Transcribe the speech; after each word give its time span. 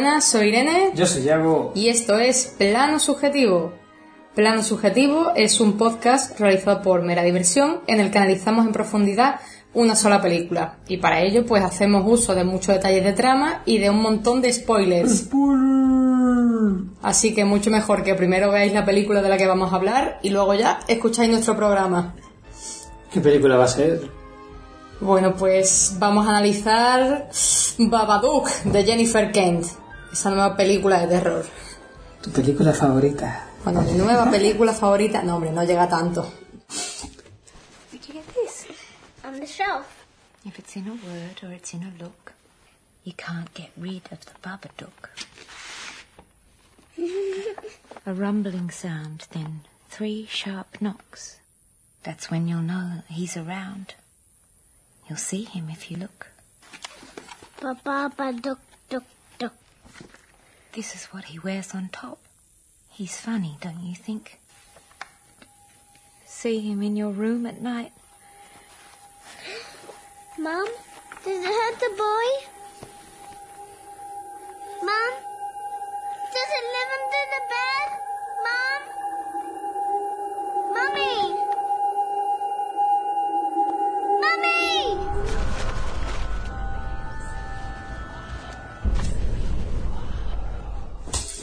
Buenas, 0.00 0.26
soy 0.26 0.48
Irene 0.50 0.92
Yo 0.94 1.06
soy 1.06 1.24
Yago. 1.24 1.72
y 1.74 1.88
esto 1.88 2.20
es 2.20 2.54
Plano 2.56 3.00
Subjetivo. 3.00 3.72
Plano 4.32 4.62
Subjetivo 4.62 5.32
es 5.34 5.58
un 5.58 5.76
podcast 5.76 6.38
realizado 6.38 6.82
por 6.82 7.02
Mera 7.02 7.24
Diversión 7.24 7.80
en 7.88 7.98
el 7.98 8.12
que 8.12 8.18
analizamos 8.18 8.64
en 8.64 8.70
profundidad 8.72 9.40
una 9.74 9.96
sola 9.96 10.22
película 10.22 10.78
y 10.86 10.98
para 10.98 11.22
ello 11.22 11.44
pues 11.44 11.64
hacemos 11.64 12.04
uso 12.06 12.36
de 12.36 12.44
muchos 12.44 12.76
detalles 12.76 13.02
de 13.02 13.12
trama 13.12 13.62
y 13.66 13.78
de 13.78 13.90
un 13.90 14.00
montón 14.00 14.40
de 14.40 14.52
spoilers. 14.52 15.30
Así 17.02 17.34
que 17.34 17.44
mucho 17.44 17.68
mejor 17.70 18.04
que 18.04 18.14
primero 18.14 18.52
veáis 18.52 18.72
la 18.72 18.84
película 18.84 19.20
de 19.20 19.28
la 19.28 19.36
que 19.36 19.48
vamos 19.48 19.72
a 19.72 19.76
hablar 19.76 20.20
y 20.22 20.30
luego 20.30 20.54
ya 20.54 20.78
escucháis 20.86 21.28
nuestro 21.28 21.56
programa. 21.56 22.14
¿Qué 23.12 23.20
película 23.20 23.56
va 23.56 23.64
a 23.64 23.68
ser? 23.68 24.08
Bueno, 25.00 25.34
pues 25.34 25.96
vamos 25.98 26.24
a 26.24 26.30
analizar 26.30 27.28
Babadook 27.78 28.48
de 28.64 28.84
Jennifer 28.84 29.32
Kent, 29.32 29.66
esa 30.12 30.30
nueva 30.30 30.56
película 30.56 31.00
de 31.00 31.08
terror. 31.08 31.46
¿Tu 32.22 32.30
película 32.30 32.72
favorita? 32.72 33.46
Bueno, 33.64 33.82
mi 33.82 33.92
nueva 33.92 34.30
película 34.30 34.72
favorita, 34.72 35.22
no 35.22 35.34
hombre, 35.36 35.52
no 35.52 35.64
llega 35.64 35.88
tanto. 35.88 36.22
Where'd 37.90 38.06
you 38.06 38.14
get 38.14 38.26
this? 38.34 38.66
On 39.24 39.38
the 39.38 39.46
shelf. 39.46 39.86
If 40.44 40.58
it's 40.58 40.76
in 40.76 40.88
a 40.88 40.92
word 40.92 41.42
or 41.42 41.52
it's 41.52 41.74
in 41.74 41.82
a 41.82 41.92
look, 42.02 42.32
you 43.04 43.12
can't 43.12 43.52
get 43.54 43.70
rid 43.76 44.02
of 44.10 44.24
the 44.24 44.32
Babadook. 44.42 45.10
a 48.06 48.14
rumbling 48.14 48.70
sound, 48.70 49.26
then 49.32 49.60
three 49.88 50.26
sharp 50.30 50.80
knocks. 50.80 51.38
That's 52.02 52.30
when 52.30 52.48
you'll 52.48 52.62
know 52.62 53.02
he's 53.08 53.36
around. 53.36 53.94
You'll 55.08 55.18
see 55.18 55.44
him 55.44 55.68
if 55.70 55.90
you 55.90 55.96
look. 55.98 56.28
Duck. 57.60 58.58
This 60.78 60.94
is 60.94 61.06
what 61.06 61.24
he 61.24 61.40
wears 61.40 61.74
on 61.74 61.88
top. 61.90 62.20
He's 62.88 63.16
funny, 63.16 63.56
don't 63.60 63.82
you 63.82 63.96
think? 63.96 64.38
See 66.24 66.60
him 66.60 66.84
in 66.84 66.94
your 66.94 67.10
room 67.10 67.46
at 67.46 67.60
night. 67.60 67.90
Mom, 70.38 70.68
does 71.24 71.36
it 71.36 71.44
hurt 71.44 71.80
the 71.80 71.90
boy? 71.98 72.28
Mom, 74.86 75.12
does 76.32 76.50
it 76.58 76.64
live 76.76 76.90
under 77.00 77.24
the 77.34 77.42
bed? 77.50 77.97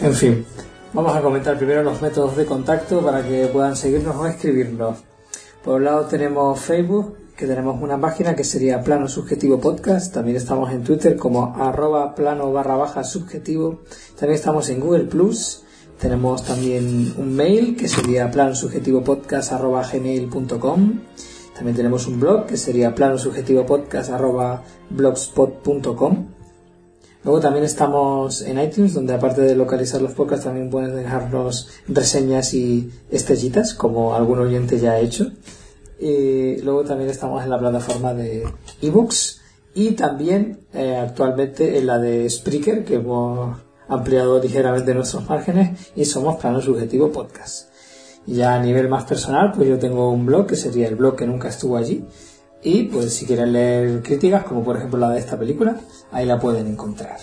En 0.06 0.14
fin, 0.14 0.46
vamos 0.94 1.16
a 1.16 1.22
comentar 1.24 1.58
primero 1.58 1.82
los 1.82 2.00
métodos 2.00 2.38
de 2.38 2.46
contacto 2.46 3.04
para 3.04 3.28
que 3.28 3.48
puedan 3.48 3.76
seguirnos 3.76 4.16
o 4.16 4.28
escribirnos. 4.28 5.00
Por 5.64 5.78
un 5.78 5.86
lado 5.86 6.06
tenemos 6.06 6.60
Facebook, 6.60 7.18
que 7.36 7.48
tenemos 7.48 7.82
una 7.82 8.00
página 8.00 8.36
que 8.36 8.44
sería 8.44 8.84
Plano 8.84 9.08
Subjetivo 9.08 9.60
Podcast. 9.60 10.14
También 10.14 10.38
estamos 10.38 10.72
en 10.72 10.84
Twitter 10.84 11.18
como 11.18 11.56
arroba 11.56 12.14
plano 12.14 12.54
barra 12.54 12.76
baja 12.76 13.04
subjetivo. 13.04 13.82
También 14.16 14.36
estamos 14.36 14.70
en 14.70 14.80
Google 14.80 15.06
Plus. 15.06 15.64
Tenemos 16.00 16.44
también 16.46 17.16
un 17.18 17.36
mail 17.36 17.76
que 17.76 17.88
sería 17.88 18.30
planosubjetivopodcast 18.30 19.54
arroba 19.54 19.82
gmail.com. 19.92 21.00
También 21.56 21.76
tenemos 21.76 22.06
un 22.06 22.20
blog 22.20 22.46
que 22.46 22.58
sería 22.58 22.94
planosubjetivopodcast 22.94 24.12
arroba 24.12 24.62
blogspot.com. 24.92 26.34
Luego 27.25 27.40
también 27.40 27.66
estamos 27.66 28.44
en 28.44 28.59
iTunes, 28.59 28.94
donde 28.94 29.16
aparte 29.16 29.41
de 29.41 29.56
localizar 29.56 30.00
los 30.00 30.13
podcasts 30.13 30.46
también 30.46 30.69
pueden 30.69 30.96
dejarnos 30.96 31.69
reseñas 31.88 32.53
y 32.53 32.91
estrellitas, 33.09 33.74
como 33.74 34.13
algún 34.13 34.38
oyente 34.38 34.78
ya 34.78 34.91
ha 34.91 35.00
hecho. 35.00 35.31
Y 36.00 36.58
luego 36.58 36.84
también 36.84 37.09
estamos 37.09 37.44
en 37.44 37.50
la 37.50 37.58
plataforma 37.58 38.13
de 38.13 38.47
ebooks 38.80 39.41
y 39.74 39.91
también 39.91 40.59
eh, 40.72 40.97
actualmente 40.97 41.80
en 41.80 41.88
la 41.88 41.97
de 41.97 42.30
Spreaker, 42.30 42.86
que 42.86 42.96
hemos 42.96 43.57
ampliado 43.88 44.40
ligeramente 44.40 44.94
nuestros 44.94 45.28
márgenes 45.28 45.92
y 45.96 46.06
somos 46.06 46.36
Plano 46.36 46.62
Subjetivo 46.62 47.12
Podcast. 47.12 47.69
Ya 48.28 48.53
a 48.53 48.62
nivel 48.62 48.88
más 48.88 49.06
personal, 49.06 49.52
pues 49.52 49.68
yo 49.68 49.80
tengo 49.80 50.12
un 50.12 50.28
blog 50.28 50.46
que 50.46 50.56
sería 50.56 50.88
el 50.88 50.96
blog 50.96 51.16
que 51.16 51.25
nunca 51.25 51.50
estuvo 51.50 51.75
allí. 51.75 52.06
Y 52.66 52.86
pues 52.86 53.14
si 53.14 53.28
quieren 53.28 53.53
leer 53.53 54.02
críticas, 54.02 54.44
como 54.44 54.64
por 54.64 54.76
ejemplo 54.76 54.98
la 54.98 55.12
de 55.12 55.20
esta 55.20 55.38
película, 55.38 55.80
ahí 56.12 56.26
la 56.26 56.40
pueden 56.40 56.66
encontrar. 56.66 57.18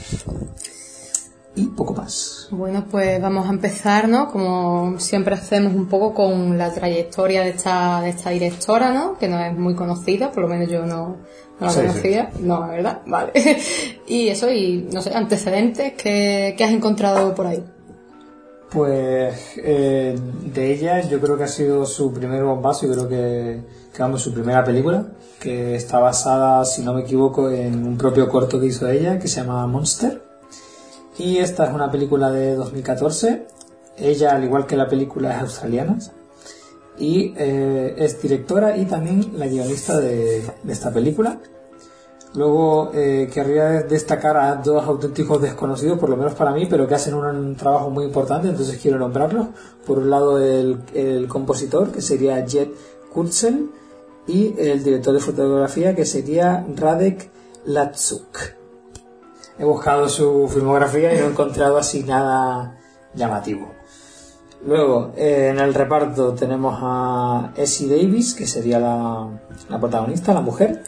Y 1.56 1.66
poco 1.66 1.94
más. 1.94 2.46
Bueno, 2.52 2.84
pues 2.88 3.20
vamos 3.20 3.46
a 3.48 3.50
empezar, 3.50 4.08
¿no? 4.08 4.30
Como 4.30 5.00
siempre 5.00 5.34
hacemos 5.34 5.74
un 5.74 5.86
poco 5.88 6.14
con 6.14 6.56
la 6.56 6.72
trayectoria 6.72 7.42
de 7.42 7.50
esta, 7.50 8.00
de 8.02 8.10
esta 8.10 8.30
directora, 8.30 8.92
¿no? 8.92 9.18
Que 9.18 9.26
no 9.26 9.38
es 9.40 9.52
muy 9.58 9.74
conocida, 9.74 10.30
por 10.30 10.44
lo 10.44 10.48
menos 10.48 10.70
yo 10.70 10.86
no, 10.86 11.16
no 11.58 11.66
la 11.66 11.70
Sí, 11.70 11.80
sí. 11.80 11.86
conocía. 11.88 12.30
No, 12.38 12.68
¿verdad? 12.68 13.02
Vale. 13.06 13.32
y 14.06 14.28
eso, 14.28 14.48
y 14.48 14.88
no 14.92 15.02
sé, 15.02 15.12
antecedentes 15.12 15.94
que, 15.94 16.54
que 16.56 16.62
has 16.64 16.70
encontrado 16.70 17.34
por 17.34 17.48
ahí. 17.48 17.64
Pues 18.70 19.34
eh, 19.56 20.16
de 20.54 20.72
ella 20.72 21.00
yo 21.02 21.20
creo 21.20 21.36
que 21.36 21.44
ha 21.44 21.48
sido 21.48 21.84
su 21.84 22.12
primer 22.12 22.44
bombazo, 22.44 22.86
yo 22.86 22.92
creo 22.92 23.08
que, 23.08 23.60
que 23.92 24.02
vamos, 24.02 24.22
su 24.22 24.32
primera 24.32 24.64
película, 24.64 25.06
que 25.38 25.74
está 25.74 25.98
basada, 25.98 26.64
si 26.64 26.82
no 26.82 26.94
me 26.94 27.02
equivoco, 27.02 27.50
en 27.50 27.86
un 27.86 27.98
propio 27.98 28.28
corto 28.28 28.58
que 28.58 28.66
hizo 28.66 28.88
ella, 28.88 29.18
que 29.18 29.28
se 29.28 29.40
llama 29.40 29.66
Monster. 29.66 30.22
Y 31.18 31.38
esta 31.38 31.66
es 31.66 31.74
una 31.74 31.90
película 31.90 32.30
de 32.30 32.54
2014. 32.54 33.46
Ella, 33.98 34.34
al 34.34 34.44
igual 34.44 34.66
que 34.66 34.76
la 34.76 34.88
película, 34.88 35.36
es 35.36 35.42
australiana. 35.42 35.98
Y 36.98 37.34
eh, 37.36 37.94
es 37.98 38.20
directora 38.22 38.76
y 38.76 38.86
también 38.86 39.32
la 39.36 39.46
guionista 39.46 39.98
de, 39.98 40.42
esta 40.66 40.90
película. 40.90 41.38
Luego 42.34 42.90
eh, 42.94 43.28
querría 43.32 43.82
destacar 43.82 44.38
a 44.38 44.54
dos 44.56 44.82
auténticos 44.86 45.42
desconocidos, 45.42 45.98
por 45.98 46.08
lo 46.08 46.16
menos 46.16 46.34
para 46.34 46.52
mí, 46.52 46.66
pero 46.66 46.88
que 46.88 46.94
hacen 46.94 47.12
un, 47.14 47.56
trabajo 47.56 47.90
muy 47.90 48.04
importante, 48.06 48.48
entonces 48.48 48.78
quiero 48.80 48.98
nombrarlos. 48.98 49.48
Por 49.86 49.98
un 49.98 50.08
lado 50.08 50.38
el, 50.38 51.26
compositor, 51.28 51.92
que 51.92 52.00
sería 52.00 52.42
Jet 52.46 52.70
Kurtzel, 53.12 53.68
y 54.26 54.54
el 54.58 54.82
director 54.84 55.14
de 55.14 55.20
fotografía, 55.20 55.94
que 55.94 56.04
sería 56.04 56.64
Radek 56.74 57.30
Latsuk. 57.64 58.38
He 59.58 59.64
buscado 59.64 60.08
su 60.08 60.48
filmografía 60.48 61.14
y 61.14 61.18
no 61.18 61.26
he 61.26 61.30
encontrado 61.30 61.78
así 61.78 62.02
nada 62.04 62.78
llamativo. 63.14 63.68
Luego, 64.64 65.12
eh, 65.16 65.48
en 65.50 65.58
el 65.58 65.74
reparto 65.74 66.34
tenemos 66.34 66.78
a 66.80 67.52
Essie 67.56 67.88
Davis, 67.88 68.34
que 68.34 68.46
sería 68.46 68.78
la, 68.78 69.28
la 69.68 69.80
protagonista, 69.80 70.32
la 70.32 70.40
mujer, 70.40 70.84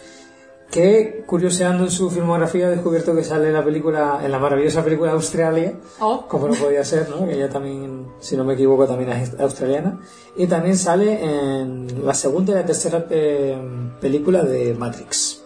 que 0.75 1.23
curioseando 1.25 1.85
en 1.85 1.91
su 1.93 2.11
filmografía 2.11 2.67
he 2.67 2.71
descubierto 2.71 3.15
que 3.15 3.23
sale 3.23 3.47
en 3.47 3.53
la 3.53 3.63
película, 3.65 4.19
en 4.25 4.33
la 4.33 4.41
maravillosa 4.41 4.83
película 4.83 5.13
Australia, 5.13 5.75
Oh. 6.01 6.27
como 6.27 6.49
no 6.49 6.55
podía 6.55 6.85
ser, 6.85 7.09
¿no? 7.09 7.25
Que 7.29 7.35
ella 7.35 7.49
también, 7.49 8.09
si 8.19 8.37
no 8.37 8.43
me 8.45 8.55
equivoco, 8.55 8.85
también 8.85 9.11
es 9.11 9.39
australiana. 9.39 10.01
Y 10.37 10.49
también 10.49 10.77
sale 10.77 11.61
en 11.61 12.05
la 12.05 12.13
segunda 12.13 12.51
y 12.51 12.57
la 12.57 12.67
tercera 12.67 13.07
eh, 13.09 13.57
película 14.01 14.43
de 14.43 14.75
Matrix. 14.75 15.45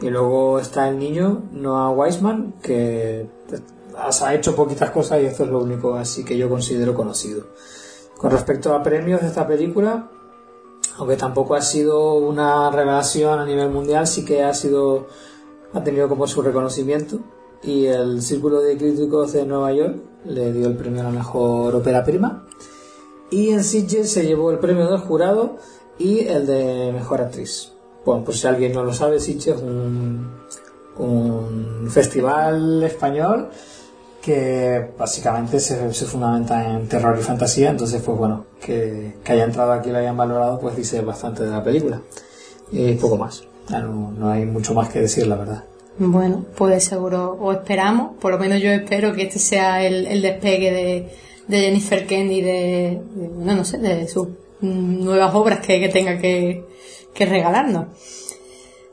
Y 0.00 0.08
luego 0.08 0.60
está 0.60 0.88
el 0.88 1.00
niño 1.00 1.42
Noah 1.50 1.90
Wiseman, 1.90 2.54
que 2.62 3.26
ha 3.98 4.34
hecho 4.34 4.54
poquitas 4.54 4.90
cosas 4.90 5.20
y 5.20 5.26
esto 5.26 5.42
es 5.42 5.50
lo 5.50 5.58
único 5.64 5.96
así 5.96 6.24
que 6.24 6.38
yo 6.38 6.48
considero 6.48 6.94
conocido. 6.94 7.46
Con 8.16 8.30
respecto 8.30 8.72
a 8.72 8.84
premios 8.84 9.20
de 9.20 9.26
esta 9.26 9.48
película, 9.48 10.10
aunque 10.98 11.16
tampoco 11.16 11.54
ha 11.54 11.62
sido 11.62 12.14
una 12.14 12.70
revelación 12.70 13.40
a 13.40 13.46
nivel 13.46 13.70
mundial, 13.70 14.06
sí 14.06 14.24
que 14.24 14.42
ha 14.42 14.54
sido 14.54 15.06
ha 15.72 15.82
tenido 15.82 16.08
como 16.08 16.26
su 16.26 16.40
reconocimiento 16.40 17.18
y 17.62 17.86
el 17.86 18.22
Círculo 18.22 18.60
de 18.60 18.76
Críticos 18.76 19.32
de 19.32 19.44
Nueva 19.44 19.72
York 19.72 19.96
le 20.24 20.52
dio 20.52 20.68
el 20.68 20.76
premio 20.76 21.00
a 21.00 21.04
la 21.04 21.10
mejor 21.10 21.74
ópera 21.74 22.04
prima 22.04 22.46
y 23.30 23.50
en 23.50 23.64
Sitges 23.64 24.12
se 24.12 24.24
llevó 24.24 24.50
el 24.50 24.58
premio 24.58 24.88
del 24.88 25.00
jurado 25.00 25.56
y 25.98 26.20
el 26.20 26.46
de 26.46 26.92
mejor 26.92 27.20
actriz. 27.22 27.72
Bueno, 28.04 28.24
pues 28.24 28.40
si 28.40 28.46
alguien 28.46 28.72
no 28.72 28.84
lo 28.84 28.92
sabe, 28.92 29.18
Sitges 29.18 29.56
es 29.56 29.62
un, 29.62 30.30
un 30.98 31.88
festival 31.90 32.82
español 32.84 33.48
que 34.24 34.90
básicamente 34.98 35.60
se, 35.60 35.92
se, 35.92 36.06
fundamenta 36.06 36.70
en 36.70 36.88
terror 36.88 37.16
y 37.18 37.22
fantasía, 37.22 37.70
entonces 37.70 38.00
pues 38.00 38.16
bueno, 38.16 38.46
que, 38.64 39.16
que, 39.22 39.32
haya 39.32 39.44
entrado 39.44 39.72
aquí 39.72 39.90
y 39.90 39.92
lo 39.92 39.98
hayan 39.98 40.16
valorado 40.16 40.58
pues 40.58 40.76
dice 40.76 41.02
bastante 41.02 41.44
de 41.44 41.50
la 41.50 41.62
película 41.62 42.00
y 42.72 42.94
poco 42.94 43.18
más, 43.18 43.44
no, 43.70 44.12
no 44.12 44.30
hay 44.30 44.46
mucho 44.46 44.72
más 44.72 44.88
que 44.88 45.00
decir 45.00 45.26
la 45.26 45.36
verdad. 45.36 45.64
Bueno, 45.98 46.44
pues 46.56 46.84
seguro, 46.84 47.36
o 47.38 47.52
esperamos, 47.52 48.16
por 48.18 48.32
lo 48.32 48.38
menos 48.38 48.60
yo 48.62 48.70
espero 48.70 49.12
que 49.12 49.24
este 49.24 49.38
sea 49.38 49.84
el, 49.84 50.06
el 50.06 50.22
despegue 50.22 50.72
de, 50.72 51.12
de 51.46 51.60
Jennifer 51.60 52.06
Kennedy 52.06 52.40
de, 52.40 53.02
de, 53.14 53.28
bueno, 53.28 53.56
no 53.56 53.64
sé, 53.64 53.78
de 53.78 54.08
sus 54.08 54.28
nuevas 54.60 55.34
obras 55.34 55.60
que, 55.60 55.78
que 55.78 55.88
tenga 55.90 56.18
que, 56.18 56.64
que 57.12 57.26
regalarnos. 57.26 57.88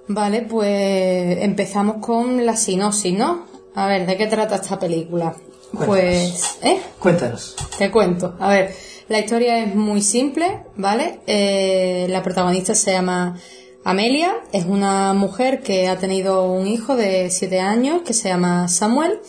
Vale, 0.07 0.41
pues 0.41 1.37
empezamos 1.41 2.05
con 2.05 2.45
la 2.45 2.57
sinopsis, 2.57 3.17
¿no? 3.17 3.50
A 3.75 3.87
ver, 3.87 4.05
¿de 4.05 4.17
qué 4.17 4.27
trata 4.27 4.55
esta 4.55 4.79
película? 4.79 5.35
Cuéntanos. 5.71 5.87
Pues, 5.87 6.57
¿eh? 6.63 6.81
Cuéntanos. 6.99 7.55
Te 7.77 7.89
cuento. 7.89 8.35
A 8.39 8.49
ver, 8.49 8.75
la 9.07 9.19
historia 9.19 9.63
es 9.63 9.75
muy 9.75 10.01
simple, 10.01 10.63
¿vale? 10.75 11.19
Eh, 11.27 12.07
la 12.09 12.21
protagonista 12.21 12.75
se 12.75 12.91
llama 12.91 13.37
Amelia, 13.83 14.35
es 14.51 14.65
una 14.65 15.13
mujer 15.13 15.61
que 15.61 15.87
ha 15.87 15.97
tenido 15.97 16.45
un 16.45 16.67
hijo 16.67 16.95
de 16.95 17.29
7 17.29 17.59
años 17.59 18.03
que 18.03 18.13
se 18.13 18.29
llama 18.29 18.67
Samuel 18.67 19.19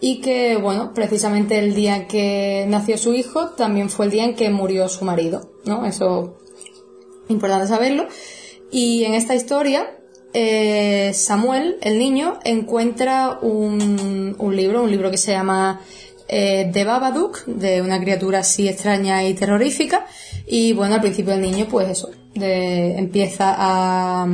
y 0.00 0.20
que, 0.20 0.56
bueno, 0.56 0.92
precisamente 0.94 1.58
el 1.58 1.74
día 1.74 2.08
que 2.08 2.66
nació 2.68 2.98
su 2.98 3.14
hijo 3.14 3.50
también 3.50 3.90
fue 3.90 4.06
el 4.06 4.10
día 4.10 4.24
en 4.24 4.34
que 4.34 4.50
murió 4.50 4.88
su 4.88 5.04
marido, 5.04 5.52
¿no? 5.64 5.86
Eso 5.86 6.36
importante 7.28 7.68
saberlo. 7.68 8.08
Y 8.70 9.04
en 9.04 9.14
esta 9.14 9.34
historia, 9.34 9.98
eh, 10.34 11.12
Samuel, 11.14 11.76
el 11.82 11.98
niño, 11.98 12.38
encuentra 12.44 13.38
un, 13.42 14.36
libro, 14.52 14.82
un 14.82 14.90
libro 14.90 15.10
que 15.10 15.18
se 15.18 15.32
llama 15.32 15.80
eh, 16.28 16.70
The 16.72 16.84
Babadook, 16.84 17.44
de 17.44 17.82
una 17.82 18.00
criatura 18.00 18.40
así 18.40 18.68
extraña 18.68 19.24
y 19.24 19.34
terrorífica. 19.34 20.06
Y 20.46 20.72
bueno, 20.72 20.94
al 20.94 21.00
principio 21.00 21.34
el 21.34 21.42
niño, 21.42 21.66
pues 21.70 21.88
eso, 21.88 22.10
de, 22.34 22.96
empieza 22.98 23.54
a, 23.56 24.26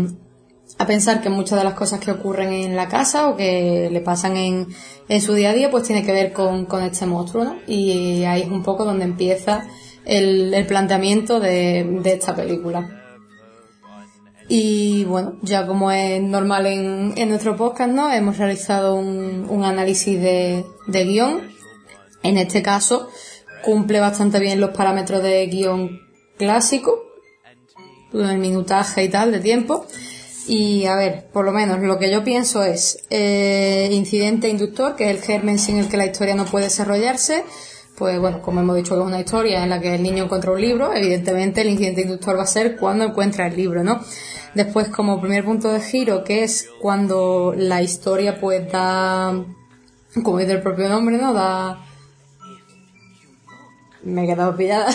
pensar 0.86 1.20
que 1.20 1.28
muchas 1.28 1.58
de 1.58 1.64
las 1.64 1.74
cosas 1.74 1.98
que 1.98 2.12
ocurren 2.12 2.52
en 2.52 2.76
la 2.76 2.88
casa 2.88 3.28
o 3.28 3.36
que 3.36 3.88
le 3.90 4.00
pasan 4.00 4.36
en, 4.36 5.20
su 5.20 5.34
día 5.34 5.50
a 5.50 5.54
día, 5.54 5.70
pues 5.70 5.82
tiene 5.84 6.04
que 6.04 6.12
ver 6.12 6.32
con, 6.32 6.68
este 6.82 7.06
monstruo, 7.06 7.42
¿no? 7.42 7.56
Y 7.66 8.22
ahí 8.24 8.42
es 8.42 8.48
un 8.48 8.62
poco 8.62 8.84
donde 8.84 9.04
empieza 9.04 9.66
el, 10.04 10.64
planteamiento 10.68 11.40
de 11.40 12.00
esta 12.04 12.36
película. 12.36 12.97
Y 14.48 15.04
bueno, 15.04 15.36
ya 15.42 15.66
como 15.66 15.92
es 15.92 16.22
normal 16.22 16.66
en, 16.66 17.12
en 17.16 17.28
nuestro 17.28 17.54
podcast, 17.56 17.90
¿no? 17.90 18.10
Hemos 18.10 18.38
realizado 18.38 18.94
un, 18.94 19.46
un 19.48 19.64
análisis 19.64 20.18
de, 20.20 20.64
de, 20.86 21.04
guion. 21.04 21.50
En 22.22 22.38
este 22.38 22.62
caso, 22.62 23.10
cumple 23.62 24.00
bastante 24.00 24.38
bien 24.38 24.60
los 24.60 24.70
parámetros 24.70 25.22
de 25.22 25.46
guion 25.46 26.00
clásico, 26.38 26.98
el 28.14 28.38
minutaje 28.38 29.04
y 29.04 29.10
tal 29.10 29.32
de 29.32 29.40
tiempo. 29.40 29.86
Y 30.46 30.86
a 30.86 30.96
ver, 30.96 31.28
por 31.30 31.44
lo 31.44 31.52
menos 31.52 31.78
lo 31.80 31.98
que 31.98 32.10
yo 32.10 32.24
pienso 32.24 32.64
es 32.64 33.04
eh, 33.10 33.90
incidente 33.92 34.48
inductor, 34.48 34.96
que 34.96 35.10
es 35.10 35.16
el 35.16 35.22
germen 35.22 35.58
sin 35.58 35.78
el 35.78 35.88
que 35.90 35.98
la 35.98 36.06
historia 36.06 36.34
no 36.34 36.46
puede 36.46 36.64
desarrollarse. 36.64 37.44
Pues 37.98 38.18
bueno, 38.18 38.40
como 38.40 38.60
hemos 38.60 38.76
dicho 38.76 38.98
es 38.98 39.04
una 39.04 39.20
historia 39.20 39.62
en 39.62 39.68
la 39.68 39.80
que 39.80 39.94
el 39.94 40.02
niño 40.02 40.24
encuentra 40.24 40.52
un 40.52 40.60
libro, 40.60 40.94
evidentemente 40.94 41.60
el 41.60 41.70
incidente 41.70 42.02
inductor 42.02 42.38
va 42.38 42.44
a 42.44 42.46
ser 42.46 42.76
cuando 42.76 43.04
encuentra 43.04 43.48
el 43.48 43.56
libro, 43.56 43.84
¿no? 43.84 44.00
Después, 44.54 44.88
como 44.88 45.20
primer 45.20 45.44
punto 45.44 45.72
de 45.72 45.80
giro, 45.80 46.24
que 46.24 46.42
es 46.42 46.68
cuando 46.80 47.54
la 47.56 47.82
historia 47.82 48.40
pues 48.40 48.70
da, 48.70 49.44
como 50.22 50.38
dice 50.38 50.52
el 50.52 50.62
propio 50.62 50.88
nombre, 50.88 51.18
¿no? 51.18 51.32
Da... 51.32 51.84
Me 54.02 54.24
he 54.24 54.26
quedado 54.26 54.56
pillada. 54.56 54.86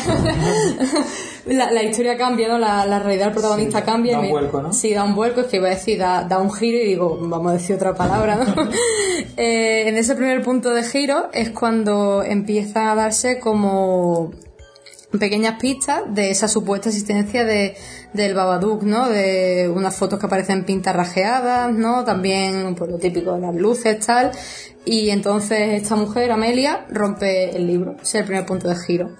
la, 1.45 1.71
la, 1.71 1.83
historia 1.83 2.17
cambia, 2.17 2.47
¿no? 2.47 2.57
La, 2.57 2.85
la 2.85 2.99
realidad 2.99 3.25
del 3.25 3.33
protagonista 3.33 3.79
sí, 3.79 3.85
cambia. 3.85 4.13
Da 4.13 4.19
un 4.19 4.29
vuelco, 4.29 4.61
¿no? 4.61 4.73
Sí, 4.73 4.93
da 4.93 5.03
un 5.03 5.13
vuelco, 5.13 5.41
es 5.41 5.47
que 5.47 5.57
iba 5.57 5.67
a 5.67 5.71
decir, 5.71 5.99
da, 5.99 6.23
da 6.23 6.39
un 6.39 6.51
giro 6.51 6.77
y 6.77 6.85
digo, 6.85 7.17
vamos 7.21 7.51
a 7.51 7.53
decir 7.53 7.75
otra 7.75 7.93
palabra, 7.93 8.37
¿no? 8.37 8.45
eh, 9.37 9.87
en 9.87 9.97
ese 9.97 10.15
primer 10.15 10.41
punto 10.41 10.71
de 10.71 10.83
giro 10.83 11.29
es 11.33 11.49
cuando 11.51 12.23
empieza 12.23 12.91
a 12.91 12.95
darse 12.95 13.39
como 13.39 14.31
pequeñas 15.19 15.59
pistas 15.59 16.01
de 16.09 16.31
esa 16.31 16.47
supuesta 16.47 16.89
existencia 16.89 17.45
de, 17.45 17.75
del 18.13 18.33
Babadook, 18.33 18.83
¿no? 18.83 19.09
De 19.09 19.71
unas 19.73 19.95
fotos 19.95 20.19
que 20.19 20.25
aparecen 20.25 20.65
pintarrajeadas, 20.65 21.73
¿no? 21.73 22.03
También, 22.03 22.75
por 22.75 22.89
lo 22.89 22.97
típico 22.97 23.33
de 23.33 23.41
las 23.41 23.55
luces, 23.55 24.05
tal. 24.05 24.31
Y 24.85 25.09
entonces 25.09 25.81
esta 25.81 25.95
mujer, 25.95 26.31
Amelia, 26.31 26.85
rompe 26.89 27.55
el 27.55 27.67
libro. 27.67 27.95
Ese 28.01 28.03
es 28.03 28.15
el 28.15 28.25
primer 28.25 28.45
punto 28.45 28.67
de 28.67 28.75
giro. 28.75 29.15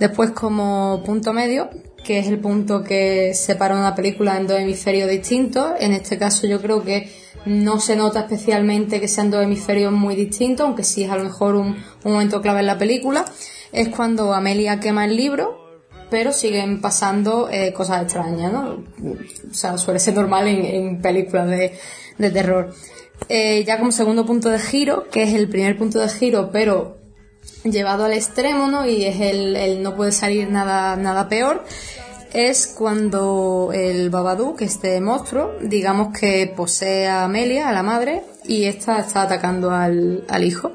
Después, 0.00 0.30
como 0.30 1.02
punto 1.04 1.32
medio, 1.32 1.70
que 2.04 2.18
es 2.18 2.28
el 2.28 2.38
punto 2.38 2.82
que 2.82 3.32
separa 3.34 3.76
una 3.76 3.94
película 3.94 4.36
en 4.36 4.46
dos 4.46 4.58
hemisferios 4.58 5.08
distintos. 5.10 5.72
En 5.80 5.92
este 5.92 6.18
caso, 6.18 6.46
yo 6.46 6.60
creo 6.60 6.82
que 6.82 7.12
no 7.46 7.80
se 7.80 7.96
nota 7.96 8.20
especialmente 8.20 9.00
que 9.00 9.08
sean 9.08 9.30
dos 9.30 9.42
hemisferios 9.42 9.92
muy 9.92 10.14
distintos, 10.14 10.66
aunque 10.66 10.84
sí 10.84 11.04
es 11.04 11.10
a 11.10 11.16
lo 11.16 11.24
mejor 11.24 11.54
un 11.54 11.76
momento 12.04 12.42
clave 12.42 12.60
en 12.60 12.66
la 12.66 12.78
película 12.78 13.24
es 13.72 13.88
cuando 13.88 14.34
Amelia 14.34 14.80
quema 14.80 15.04
el 15.04 15.16
libro, 15.16 15.58
pero 16.10 16.32
siguen 16.32 16.80
pasando 16.80 17.48
eh, 17.50 17.72
cosas 17.72 18.02
extrañas, 18.02 18.52
¿no? 18.52 18.84
O 19.50 19.54
sea, 19.54 19.76
suele 19.78 20.00
ser 20.00 20.14
normal 20.14 20.48
en, 20.48 21.00
películas 21.02 21.48
de, 21.48 22.30
terror. 22.30 22.74
Eh, 23.28 23.64
ya 23.64 23.78
como 23.78 23.92
segundo 23.92 24.24
punto 24.24 24.48
de 24.48 24.58
giro, 24.58 25.08
que 25.10 25.24
es 25.24 25.34
el 25.34 25.48
primer 25.48 25.76
punto 25.76 25.98
de 25.98 26.08
giro, 26.08 26.50
pero 26.52 26.98
llevado 27.64 28.04
al 28.04 28.12
extremo, 28.12 28.68
¿no? 28.68 28.86
Y 28.86 29.04
es 29.04 29.20
el, 29.20 29.56
el 29.56 29.82
no 29.82 29.96
puede 29.96 30.12
salir 30.12 30.48
nada, 30.50 30.96
nada 30.96 31.28
peor, 31.28 31.64
es 32.32 32.66
cuando 32.66 33.70
el 33.72 34.10
Babadook, 34.10 34.60
este 34.62 35.00
monstruo, 35.00 35.52
digamos 35.62 36.16
que 36.18 36.52
posee 36.54 37.06
a 37.06 37.24
Amelia, 37.24 37.68
a 37.68 37.72
la 37.72 37.82
madre, 37.82 38.22
y 38.44 38.64
esta 38.64 38.98
está 38.98 39.22
atacando 39.22 39.70
al, 39.70 40.24
al 40.28 40.44
hijo. 40.44 40.72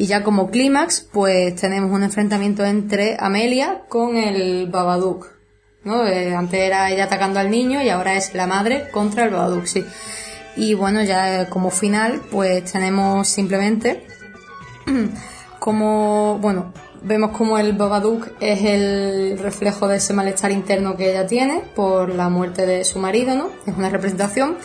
Y 0.00 0.06
ya 0.06 0.22
como 0.22 0.50
clímax, 0.50 1.02
pues 1.12 1.56
tenemos 1.56 1.90
un 1.92 2.02
enfrentamiento 2.02 2.64
entre 2.64 3.18
Amelia 3.20 3.82
con 3.86 4.16
el 4.16 4.66
Babadook. 4.70 5.26
¿no? 5.84 6.06
Eh, 6.06 6.34
antes 6.34 6.58
era 6.58 6.90
ella 6.90 7.04
atacando 7.04 7.38
al 7.38 7.50
niño 7.50 7.82
y 7.82 7.90
ahora 7.90 8.14
es 8.14 8.32
la 8.32 8.46
madre 8.46 8.88
contra 8.92 9.24
el 9.24 9.30
Babadook, 9.30 9.66
sí. 9.66 9.84
Y 10.56 10.72
bueno, 10.72 11.02
ya 11.02 11.50
como 11.50 11.70
final, 11.70 12.22
pues 12.30 12.72
tenemos 12.72 13.28
simplemente 13.28 14.06
como, 15.58 16.38
bueno, 16.38 16.72
vemos 17.02 17.36
como 17.36 17.58
el 17.58 17.74
Babadook 17.74 18.26
es 18.40 18.64
el 18.64 19.38
reflejo 19.38 19.86
de 19.86 19.98
ese 19.98 20.14
malestar 20.14 20.50
interno 20.50 20.96
que 20.96 21.10
ella 21.10 21.26
tiene 21.26 21.62
por 21.76 22.08
la 22.08 22.30
muerte 22.30 22.64
de 22.64 22.84
su 22.84 23.00
marido, 23.00 23.34
¿no? 23.34 23.50
Es 23.66 23.76
una 23.76 23.90
representación. 23.90 24.56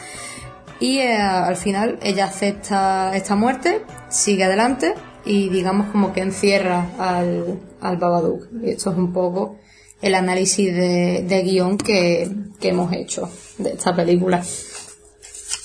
Y 0.79 0.99
eh, 0.99 1.17
al 1.17 1.57
final 1.57 1.99
ella 2.01 2.23
acepta 2.23 3.13
esta 3.17 3.35
muerte, 3.35 3.83
sigue 4.07 4.45
adelante 4.45 4.95
y 5.25 5.50
digamos 5.50 5.88
como 5.91 6.13
que 6.13 6.22
encierra 6.22 6.91
al, 6.98 7.60
al 7.82 7.98
Babadook. 7.98 8.48
Esto 8.63 8.91
es 8.91 8.98
un 8.98 9.12
poco 9.12 9.58
el 10.01 10.15
análisis 10.15 10.74
de, 10.74 11.25
de 11.27 11.41
guion 11.44 11.77
que, 11.77 12.29
que 12.60 12.70
hemos 12.70 12.94
hecho 12.94 13.29
de 13.58 13.72
esta 13.72 13.96
película. 13.96 14.44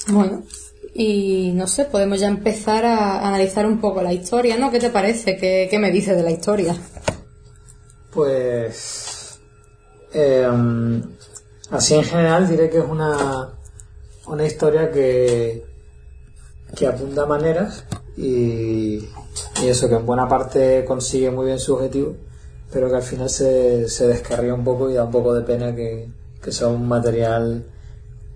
Bueno, 0.09 0.43
y 0.95 1.53
no 1.55 1.67
sé, 1.67 1.85
podemos 1.85 2.21
ya 2.21 2.29
empezar 2.29 2.85
a 2.85 3.27
analizar 3.29 3.67
un 3.67 3.81
poco 3.81 4.03
la 4.03 4.13
historia, 4.13 4.57
¿no? 4.57 4.71
¿Qué 4.71 4.81
te 4.81 4.91
parece? 4.91 5.37
¿Qué, 5.37 5.69
qué 5.71 5.79
me 5.79 5.91
dices 5.91 6.17
de 6.17 6.23
la 6.23 6.31
historia? 6.31 6.77
Pues... 8.13 9.41
Eh, 10.13 10.49
así 11.71 11.95
en 11.95 12.03
general 12.03 12.49
diré 12.49 12.69
que 12.69 12.79
es 12.79 12.85
una, 12.85 13.51
una 14.27 14.45
historia 14.45 14.91
que, 14.91 15.63
que 16.75 16.87
apunta 16.89 17.27
maneras 17.27 17.85
y, 18.17 19.09
eso 19.63 19.89
que 19.89 19.97
en 19.97 20.07
buena 20.07 20.27
parte 20.27 20.85
consigue 20.87 21.31
muy 21.31 21.47
bien 21.47 21.59
su 21.59 21.75
objetivo, 21.75 22.17
pero 22.73 22.89
que 22.89 22.97
al 22.97 23.03
final 23.03 23.29
se, 23.29 23.89
se 23.89 24.07
descarría 24.07 24.55
un 24.55 24.65
poco 24.65 24.91
y 24.91 24.95
da 24.95 25.05
un 25.05 25.11
poco 25.11 25.35
de 25.35 25.43
pena 25.43 25.75
que, 25.75 26.09
que 26.43 26.53
sea 26.53 26.69
un 26.69 26.89
material 26.89 27.65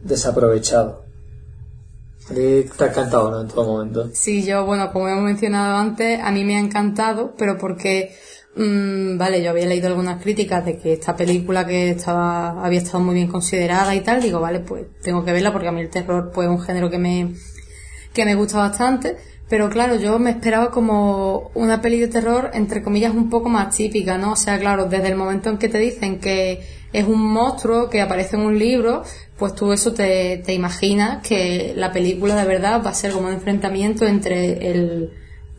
desaprovechado. 0.03 1.05
A 2.31 2.33
te 2.33 2.67
ha 2.81 2.87
encantado, 2.87 3.31
¿no? 3.31 3.41
En 3.43 3.49
todo 3.49 3.67
momento. 3.67 4.09
Sí, 4.15 4.45
yo, 4.45 4.65
bueno, 4.65 4.91
como 4.93 5.09
hemos 5.09 5.25
mencionado 5.25 5.77
antes, 5.77 6.21
a 6.21 6.31
mí 6.31 6.45
me 6.45 6.57
ha 6.57 6.61
encantado, 6.61 7.35
pero 7.37 7.59
porque, 7.59 8.15
mm, 8.57 9.19
vale, 9.19 9.43
yo 9.43 9.51
había 9.51 9.67
leído 9.67 9.89
algunas 9.89 10.23
críticas 10.23 10.65
de 10.65 10.79
que 10.79 10.95
esta 10.95 11.15
película 11.17 11.67
que 11.67 11.91
estaba, 11.91 12.65
había 12.65 12.79
estado 12.79 13.01
muy 13.01 13.15
bien 13.15 13.29
considerada 13.29 13.95
y 13.95 14.01
tal, 14.01 14.23
digo, 14.23 14.41
vale, 14.41 14.61
pues 14.61 14.87
tengo 15.03 15.23
que 15.23 15.33
verla 15.33 15.53
porque 15.53 15.69
a 15.69 15.73
mí 15.73 15.83
el 15.83 15.91
terror 15.91 16.31
pues 16.33 16.49
es 16.49 16.51
un 16.51 16.63
género 16.63 16.89
que 16.89 16.99
me, 16.99 17.35
que 18.15 18.25
me 18.25 18.35
gusta 18.35 18.57
bastante, 18.59 19.19
pero 19.49 19.69
claro, 19.69 19.97
yo 19.97 20.19
me 20.19 20.31
esperaba 20.31 20.71
como 20.71 21.51
una 21.55 21.83
peli 21.83 22.01
de 22.01 22.09
terror, 22.09 22.51
entre 22.55 22.83
comillas, 22.83 23.15
un 23.15 23.29
poco 23.29 23.49
más 23.49 23.77
típica, 23.77 24.17
¿no? 24.17 24.33
O 24.33 24.37
sea, 24.37 24.59
claro, 24.59 24.87
desde 24.87 25.09
el 25.09 25.17
momento 25.17 25.51
en 25.51 25.59
que 25.59 25.69
te 25.69 25.79
dicen 25.79 26.19
que 26.19 26.63
es 26.93 27.07
un 27.07 27.21
monstruo 27.21 27.91
que 27.91 28.01
aparece 28.01 28.37
en 28.37 28.43
un 28.43 28.59
libro, 28.59 29.03
pues 29.37 29.55
tú 29.55 29.73
eso 29.73 29.93
te, 29.93 30.39
te 30.39 30.55
imaginas 30.55 31.27
que 31.27 31.75
la 31.77 31.93
película 31.93 32.37
de 32.37 32.47
verdad 32.47 32.83
va 32.85 32.91
a 32.91 32.95
ser 32.95 33.13
como 33.13 33.27
un 33.27 33.35
enfrentamiento 33.35 34.07
entre 34.07 34.71
el, 34.71 35.11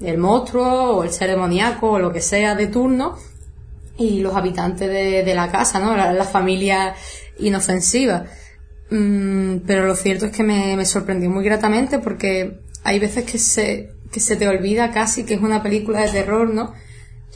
el 0.02 0.18
monstruo 0.18 0.98
o 0.98 1.04
el 1.04 1.12
ser 1.12 1.30
demoníaco 1.30 1.92
o 1.92 2.00
lo 2.00 2.12
que 2.12 2.22
sea 2.22 2.56
de 2.56 2.68
turno 2.68 3.18
y 3.98 4.22
los 4.22 4.36
habitantes 4.36 4.90
de, 4.90 5.24
de 5.24 5.36
la 5.36 5.52
casa, 5.52 5.80
¿no? 5.80 5.96
La, 5.96 6.12
la 6.12 6.26
familia 6.26 6.96
inofensiva. 7.38 8.26
Mm, 8.90 9.58
pero 9.66 9.86
lo 9.86 9.96
cierto 9.96 10.26
es 10.26 10.32
que 10.32 10.44
me, 10.44 10.76
me 10.76 10.86
sorprendió 10.86 11.30
muy 11.30 11.44
gratamente 11.44 12.00
porque 12.00 12.65
hay 12.86 13.00
veces 13.00 13.26
que 13.26 13.40
se, 13.40 13.90
que 14.12 14.20
se 14.20 14.36
te 14.38 14.48
olvida 14.48 14.92
casi 14.92 15.26
que 15.26 15.34
es 15.34 15.42
una 15.42 15.62
película 15.62 16.02
de 16.02 16.12
terror, 16.12 16.54
¿no? 16.54 16.74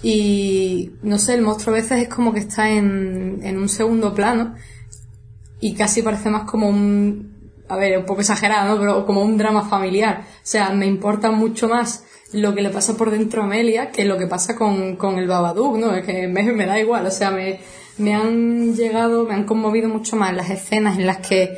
Y 0.01 0.91
no 1.01 1.17
sé, 1.17 1.33
el 1.33 1.41
monstruo 1.41 1.75
a 1.75 1.79
veces 1.79 2.03
es 2.03 2.07
como 2.07 2.31
que 2.31 2.39
está 2.39 2.69
en, 2.69 3.39
en 3.43 3.57
un 3.57 3.67
segundo 3.67 4.13
plano 4.13 4.55
y 5.59 5.73
casi 5.73 6.03
parece 6.03 6.29
más 6.29 6.43
como 6.43 6.69
un, 6.69 7.51
a 7.67 7.75
ver, 7.75 7.97
un 7.97 8.05
poco 8.05 8.21
exagerado, 8.21 8.75
¿no? 8.75 8.79
Pero 8.79 9.05
como 9.07 9.23
un 9.23 9.37
drama 9.37 9.67
familiar. 9.67 10.21
O 10.21 10.39
sea, 10.43 10.69
me 10.69 10.85
importa 10.85 11.31
mucho 11.31 11.67
más 11.67 12.05
lo 12.31 12.53
que 12.53 12.61
le 12.61 12.69
pasa 12.69 12.95
por 12.95 13.09
dentro 13.09 13.41
a 13.41 13.45
Amelia 13.45 13.89
que 13.89 14.05
lo 14.05 14.19
que 14.19 14.27
pasa 14.27 14.55
con, 14.55 14.97
con 14.97 15.17
el 15.17 15.27
Babadook, 15.27 15.77
¿no? 15.77 15.95
Es 15.95 16.05
que 16.05 16.27
me, 16.27 16.43
me 16.43 16.67
da 16.67 16.79
igual, 16.79 17.07
o 17.07 17.11
sea, 17.11 17.31
me, 17.31 17.59
me 17.97 18.13
han 18.13 18.75
llegado, 18.75 19.25
me 19.25 19.33
han 19.33 19.45
conmovido 19.45 19.89
mucho 19.89 20.15
más 20.15 20.35
las 20.35 20.51
escenas 20.51 20.99
en 20.99 21.07
las 21.07 21.17
que 21.27 21.57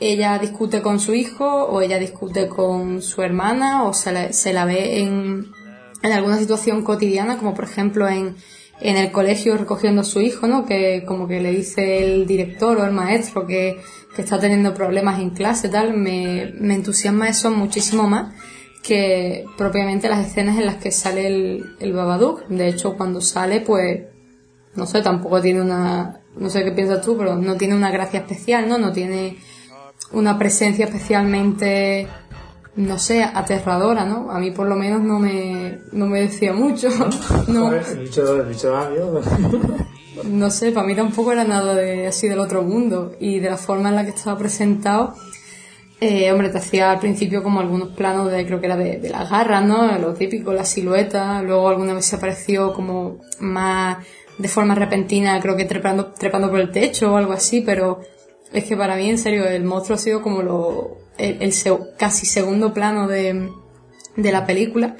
ella 0.00 0.38
discute 0.38 0.82
con 0.82 1.00
su 1.00 1.14
hijo 1.14 1.46
o 1.46 1.80
ella 1.80 1.98
discute 1.98 2.48
con 2.48 3.02
su 3.02 3.22
hermana 3.22 3.84
o 3.84 3.94
se 3.94 4.12
la, 4.12 4.32
se 4.32 4.52
la 4.52 4.64
ve 4.64 5.00
en, 5.00 5.50
en 6.02 6.12
alguna 6.12 6.38
situación 6.38 6.82
cotidiana, 6.82 7.38
como 7.38 7.54
por 7.54 7.64
ejemplo 7.64 8.08
en, 8.08 8.36
en 8.80 8.96
el 8.96 9.10
colegio 9.10 9.56
recogiendo 9.56 10.02
a 10.02 10.04
su 10.04 10.20
hijo, 10.20 10.46
¿no? 10.46 10.66
Que 10.66 11.04
como 11.06 11.26
que 11.26 11.40
le 11.40 11.50
dice 11.50 12.04
el 12.04 12.26
director 12.26 12.78
o 12.78 12.84
el 12.84 12.92
maestro 12.92 13.46
que, 13.46 13.80
que 14.14 14.22
está 14.22 14.38
teniendo 14.38 14.74
problemas 14.74 15.20
en 15.20 15.30
clase, 15.30 15.68
tal, 15.68 15.96
me, 15.96 16.52
me 16.58 16.74
entusiasma 16.74 17.28
eso 17.28 17.50
muchísimo 17.50 18.08
más 18.08 18.34
que 18.82 19.44
propiamente 19.56 20.08
las 20.08 20.24
escenas 20.24 20.58
en 20.58 20.66
las 20.66 20.76
que 20.76 20.92
sale 20.92 21.26
el, 21.26 21.76
el 21.80 21.92
Babadook. 21.92 22.46
De 22.46 22.68
hecho, 22.68 22.96
cuando 22.96 23.20
sale, 23.20 23.60
pues, 23.60 24.04
no 24.76 24.86
sé, 24.86 25.02
tampoco 25.02 25.40
tiene 25.40 25.60
una, 25.60 26.20
no 26.36 26.50
sé 26.50 26.62
qué 26.62 26.70
piensas 26.70 27.04
tú, 27.04 27.16
pero 27.16 27.34
no 27.34 27.56
tiene 27.56 27.74
una 27.74 27.90
gracia 27.90 28.20
especial, 28.20 28.68
¿no? 28.68 28.78
No 28.78 28.92
tiene 28.92 29.38
una 30.12 30.38
presencia 30.38 30.86
especialmente 30.86 32.08
no 32.76 32.98
sé, 32.98 33.22
aterradora, 33.22 34.04
¿no? 34.04 34.30
A 34.30 34.38
mí 34.38 34.50
por 34.50 34.68
lo 34.68 34.76
menos 34.76 35.00
no 35.00 35.18
me, 35.18 35.78
no 35.92 36.06
me 36.06 36.20
decía 36.20 36.52
mucho. 36.52 36.88
No, 37.48 37.70
miedo. 38.90 39.22
no 40.24 40.50
sé, 40.50 40.72
para 40.72 40.86
mí 40.86 40.94
tampoco 40.94 41.32
era 41.32 41.44
nada 41.44 41.74
de 41.74 42.06
así 42.06 42.28
del 42.28 42.38
otro 42.38 42.62
mundo. 42.62 43.16
Y 43.18 43.38
de 43.40 43.50
la 43.50 43.56
forma 43.56 43.88
en 43.88 43.94
la 43.94 44.04
que 44.04 44.10
estaba 44.10 44.36
presentado, 44.36 45.14
eh, 46.00 46.30
hombre, 46.30 46.50
te 46.50 46.58
hacía 46.58 46.90
al 46.90 46.98
principio 46.98 47.42
como 47.42 47.60
algunos 47.60 47.88
planos 47.90 48.30
de, 48.30 48.44
creo 48.44 48.60
que 48.60 48.66
era 48.66 48.76
de, 48.76 48.98
de 48.98 49.08
las 49.08 49.30
garras, 49.30 49.64
¿no? 49.64 49.96
Lo 49.98 50.12
típico, 50.12 50.52
la 50.52 50.64
silueta. 50.64 51.40
Luego 51.42 51.68
alguna 51.68 51.94
vez 51.94 52.04
se 52.04 52.16
apareció 52.16 52.74
como 52.74 53.20
más 53.40 53.98
de 54.36 54.48
forma 54.48 54.74
repentina, 54.74 55.40
creo 55.40 55.56
que 55.56 55.64
trepando, 55.64 56.12
trepando 56.12 56.50
por 56.50 56.60
el 56.60 56.70
techo 56.70 57.12
o 57.12 57.16
algo 57.16 57.32
así, 57.32 57.62
pero 57.62 58.00
es 58.58 58.64
que 58.64 58.76
para 58.76 58.96
mí, 58.96 59.08
en 59.10 59.18
serio, 59.18 59.46
el 59.46 59.64
monstruo 59.64 59.96
ha 59.96 59.98
sido 59.98 60.22
como 60.22 60.42
lo, 60.42 60.96
el, 61.18 61.42
el 61.42 61.52
casi 61.98 62.26
segundo 62.26 62.72
plano 62.72 63.06
de, 63.06 63.50
de 64.16 64.32
la 64.32 64.46
película. 64.46 64.96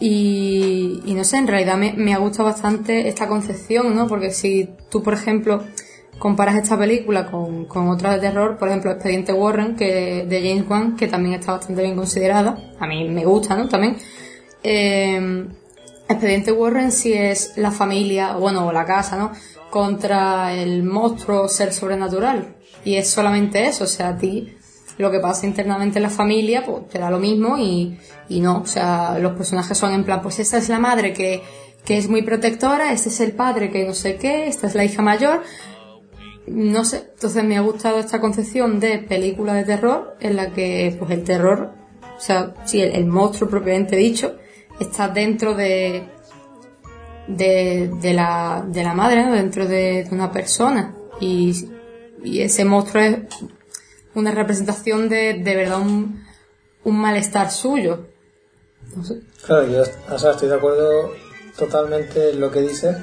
Y, 0.00 1.14
no 1.16 1.24
sé, 1.24 1.38
en 1.38 1.46
realidad 1.46 1.76
me, 1.76 2.12
ha 2.12 2.18
gustado 2.18 2.44
bastante 2.44 3.08
esta 3.08 3.28
concepción, 3.28 3.94
¿no? 3.94 4.06
Porque 4.06 4.30
si 4.32 4.68
tú, 4.90 5.02
por 5.02 5.14
ejemplo, 5.14 5.62
comparas 6.18 6.56
esta 6.56 6.76
película 6.76 7.30
con, 7.30 7.64
con 7.66 7.88
otra 7.88 8.14
de 8.14 8.18
terror, 8.18 8.58
por 8.58 8.68
ejemplo, 8.68 8.90
Expediente 8.90 9.32
Warren, 9.32 9.76
que, 9.76 10.26
de 10.28 10.40
James 10.40 10.68
Wan, 10.68 10.96
que 10.96 11.06
también 11.06 11.36
está 11.36 11.52
bastante 11.52 11.82
bien 11.82 11.94
considerada, 11.94 12.58
a 12.78 12.86
mí 12.86 13.08
me 13.08 13.24
gusta, 13.24 13.56
¿no? 13.56 13.68
También. 13.68 13.96
Eh, 14.62 15.46
Expediente 16.08 16.52
Warren 16.52 16.92
sí 16.92 17.14
es 17.14 17.56
la 17.56 17.70
familia, 17.70 18.34
bueno, 18.34 18.66
o 18.66 18.72
la 18.72 18.84
casa, 18.84 19.16
¿no? 19.16 19.32
Contra 19.70 20.52
el 20.52 20.82
monstruo 20.82 21.48
ser 21.48 21.72
sobrenatural. 21.72 22.53
Y 22.84 22.96
es 22.96 23.08
solamente 23.08 23.66
eso, 23.66 23.84
o 23.84 23.88
sea, 23.88 24.08
a 24.08 24.16
ti 24.16 24.56
lo 24.98 25.10
que 25.10 25.18
pasa 25.18 25.46
internamente 25.46 25.98
en 25.98 26.04
la 26.04 26.10
familia, 26.10 26.64
pues 26.64 26.88
te 26.88 26.98
da 26.98 27.10
lo 27.10 27.18
mismo 27.18 27.58
y, 27.58 27.98
y 28.28 28.40
no, 28.40 28.60
o 28.60 28.66
sea, 28.66 29.18
los 29.18 29.32
personajes 29.32 29.76
son 29.76 29.92
en 29.92 30.04
plan, 30.04 30.22
pues 30.22 30.38
esta 30.38 30.58
es 30.58 30.68
la 30.68 30.78
madre 30.78 31.12
que, 31.12 31.42
que 31.84 31.98
es 31.98 32.08
muy 32.08 32.22
protectora, 32.22 32.92
este 32.92 33.08
es 33.08 33.20
el 33.20 33.32
padre 33.32 33.70
que 33.70 33.84
no 33.84 33.94
sé 33.94 34.16
qué, 34.16 34.46
esta 34.46 34.66
es 34.66 34.74
la 34.74 34.84
hija 34.84 35.02
mayor, 35.02 35.42
no 36.46 36.84
sé, 36.84 37.08
entonces 37.14 37.42
me 37.42 37.56
ha 37.56 37.60
gustado 37.60 37.98
esta 37.98 38.20
concepción 38.20 38.78
de 38.78 38.98
película 38.98 39.54
de 39.54 39.64
terror 39.64 40.16
en 40.20 40.36
la 40.36 40.52
que 40.52 40.94
pues 40.98 41.10
el 41.10 41.24
terror, 41.24 41.72
o 42.16 42.20
sea, 42.20 42.54
sí, 42.64 42.80
el, 42.80 43.06
monstruo 43.06 43.50
propiamente 43.50 43.96
dicho, 43.96 44.36
está 44.78 45.08
dentro 45.08 45.54
de 45.54 46.08
de, 47.26 47.90
de 48.02 48.12
la, 48.12 48.64
de 48.68 48.82
la 48.82 48.92
madre, 48.92 49.24
¿no? 49.24 49.32
dentro 49.32 49.66
de, 49.66 50.04
de 50.04 50.14
una 50.14 50.30
persona. 50.30 50.94
Y, 51.20 51.54
y 52.24 52.42
ese 52.42 52.64
monstruo 52.64 53.02
es 53.02 53.18
una 54.14 54.30
representación 54.32 55.08
de, 55.08 55.34
de 55.34 55.56
verdad 55.56 55.80
un, 55.80 56.24
un 56.84 56.96
malestar 56.98 57.50
suyo. 57.50 58.06
Claro, 59.46 59.66
yo 59.68 59.82
o 60.10 60.18
sea, 60.18 60.32
estoy 60.32 60.48
de 60.48 60.54
acuerdo 60.54 61.12
totalmente 61.58 62.30
en 62.30 62.40
lo 62.40 62.50
que 62.50 62.60
dices 62.60 62.96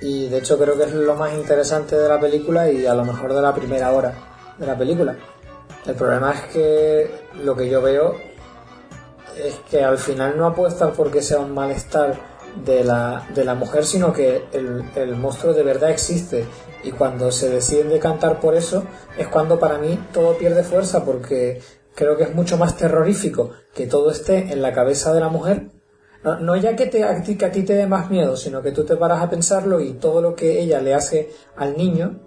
y 0.00 0.28
de 0.28 0.38
hecho 0.38 0.58
creo 0.58 0.76
que 0.76 0.84
es 0.84 0.92
lo 0.92 1.14
más 1.14 1.34
interesante 1.34 1.96
de 1.96 2.08
la 2.08 2.20
película 2.20 2.70
y 2.70 2.86
a 2.86 2.94
lo 2.94 3.04
mejor 3.04 3.32
de 3.34 3.40
la 3.40 3.54
primera 3.54 3.92
hora 3.92 4.12
de 4.58 4.66
la 4.66 4.76
película. 4.76 5.16
El 5.86 5.94
problema 5.94 6.32
es 6.32 6.40
que 6.52 7.10
lo 7.42 7.56
que 7.56 7.68
yo 7.68 7.80
veo 7.80 8.16
es 9.36 9.54
que 9.70 9.84
al 9.84 9.98
final 9.98 10.36
no 10.36 10.46
apuestan 10.46 10.92
porque 10.92 11.22
sea 11.22 11.38
un 11.38 11.54
malestar 11.54 12.35
de 12.64 12.84
la, 12.84 13.26
de 13.34 13.44
la 13.44 13.54
mujer, 13.54 13.84
sino 13.84 14.12
que 14.12 14.44
el, 14.52 14.84
el 14.94 15.16
monstruo 15.16 15.52
de 15.52 15.62
verdad 15.62 15.90
existe. 15.90 16.44
Y 16.84 16.92
cuando 16.92 17.32
se 17.32 17.50
deciden 17.50 17.88
decantar 17.88 18.40
por 18.40 18.54
eso, 18.54 18.84
es 19.18 19.26
cuando 19.28 19.58
para 19.58 19.78
mí 19.78 19.98
todo 20.12 20.36
pierde 20.36 20.62
fuerza, 20.62 21.04
porque 21.04 21.60
creo 21.94 22.16
que 22.16 22.24
es 22.24 22.34
mucho 22.34 22.56
más 22.56 22.76
terrorífico 22.76 23.50
que 23.74 23.86
todo 23.86 24.10
esté 24.10 24.52
en 24.52 24.62
la 24.62 24.72
cabeza 24.72 25.12
de 25.12 25.20
la 25.20 25.28
mujer. 25.28 25.68
No, 26.22 26.38
no 26.40 26.56
ya 26.56 26.76
que, 26.76 26.86
te, 26.86 27.04
a 27.04 27.22
ti, 27.22 27.36
que 27.36 27.46
a 27.46 27.52
ti 27.52 27.62
te 27.62 27.74
dé 27.74 27.86
más 27.86 28.10
miedo, 28.10 28.36
sino 28.36 28.62
que 28.62 28.72
tú 28.72 28.84
te 28.84 28.96
paras 28.96 29.22
a 29.22 29.30
pensarlo 29.30 29.80
y 29.80 29.94
todo 29.94 30.20
lo 30.20 30.34
que 30.34 30.60
ella 30.60 30.80
le 30.80 30.94
hace 30.94 31.30
al 31.56 31.76
niño 31.76 32.20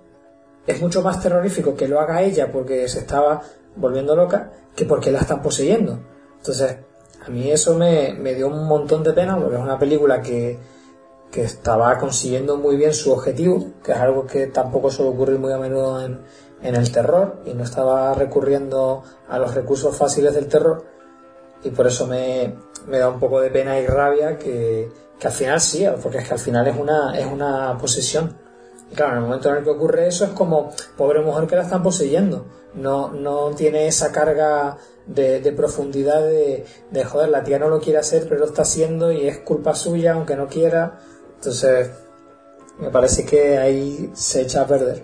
es 0.67 0.81
mucho 0.81 1.01
más 1.01 1.21
terrorífico 1.21 1.75
que 1.75 1.88
lo 1.88 2.00
haga 2.00 2.21
ella 2.21 2.51
porque 2.51 2.88
se 2.88 3.00
estaba 3.00 3.41
volviendo 3.75 4.15
loca 4.15 4.51
que 4.75 4.86
porque 4.86 5.12
la 5.12 5.19
están 5.19 5.41
poseyendo. 5.41 6.00
Entonces, 6.38 6.77
a 7.29 7.31
mí 7.31 7.51
eso 7.51 7.75
me, 7.75 8.13
me 8.13 8.33
dio 8.33 8.48
un 8.48 8.67
montón 8.67 9.03
de 9.03 9.13
pena 9.13 9.38
porque 9.38 9.55
es 9.55 9.62
una 9.62 9.77
película 9.77 10.19
que, 10.19 10.57
que 11.31 11.43
estaba 11.43 11.95
consiguiendo 12.00 12.57
muy 12.57 12.75
bien 12.75 12.91
su 12.91 13.12
objetivo, 13.12 13.67
que 13.83 13.91
es 13.91 13.98
algo 14.00 14.25
que 14.25 14.48
tampoco 14.48 14.89
suele 14.89 15.12
ocurrir 15.12 15.38
muy 15.38 15.53
a 15.53 15.59
menudo 15.59 16.01
en, 16.01 16.21
en 16.63 16.75
el 16.75 16.91
terror 16.91 17.41
y 17.45 17.53
no 17.53 17.63
estaba 17.63 18.15
recurriendo 18.15 19.03
a 19.27 19.38
los 19.38 19.53
recursos 19.53 19.95
fáciles 19.95 20.33
del 20.33 20.48
terror 20.48 20.83
y 21.63 21.69
por 21.69 21.86
eso 21.86 22.07
me, 22.07 22.55
me 22.88 22.98
da 22.98 23.09
un 23.09 23.19
poco 23.19 23.41
de 23.41 23.51
pena 23.51 23.79
y 23.79 23.86
rabia 23.86 24.39
que, 24.39 24.91
que 25.19 25.27
al 25.27 25.33
final 25.33 25.62
sí, 25.62 25.86
porque 26.01 26.17
es 26.17 26.27
que 26.27 26.33
al 26.33 26.39
final 26.39 26.65
es 26.67 26.77
una, 26.77 27.15
es 27.15 27.27
una 27.27 27.77
posesión. 27.77 28.36
Y 28.91 28.95
claro, 28.95 29.12
en 29.12 29.17
el 29.17 29.24
momento 29.25 29.50
en 29.50 29.57
el 29.57 29.63
que 29.63 29.69
ocurre 29.69 30.07
eso 30.07 30.25
es 30.25 30.31
como 30.31 30.71
pobre 30.98 31.21
mujer 31.21 31.48
que 31.48 31.55
la 31.55 31.62
están 31.62 31.83
poseyendo. 31.83 32.48
No, 32.74 33.12
no 33.12 33.51
tiene 33.51 33.88
esa 33.88 34.12
carga 34.12 34.77
de, 35.09 35.41
de 35.41 35.51
profundidad 35.51 36.21
de, 36.21 36.65
de, 36.91 37.03
joder, 37.03 37.29
la 37.29 37.43
tía 37.43 37.59
no 37.59 37.69
lo 37.69 37.79
quiere 37.79 37.99
hacer, 37.99 38.25
pero 38.29 38.39
lo 38.39 38.45
está 38.45 38.61
haciendo 38.61 39.11
y 39.11 39.27
es 39.27 39.39
culpa 39.39 39.73
suya, 39.73 40.13
aunque 40.13 40.35
no 40.35 40.47
quiera. 40.47 40.99
Entonces, 41.35 41.89
me 42.79 42.89
parece 42.89 43.25
que 43.25 43.57
ahí 43.57 44.11
se 44.13 44.41
echa 44.41 44.61
a 44.61 44.67
perder. 44.67 45.03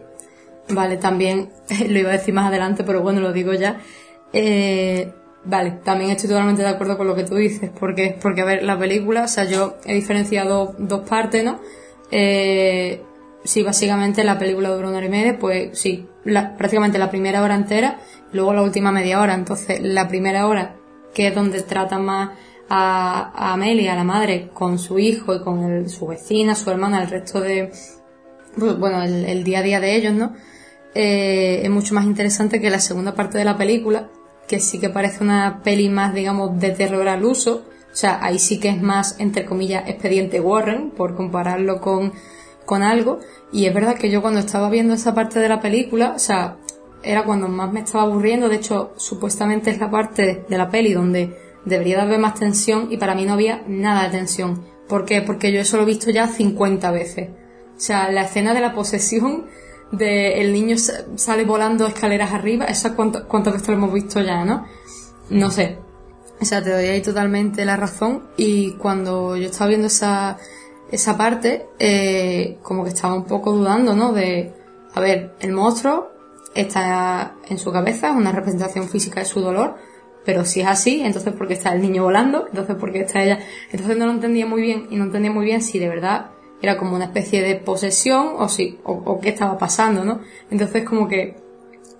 Vale, 0.70 0.98
también 0.98 1.50
lo 1.90 2.00
iba 2.00 2.10
a 2.10 2.18
decir 2.18 2.34
más 2.34 2.48
adelante, 2.48 2.84
pero 2.84 3.02
bueno, 3.02 3.20
lo 3.20 3.34
digo 3.34 3.54
ya. 3.54 3.82
Eh, 4.32 5.12
vale, 5.44 5.80
también 5.84 6.12
estoy 6.12 6.30
totalmente 6.30 6.62
de 6.62 6.70
acuerdo 6.70 6.98
con 6.98 7.08
lo 7.08 7.16
que 7.16 7.24
tú 7.24 7.36
dices, 7.36 7.72
porque 7.80 8.18
porque 8.22 8.42
a 8.42 8.46
ver, 8.46 8.64
la 8.64 8.78
película, 8.78 9.24
o 9.24 9.28
sea, 9.28 9.46
yo 9.46 9.78
he 9.86 9.96
diferenciado 9.96 10.76
dos 10.78 11.08
partes, 11.08 11.44
¿no? 11.44 11.60
Eh, 12.12 13.02
sí, 13.46 13.64
básicamente 13.64 14.24
la 14.24 14.38
película 14.38 14.70
dura 14.70 14.90
una 14.90 14.98
hora 14.98 15.06
y 15.06 15.10
media, 15.10 15.40
pues 15.40 15.78
sí, 15.80 16.06
la- 16.26 16.58
prácticamente 16.58 16.98
la 17.00 17.10
primera 17.10 17.42
hora 17.42 17.56
entera, 17.56 18.00
luego 18.34 18.54
la 18.54 18.62
última 18.62 18.92
media 18.92 19.22
hora. 19.22 19.34
Entonces, 19.36 19.80
la 19.82 20.08
primera 20.08 20.48
hora, 20.48 20.76
que 21.14 21.28
es 21.28 21.36
donde 21.36 21.62
trata 21.62 21.98
más 22.00 22.32
a, 22.70 23.32
a 23.36 23.54
Amelia, 23.54 23.96
la 23.96 24.04
madre, 24.04 24.50
con 24.54 24.78
su 24.80 25.00
hijo 25.00 25.34
y 25.36 25.42
con 25.42 25.64
el- 25.64 25.90
su 25.90 26.08
vecina, 26.08 26.56
su 26.56 26.70
hermana, 26.72 27.02
el 27.02 27.10
resto 27.10 27.40
de, 27.40 27.72
pues, 28.58 28.78
bueno, 28.78 29.02
el, 29.04 29.26
el 29.26 29.44
día 29.44 29.60
a 29.60 29.64
día 29.64 29.80
de 29.80 29.96
ellos, 29.96 30.14
¿no? 30.14 30.34
Eh, 30.94 31.62
es 31.64 31.70
mucho 31.70 31.94
más 31.94 32.06
interesante 32.06 32.60
que 32.62 32.70
la 32.70 32.80
segunda 32.80 33.14
parte 33.16 33.38
de 33.38 33.46
la 33.46 33.58
película, 33.58 34.10
que 34.48 34.60
sí 34.60 34.80
que 34.80 34.90
parece 34.90 35.24
una 35.24 35.62
peli 35.64 35.90
más, 35.90 36.14
digamos, 36.14 36.60
de 36.60 36.72
terror 36.72 37.08
al 37.08 37.26
uso. 37.26 37.66
O 37.92 37.98
sea, 37.98 38.20
ahí 38.24 38.40
sí 38.40 38.60
que 38.60 38.70
es 38.70 38.82
más, 38.82 39.16
entre 39.20 39.46
comillas, 39.46 39.88
expediente 39.88 40.40
Warren, 40.40 40.92
por 40.92 41.16
compararlo 41.16 41.80
con, 41.82 42.14
con 42.66 42.84
algo. 42.84 43.20
Y 43.52 43.66
es 43.66 43.74
verdad 43.74 43.96
que 43.96 44.10
yo 44.10 44.22
cuando 44.22 44.40
estaba 44.40 44.70
viendo 44.70 44.94
esa 44.94 45.14
parte 45.14 45.40
de 45.40 45.50
la 45.50 45.60
película, 45.62 46.14
o 46.16 46.20
sea, 46.20 46.58
era 47.04 47.24
cuando 47.24 47.48
más 47.48 47.72
me 47.72 47.82
estaba 47.82 48.04
aburriendo. 48.04 48.50
De 48.50 48.56
hecho, 48.58 48.94
supuestamente 48.98 49.70
es 49.72 49.80
la 49.80 49.90
parte 49.92 50.44
de 50.48 50.58
la 50.58 50.70
peli 50.70 50.94
donde 50.94 51.38
debería 51.66 51.98
de 51.98 52.02
haber 52.04 52.20
más 52.20 52.36
tensión 52.36 52.88
y 52.92 52.98
para 52.98 53.16
mí 53.16 53.26
no 53.26 53.34
había 53.34 53.64
nada 53.68 54.04
de 54.04 54.10
tensión. 54.18 54.64
¿Por 54.88 55.06
qué? 55.06 55.22
Porque 55.22 55.52
yo 55.52 55.62
eso 55.62 55.78
lo 55.78 55.84
he 55.84 55.88
visto 55.88 56.12
ya 56.12 56.28
50 56.28 56.92
veces. 56.92 57.30
O 57.76 57.80
sea, 57.80 58.12
la 58.12 58.24
escena 58.24 58.54
de 58.54 58.62
la 58.62 58.74
posesión 58.74 59.46
de 59.92 60.42
el 60.42 60.54
niño 60.54 60.78
sa- 60.78 61.06
sale 61.16 61.44
volando 61.44 61.88
escaleras 61.88 62.34
arriba, 62.34 62.66
esa 62.66 62.96
cuánto, 62.96 63.28
cuánto 63.28 63.52
veces 63.52 63.68
lo 63.70 63.76
hemos 63.76 63.94
visto 63.94 64.22
ya, 64.22 64.46
¿no? 64.46 64.66
No 65.30 65.50
sé. 65.52 65.78
O 66.40 66.46
sea, 66.46 66.62
te 66.64 66.70
doy 66.72 66.86
ahí 66.86 67.02
totalmente 67.02 67.66
la 67.66 67.78
razón. 67.78 68.24
Y 68.38 68.74
cuando 68.74 69.36
yo 69.38 69.46
estaba 69.48 69.70
viendo 69.70 69.88
esa, 69.88 70.38
esa 70.92 71.18
parte, 71.18 71.66
eh, 71.80 72.58
como 72.62 72.84
que 72.84 72.90
estaba 72.90 73.14
un 73.14 73.26
poco 73.26 73.52
dudando, 73.52 73.96
¿no? 73.96 74.14
De, 74.14 74.54
a 74.94 75.00
ver, 75.00 75.34
el 75.40 75.52
monstruo 75.52 76.12
está 76.54 77.36
en 77.50 77.58
su 77.58 77.72
cabeza, 77.72 78.10
es 78.10 78.16
una 78.16 78.32
representación 78.32 78.88
física 78.88 79.20
de 79.20 79.26
su 79.26 79.42
dolor, 79.42 79.76
pero 80.24 80.46
si 80.46 80.62
es 80.62 80.68
así, 80.68 81.02
entonces 81.02 81.34
¿por 81.34 81.48
qué 81.48 81.54
está 81.54 81.74
el 81.74 81.82
niño 81.82 82.04
volando? 82.04 82.48
Entonces 82.48 82.76
¿por 82.76 82.92
qué 82.92 83.02
está 83.02 83.24
ella? 83.24 83.40
Entonces 83.72 83.98
no 83.98 84.06
lo 84.06 84.12
entendía 84.14 84.46
muy 84.46 84.62
bien 84.62 84.88
y 84.90 84.96
no 84.96 85.06
entendía 85.06 85.32
muy 85.32 85.46
bien 85.46 85.62
si 85.62 85.78
de 85.78 85.88
verdad 85.90 86.32
era 86.62 86.78
como 86.78 86.96
una 86.96 87.06
especie 87.06 87.44
de 87.44 87.56
posesión 87.56 88.34
o 88.38 88.50
si, 88.50 88.80
o, 88.84 89.20
qué 89.20 89.30
estaba 89.30 89.58
pasando, 89.58 90.04
¿no? 90.04 90.22
Entonces 90.50 90.84
como 90.84 91.08
que 91.08 91.36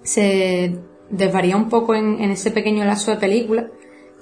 se 0.02 0.80
desvaría 1.10 1.56
un 1.56 1.70
poco 1.70 1.94
en, 1.94 2.20
en 2.20 2.32
ese 2.32 2.50
pequeño 2.50 2.84
lazo 2.84 3.12
de 3.12 3.18
película, 3.18 3.70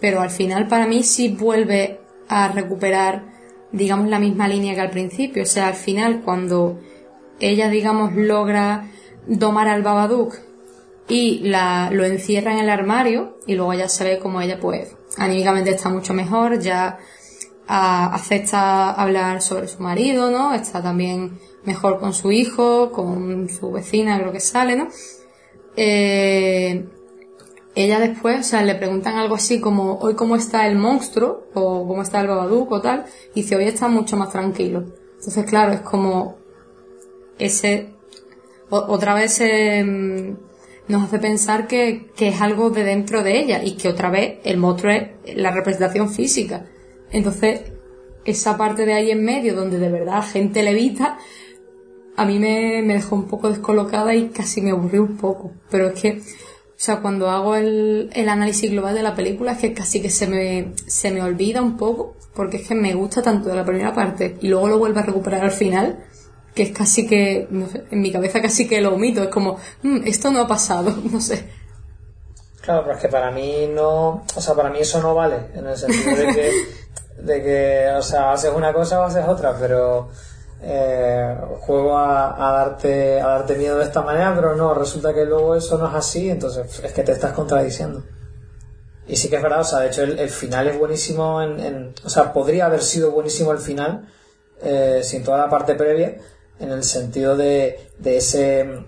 pero 0.01 0.19
al 0.19 0.31
final 0.31 0.67
para 0.67 0.85
mí 0.85 1.03
sí 1.03 1.29
vuelve 1.29 2.01
a 2.27 2.49
recuperar, 2.49 3.32
digamos, 3.73 4.07
la 4.07 4.19
misma 4.19 4.47
línea 4.47 4.75
que 4.75 4.81
al 4.81 4.91
principio. 4.91 5.43
O 5.43 5.47
sea, 5.47 5.67
al 5.67 5.73
final 5.73 6.21
cuando 6.21 6.79
ella, 7.39 7.67
digamos, 7.67 8.13
logra 8.13 8.89
domar 9.27 9.67
al 9.67 9.81
Babadook 9.81 10.35
y 11.09 11.39
la, 11.39 11.89
lo 11.91 12.05
encierra 12.05 12.53
en 12.53 12.59
el 12.59 12.69
armario 12.69 13.37
y 13.45 13.55
luego 13.55 13.73
ya 13.73 13.89
se 13.89 14.05
ve 14.05 14.19
como 14.19 14.39
ella, 14.39 14.59
pues, 14.59 14.95
anímicamente 15.17 15.71
está 15.71 15.89
mucho 15.89 16.13
mejor, 16.13 16.59
ya 16.59 16.99
acepta 17.67 18.91
hablar 18.91 19.41
sobre 19.41 19.67
su 19.67 19.81
marido, 19.81 20.29
¿no? 20.29 20.53
Está 20.53 20.81
también 20.81 21.39
mejor 21.63 21.99
con 21.99 22.13
su 22.13 22.31
hijo, 22.31 22.91
con 22.91 23.49
su 23.49 23.71
vecina, 23.71 24.19
creo 24.19 24.31
que 24.31 24.39
sale, 24.39 24.75
¿no? 24.75 24.87
Eh, 25.75 26.85
ella 27.75 27.99
después, 27.99 28.39
o 28.39 28.43
sea, 28.43 28.61
le 28.63 28.75
preguntan 28.75 29.15
algo 29.15 29.35
así 29.35 29.59
como, 29.59 29.97
hoy 29.99 30.15
cómo 30.15 30.35
está 30.35 30.67
el 30.67 30.75
monstruo, 30.77 31.47
o 31.53 31.87
cómo 31.87 32.01
está 32.01 32.21
el 32.21 32.27
babaduc 32.27 32.71
o 32.71 32.81
tal, 32.81 33.05
y 33.33 33.41
dice, 33.41 33.55
hoy 33.55 33.65
está 33.65 33.87
mucho 33.87 34.15
más 34.15 34.29
tranquilo. 34.31 34.85
Entonces, 35.15 35.45
claro, 35.45 35.73
es 35.73 35.81
como 35.81 36.37
ese, 37.39 37.89
otra 38.69 39.15
vez 39.15 39.39
eh, 39.41 40.35
nos 40.87 41.03
hace 41.03 41.19
pensar 41.19 41.67
que, 41.67 42.11
que 42.15 42.27
es 42.27 42.41
algo 42.41 42.69
de 42.69 42.83
dentro 42.83 43.23
de 43.23 43.39
ella, 43.39 43.63
y 43.63 43.75
que 43.75 43.89
otra 43.89 44.09
vez 44.09 44.39
el 44.43 44.57
monstruo 44.57 44.91
es 44.91 45.35
la 45.35 45.51
representación 45.51 46.09
física. 46.09 46.65
Entonces, 47.11 47.61
esa 48.25 48.55
parte 48.55 48.85
de 48.85 48.93
ahí 48.93 49.11
en 49.11 49.23
medio, 49.23 49.55
donde 49.55 49.79
de 49.79 49.89
verdad 49.89 50.15
la 50.15 50.21
gente 50.21 50.61
levita, 50.61 51.17
a 52.15 52.25
mí 52.25 52.37
me, 52.37 52.83
me 52.83 52.93
dejó 52.93 53.15
un 53.15 53.27
poco 53.27 53.49
descolocada 53.49 54.13
y 54.13 54.29
casi 54.29 54.61
me 54.61 54.71
aburrió 54.71 55.01
un 55.01 55.17
poco. 55.17 55.51
Pero 55.69 55.87
es 55.87 55.99
que, 55.99 56.21
o 56.75 56.79
sea, 56.85 57.01
cuando 57.01 57.29
hago 57.29 57.55
el, 57.55 58.09
el 58.13 58.29
análisis 58.29 58.71
global 58.71 58.95
de 58.95 59.03
la 59.03 59.15
película 59.15 59.53
es 59.53 59.59
que 59.59 59.73
casi 59.73 60.01
que 60.01 60.09
se 60.09 60.27
me, 60.27 60.73
se 60.87 61.11
me 61.11 61.21
olvida 61.21 61.61
un 61.61 61.77
poco, 61.77 62.15
porque 62.33 62.57
es 62.57 62.67
que 62.67 62.75
me 62.75 62.93
gusta 62.93 63.21
tanto 63.21 63.49
de 63.49 63.55
la 63.55 63.63
primera 63.63 63.93
parte 63.93 64.37
y 64.41 64.47
luego 64.49 64.67
lo 64.67 64.79
vuelvo 64.79 64.99
a 64.99 65.03
recuperar 65.03 65.43
al 65.43 65.51
final, 65.51 66.03
que 66.55 66.63
es 66.63 66.71
casi 66.71 67.07
que, 67.07 67.47
en 67.91 68.01
mi 68.01 68.11
cabeza 68.11 68.41
casi 68.41 68.67
que 68.67 68.81
lo 68.81 68.95
omito, 68.95 69.23
es 69.23 69.29
como, 69.29 69.57
"Mm, 69.83 70.01
esto 70.05 70.29
no 70.31 70.41
ha 70.41 70.47
pasado, 70.47 70.93
no 71.11 71.21
sé. 71.21 71.47
Claro, 72.61 72.83
pero 72.83 72.95
es 72.95 73.01
que 73.01 73.09
para 73.09 73.29
mí 73.31 73.67
no, 73.73 74.23
o 74.35 74.41
sea, 74.41 74.53
para 74.55 74.69
mí 74.69 74.79
eso 74.79 75.01
no 75.01 75.13
vale, 75.15 75.37
en 75.53 75.67
el 75.67 75.77
sentido 75.77 76.15
de 76.15 76.27
que, 76.27 76.51
de 77.21 77.43
que 77.43 77.87
o 77.97 78.01
sea, 78.01 78.31
haces 78.33 78.51
una 78.55 78.71
cosa 78.73 78.99
o 78.99 79.03
haces 79.03 79.25
otra, 79.27 79.55
pero 79.59 80.09
eh, 80.65 81.35
juego 81.59 81.97
a, 81.97 82.47
a 82.47 82.53
darte, 82.53 83.19
a 83.19 83.27
darte 83.27 83.55
miedo 83.55 83.77
de 83.77 83.83
esta 83.83 84.01
manera, 84.01 84.33
pero 84.33 84.55
no, 84.55 84.73
resulta 84.73 85.13
que 85.13 85.25
luego 85.25 85.55
eso 85.55 85.77
no 85.77 85.89
es 85.89 85.93
así, 85.93 86.29
entonces 86.29 86.79
es 86.81 86.93
que 86.93 87.03
te 87.03 87.11
estás 87.11 87.33
contradiciendo. 87.33 88.01
Y 89.05 89.17
sí 89.17 89.29
que 89.29 89.35
es 89.35 89.43
verdad, 89.43 89.59
o 89.59 89.65
sea, 89.65 89.79
de 89.79 89.87
hecho 89.87 90.03
el, 90.03 90.29
final 90.29 90.69
es 90.69 90.79
buenísimo 90.79 91.41
en, 91.41 91.93
o 92.05 92.09
sea, 92.09 92.31
podría 92.31 92.67
haber 92.67 92.81
sido 92.81 93.11
buenísimo 93.11 93.51
el 93.51 93.57
final, 93.57 94.07
eh, 94.61 95.01
sin 95.03 95.21
toda 95.21 95.37
la 95.39 95.49
parte 95.49 95.75
previa, 95.75 96.17
en 96.59 96.71
el 96.71 96.85
sentido 96.85 97.35
de, 97.35 97.89
de 97.99 98.17
ese, 98.17 98.85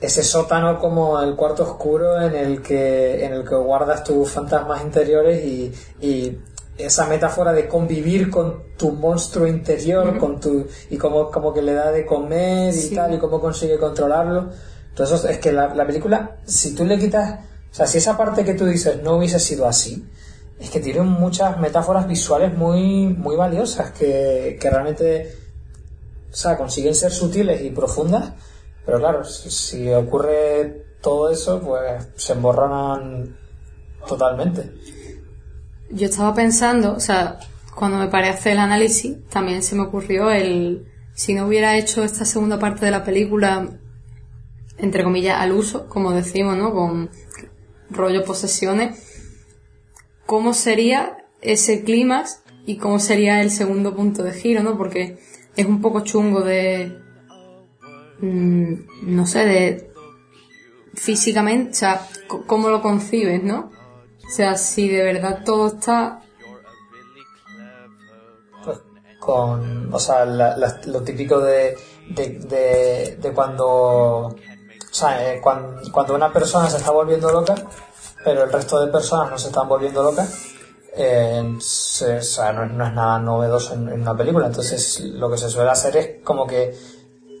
ese 0.00 0.22
sótano 0.22 0.78
como 0.78 1.20
el 1.20 1.34
cuarto 1.34 1.64
oscuro 1.64 2.22
en 2.22 2.36
el 2.36 2.62
que, 2.62 3.24
en 3.24 3.32
el 3.32 3.44
que 3.44 3.56
guardas 3.56 4.04
tus 4.04 4.30
fantasmas 4.30 4.82
interiores 4.82 5.44
y 5.44 6.38
esa 6.78 7.06
metáfora 7.06 7.52
de 7.52 7.66
convivir 7.68 8.30
con 8.30 8.64
tu 8.76 8.92
monstruo 8.92 9.46
interior, 9.46 10.18
con 10.18 10.38
tu, 10.40 10.66
y 10.90 10.96
como, 10.98 11.30
como 11.30 11.52
que 11.54 11.62
le 11.62 11.72
da 11.72 11.90
de 11.90 12.04
comer 12.04 12.74
y 12.74 12.78
Sí. 12.80 12.94
tal, 12.94 13.14
y 13.14 13.18
cómo 13.18 13.40
consigue 13.40 13.78
controlarlo. 13.78 14.50
Entonces 14.90 15.24
es 15.24 15.38
que 15.38 15.52
la, 15.52 15.74
la 15.74 15.86
película, 15.86 16.36
si 16.44 16.74
tú 16.74 16.84
le 16.84 16.98
quitas, 16.98 17.40
o 17.70 17.74
sea, 17.74 17.86
si 17.86 17.98
esa 17.98 18.16
parte 18.16 18.44
que 18.44 18.54
tú 18.54 18.64
dices 18.66 19.02
no 19.02 19.16
hubiese 19.16 19.38
sido 19.38 19.66
así, 19.66 20.06
es 20.58 20.70
que 20.70 20.80
tiene 20.80 21.00
muchas 21.02 21.58
metáforas 21.58 22.06
visuales 22.08 22.54
muy, 22.56 23.08
muy 23.08 23.36
valiosas 23.36 23.90
que, 23.92 24.56
que 24.60 24.70
realmente, 24.70 25.34
o 26.32 26.34
sea, 26.34 26.56
consiguen 26.56 26.94
ser 26.94 27.12
sutiles 27.12 27.60
y 27.62 27.70
profundas, 27.70 28.32
pero 28.86 28.98
claro, 28.98 29.24
si, 29.24 29.50
si 29.50 29.90
ocurre 29.92 30.84
todo 31.02 31.30
eso, 31.30 31.60
pues 31.60 32.08
se 32.16 32.32
emborronan 32.32 33.36
totalmente. 34.08 34.72
Yo 35.90 36.06
estaba 36.06 36.34
pensando, 36.34 36.94
o 36.94 37.00
sea, 37.00 37.38
cuando 37.74 37.98
me 37.98 38.08
paré 38.08 38.28
hacer 38.28 38.52
el 38.52 38.58
análisis, 38.58 39.16
también 39.28 39.62
se 39.62 39.76
me 39.76 39.82
ocurrió 39.82 40.30
el, 40.30 40.86
si 41.14 41.34
no 41.34 41.46
hubiera 41.46 41.76
hecho 41.76 42.04
esta 42.04 42.24
segunda 42.24 42.58
parte 42.58 42.84
de 42.84 42.90
la 42.90 43.04
película, 43.04 43.68
entre 44.78 45.04
comillas, 45.04 45.40
al 45.40 45.52
uso, 45.52 45.88
como 45.88 46.12
decimos, 46.12 46.56
¿no? 46.56 46.72
Con 46.72 47.10
rollo 47.90 48.24
posesiones, 48.24 48.98
¿cómo 50.26 50.54
sería 50.54 51.18
ese 51.40 51.84
clímax 51.84 52.42
y 52.66 52.78
cómo 52.78 52.98
sería 52.98 53.40
el 53.40 53.50
segundo 53.50 53.94
punto 53.94 54.22
de 54.22 54.32
giro, 54.32 54.62
¿no? 54.62 54.76
Porque 54.76 55.18
es 55.56 55.66
un 55.66 55.80
poco 55.80 56.00
chungo 56.00 56.42
de, 56.42 56.98
mm, 58.20 58.74
no 59.02 59.26
sé, 59.26 59.44
de 59.44 59.90
físicamente, 60.94 61.70
o 61.70 61.74
sea, 61.74 62.08
cómo 62.46 62.68
lo 62.68 62.82
concibes, 62.82 63.42
¿no? 63.42 63.70
O 64.26 64.30
sea, 64.30 64.56
si 64.56 64.88
de 64.88 65.02
verdad 65.02 65.42
todo 65.44 65.68
está 65.68 66.20
Pues 68.64 68.78
con, 69.20 69.92
o 69.94 69.98
sea, 69.98 70.24
la- 70.24 70.56
lo 70.86 71.02
típico 71.02 71.38
de, 71.40 71.76
de, 72.10 72.28
de, 72.40 73.16
de 73.20 73.32
cuando, 73.32 73.66
o 73.66 74.34
sea, 74.90 75.32
eh, 75.34 75.40
cuan- 75.40 75.78
cuando, 75.92 76.14
una 76.14 76.32
persona 76.32 76.68
se 76.68 76.78
está 76.78 76.90
volviendo 76.90 77.30
loca, 77.30 77.54
pero 78.24 78.44
el 78.44 78.52
resto 78.52 78.80
de 78.84 78.90
personas 78.90 79.30
no 79.30 79.38
se 79.38 79.48
están 79.48 79.68
volviendo 79.68 80.02
locas, 80.02 80.46
eh, 80.96 81.42
o 81.56 81.60
sea, 81.60 82.52
no, 82.52 82.64
es- 82.64 82.72
nada 82.72 83.18
novedoso 83.20 83.74
en 83.74 83.92
una 83.92 84.16
película. 84.16 84.46
Entonces, 84.46 85.00
lo 85.00 85.30
que 85.30 85.38
se 85.38 85.48
suele 85.50 85.70
hacer 85.70 85.96
es 85.96 86.24
como 86.24 86.46
que 86.46 86.74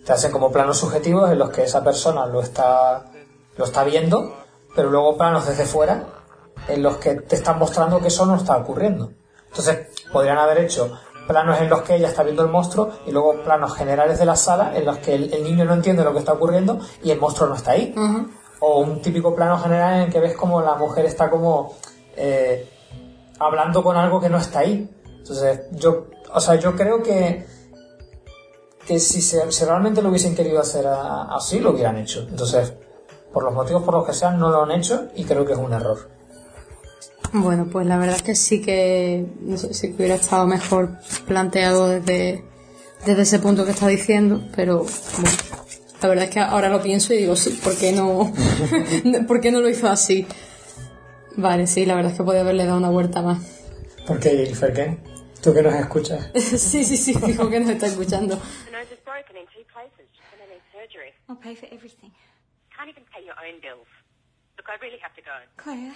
te 0.04 0.12
hacen 0.12 0.30
como 0.30 0.52
planos 0.52 0.78
subjetivos 0.78 1.30
en 1.30 1.38
los 1.38 1.50
que 1.50 1.64
esa 1.64 1.82
persona 1.82 2.26
lo 2.26 2.40
está, 2.40 3.06
lo 3.56 3.64
está 3.64 3.82
viendo, 3.84 4.36
pero 4.76 4.90
luego 4.90 5.16
planos 5.18 5.46
desde 5.46 5.64
fuera 5.66 6.04
en 6.68 6.82
los 6.82 6.96
que 6.96 7.14
te 7.16 7.36
están 7.36 7.58
mostrando 7.58 8.00
que 8.00 8.08
eso 8.08 8.26
no 8.26 8.36
está 8.36 8.56
ocurriendo. 8.56 9.10
Entonces, 9.48 9.88
podrían 10.12 10.38
haber 10.38 10.58
hecho 10.58 10.92
planos 11.26 11.60
en 11.60 11.68
los 11.68 11.82
que 11.82 11.96
ella 11.96 12.08
está 12.08 12.22
viendo 12.22 12.42
el 12.44 12.50
monstruo 12.50 12.90
y 13.06 13.10
luego 13.10 13.42
planos 13.42 13.74
generales 13.74 14.18
de 14.18 14.24
la 14.26 14.36
sala 14.36 14.76
en 14.76 14.84
los 14.84 14.98
que 14.98 15.14
el, 15.14 15.32
el 15.34 15.42
niño 15.42 15.64
no 15.64 15.74
entiende 15.74 16.04
lo 16.04 16.12
que 16.12 16.20
está 16.20 16.32
ocurriendo 16.34 16.78
y 17.02 17.10
el 17.10 17.18
monstruo 17.18 17.48
no 17.48 17.56
está 17.56 17.72
ahí. 17.72 17.92
O 18.60 18.80
un 18.80 19.02
típico 19.02 19.34
plano 19.34 19.58
general 19.58 19.94
en 19.94 20.00
el 20.02 20.12
que 20.12 20.20
ves 20.20 20.34
como 20.36 20.60
la 20.62 20.74
mujer 20.76 21.04
está 21.04 21.28
como 21.30 21.74
eh, 22.16 22.68
hablando 23.38 23.82
con 23.82 23.96
algo 23.96 24.20
que 24.20 24.28
no 24.28 24.38
está 24.38 24.60
ahí. 24.60 24.88
Entonces, 25.18 25.62
yo, 25.72 26.06
o 26.32 26.40
sea, 26.40 26.54
yo 26.56 26.74
creo 26.76 27.02
que 27.02 27.44
que 28.86 29.00
si, 29.00 29.20
se- 29.20 29.50
si 29.50 29.64
realmente 29.64 30.00
lo 30.00 30.10
hubiesen 30.10 30.34
querido 30.36 30.60
hacer 30.60 30.86
a- 30.86 31.24
así, 31.34 31.58
lo 31.58 31.70
hubieran 31.70 31.96
hecho. 31.98 32.20
Entonces, 32.20 32.72
por 33.32 33.42
los 33.42 33.52
motivos 33.52 33.82
por 33.82 33.94
los 33.94 34.06
que 34.06 34.12
sean, 34.12 34.38
no 34.38 34.48
lo 34.50 34.62
han 34.62 34.70
hecho 34.70 35.08
y 35.16 35.24
creo 35.24 35.44
que 35.44 35.54
es 35.54 35.58
un 35.58 35.72
error. 35.72 36.08
Bueno, 37.42 37.68
pues 37.70 37.86
la 37.86 37.98
verdad 37.98 38.16
es 38.16 38.22
que 38.22 38.34
sí 38.34 38.62
que, 38.62 39.26
no 39.40 39.56
sé, 39.56 39.90
que 39.90 39.96
hubiera 39.96 40.14
estado 40.14 40.46
mejor 40.46 40.98
planteado 41.26 41.88
desde, 41.88 42.44
desde 43.04 43.22
ese 43.22 43.38
punto 43.38 43.64
que 43.64 43.72
está 43.72 43.86
diciendo, 43.88 44.42
pero 44.54 44.84
bueno, 45.18 45.30
la 46.00 46.08
verdad 46.08 46.24
es 46.24 46.30
que 46.30 46.40
ahora 46.40 46.68
lo 46.68 46.82
pienso 46.82 47.12
y 47.12 47.18
digo, 47.18 47.36
sí, 47.36 47.50
¿por 47.62 47.76
qué 47.76 47.92
no, 47.92 48.32
¿por 49.28 49.40
qué 49.40 49.50
no 49.50 49.60
lo 49.60 49.68
hizo 49.68 49.88
así? 49.88 50.26
Vale, 51.36 51.66
sí, 51.66 51.84
la 51.84 51.94
verdad 51.94 52.12
es 52.12 52.18
que 52.18 52.24
podía 52.24 52.40
haberle 52.40 52.64
dado 52.64 52.78
una 52.78 52.90
vuelta 52.90 53.20
más. 53.20 53.38
¿Por 54.06 54.18
qué, 54.18 54.30
Jennifer? 54.30 54.72
¿Qué? 54.72 54.98
¿Tú 55.42 55.52
que 55.52 55.62
nos 55.62 55.74
escuchas? 55.74 56.30
sí, 56.34 56.84
sí, 56.84 56.96
sí, 56.96 57.14
fijo 57.14 57.50
que 57.50 57.60
nos 57.60 57.70
está 57.70 57.86
escuchando. 57.86 58.36
The 58.36 58.70
nose 58.72 58.92
is 58.94 59.04
broken 59.04 59.36
in 59.36 59.46
two 59.52 59.64
places. 59.72 60.08
She's 60.14 60.24
going 60.32 60.40
to 60.40 60.48
need 60.48 60.62
surgery. 60.72 61.12
I'll 61.28 61.36
pay 61.36 61.54
for 61.54 61.68
everything. 61.70 62.12
Can't 62.74 62.88
even 62.88 63.04
pay 63.12 63.24
your 63.24 63.36
own 63.36 63.60
bills. 63.60 63.88
Look, 64.56 64.68
I 64.68 64.80
really 64.80 64.98
have 65.02 65.14
to 65.16 65.22
go. 65.22 65.36
Claire, 65.56 65.92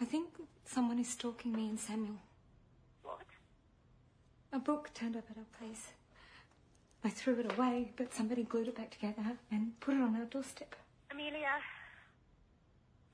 I 0.00 0.04
think 0.04 0.26
someone 0.72 0.98
is 0.98 1.08
stalking 1.08 1.52
me 1.52 1.68
and 1.68 1.78
Samuel. 1.80 2.14
What? 3.02 3.26
A 4.52 4.58
book 4.58 4.90
turned 4.94 5.16
up 5.16 5.24
at 5.30 5.36
our 5.36 5.50
place. 5.58 5.88
I 7.02 7.08
threw 7.08 7.40
it 7.40 7.52
away, 7.52 7.92
but 7.96 8.12
somebody 8.14 8.44
glued 8.44 8.68
it 8.68 8.76
back 8.76 8.90
together 8.90 9.36
and 9.50 9.78
put 9.80 9.94
it 9.94 10.00
on 10.02 10.14
our 10.16 10.26
doorstep. 10.26 10.76
Amelia, 11.10 11.58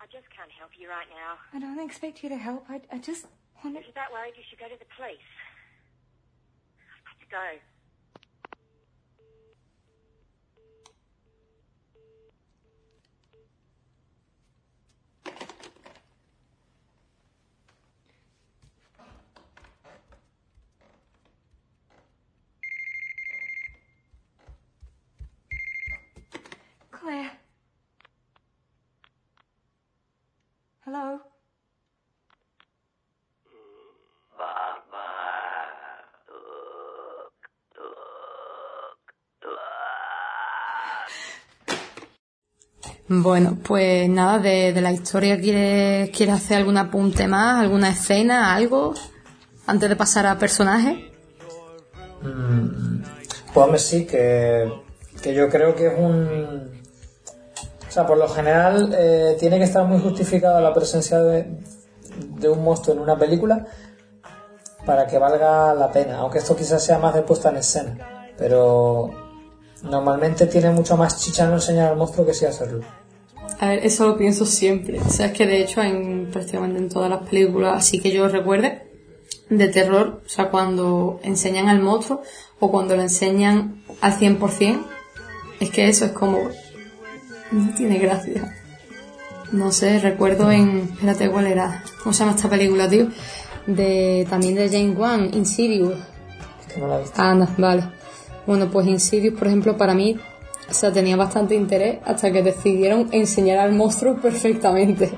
I 0.01 0.05
just 0.07 0.29
can't 0.37 0.51
help 0.59 0.71
you 0.79 0.89
right 0.89 1.07
now. 1.09 1.39
I 1.55 1.61
don't 1.61 1.79
expect 1.85 2.23
you 2.23 2.29
to 2.29 2.37
help. 2.37 2.67
I, 2.69 2.81
I 2.93 2.99
just 2.99 3.27
want 3.65 3.77
If 3.77 3.83
to. 3.83 3.87
you're 3.89 3.95
that 3.95 4.13
worried, 4.13 4.35
you 4.37 4.43
should 4.51 4.59
go 4.59 4.67
to 4.69 4.79
the 4.79 4.91
police. 4.97 5.31
I've 6.93 7.05
got 7.09 7.19
to 7.23 7.29
go. 7.31 7.61
Claire. 27.07 27.31
Hello? 30.85 31.21
Bueno, 43.09 43.57
pues 43.63 44.09
nada, 44.09 44.41
de, 44.41 44.73
de 44.73 44.81
la 44.81 44.91
historia, 44.91 45.41
¿quieres, 45.41 46.11
¿quieres 46.11 46.35
hacer 46.35 46.57
algún 46.57 46.77
apunte 46.77 47.29
más? 47.29 47.61
¿Alguna 47.61 47.91
escena? 47.91 48.53
¿Algo? 48.53 48.95
Antes 49.69 49.89
de 49.89 49.95
pasar 49.95 50.27
a 50.27 50.37
personajes. 50.39 50.99
Pues 52.21 53.65
hombre, 53.65 53.79
sí, 53.79 54.05
que, 54.09 54.73
que 55.23 55.35
yo 55.35 55.49
creo 55.49 55.77
que 55.77 55.87
es 55.87 55.95
un... 55.97 56.66
Sea, 57.97 58.07
por 58.07 58.19
lo 58.19 58.29
general 58.29 58.95
eh, 58.95 59.39
tiene 59.41 59.57
que 59.57 59.65
estar 59.65 59.87
muy 59.87 59.99
justificada 59.99 60.61
la 60.61 60.75
presencia 60.75 61.19
de, 61.19 61.47
de 62.39 62.47
un 62.47 62.63
monstruo 62.63 62.95
en 62.95 63.01
una 63.01 63.19
película 63.19 63.65
para 64.85 65.07
que 65.07 65.17
valga 65.17 65.73
la 65.73 65.91
pena, 65.91 66.19
aunque 66.19 66.37
esto 66.37 66.55
quizás 66.55 66.85
sea 66.85 66.99
más 66.99 67.15
de 67.15 67.23
puesta 67.23 67.49
en 67.49 67.57
escena. 67.57 67.97
Pero 68.37 69.11
normalmente 69.83 70.45
tiene 70.45 70.73
mucho 70.73 70.99
más 70.99 71.25
chicha 71.25 71.47
no 71.47 71.55
enseñar 71.55 71.89
al 71.89 71.97
monstruo 71.97 72.27
que 72.27 72.35
sí 72.35 72.45
hacerlo. 72.45 72.85
A 73.61 73.69
ver, 73.69 73.87
eso 73.87 74.07
lo 74.07 74.19
pienso 74.19 74.45
siempre. 74.45 75.01
O 75.01 75.09
sea, 75.09 75.29
es 75.29 75.33
que 75.33 75.47
de 75.47 75.63
hecho 75.63 75.81
en 75.81 76.29
prácticamente 76.31 76.79
en 76.79 76.91
todas 76.91 77.09
las 77.09 77.27
películas, 77.27 77.79
así 77.79 77.99
que 77.99 78.11
yo 78.11 78.29
recuerde, 78.29 78.91
de 79.49 79.69
terror, 79.69 80.21
o 80.23 80.29
sea, 80.29 80.51
cuando 80.51 81.19
enseñan 81.23 81.71
al 81.71 81.81
monstruo 81.81 82.21
o 82.61 82.71
cuando 82.71 82.95
lo 82.95 83.01
enseñan 83.01 83.85
al 84.03 84.19
100%, 84.19 84.85
es 85.61 85.71
que 85.71 85.89
eso 85.89 86.05
es 86.05 86.13
como... 86.13 86.41
No 87.53 87.75
tiene 87.75 87.99
gracia. 87.99 88.55
No 89.53 89.71
sé, 89.71 90.01
recuerdo 90.01 90.51
en... 90.51 90.91
Espérate, 90.93 91.31
¿cuál 91.31 91.47
era? 91.47 91.83
¿Cómo 92.03 92.13
se 92.13 92.21
llama 92.21 92.37
esta 92.37 92.49
película, 92.49 92.89
tío? 92.89 93.09
De, 93.67 94.27
también 94.29 94.55
de 94.57 94.69
James 94.69 94.99
Wan, 94.99 95.31
Insidious. 95.33 95.95
Es 96.61 96.73
que 96.75 96.81
no 96.81 96.89
la 96.89 96.99
he 96.99 97.01
visto. 97.03 97.23
Anda, 97.23 97.49
vale. 97.57 97.85
Bueno, 98.47 98.69
pues 98.71 98.87
Insidious, 98.87 99.39
por 99.39 99.47
ejemplo, 99.47 99.77
para 99.77 99.95
mí, 99.95 100.19
o 100.69 100.75
sea, 100.75 100.93
tenía 100.93 101.17
bastante 101.17 101.55
interés 101.55 101.99
hasta 102.05 102.33
que 102.33 102.43
decidieron 102.43 103.09
enseñar 103.13 103.59
al 103.59 103.73
monstruo 103.73 104.17
perfectamente. 104.23 105.11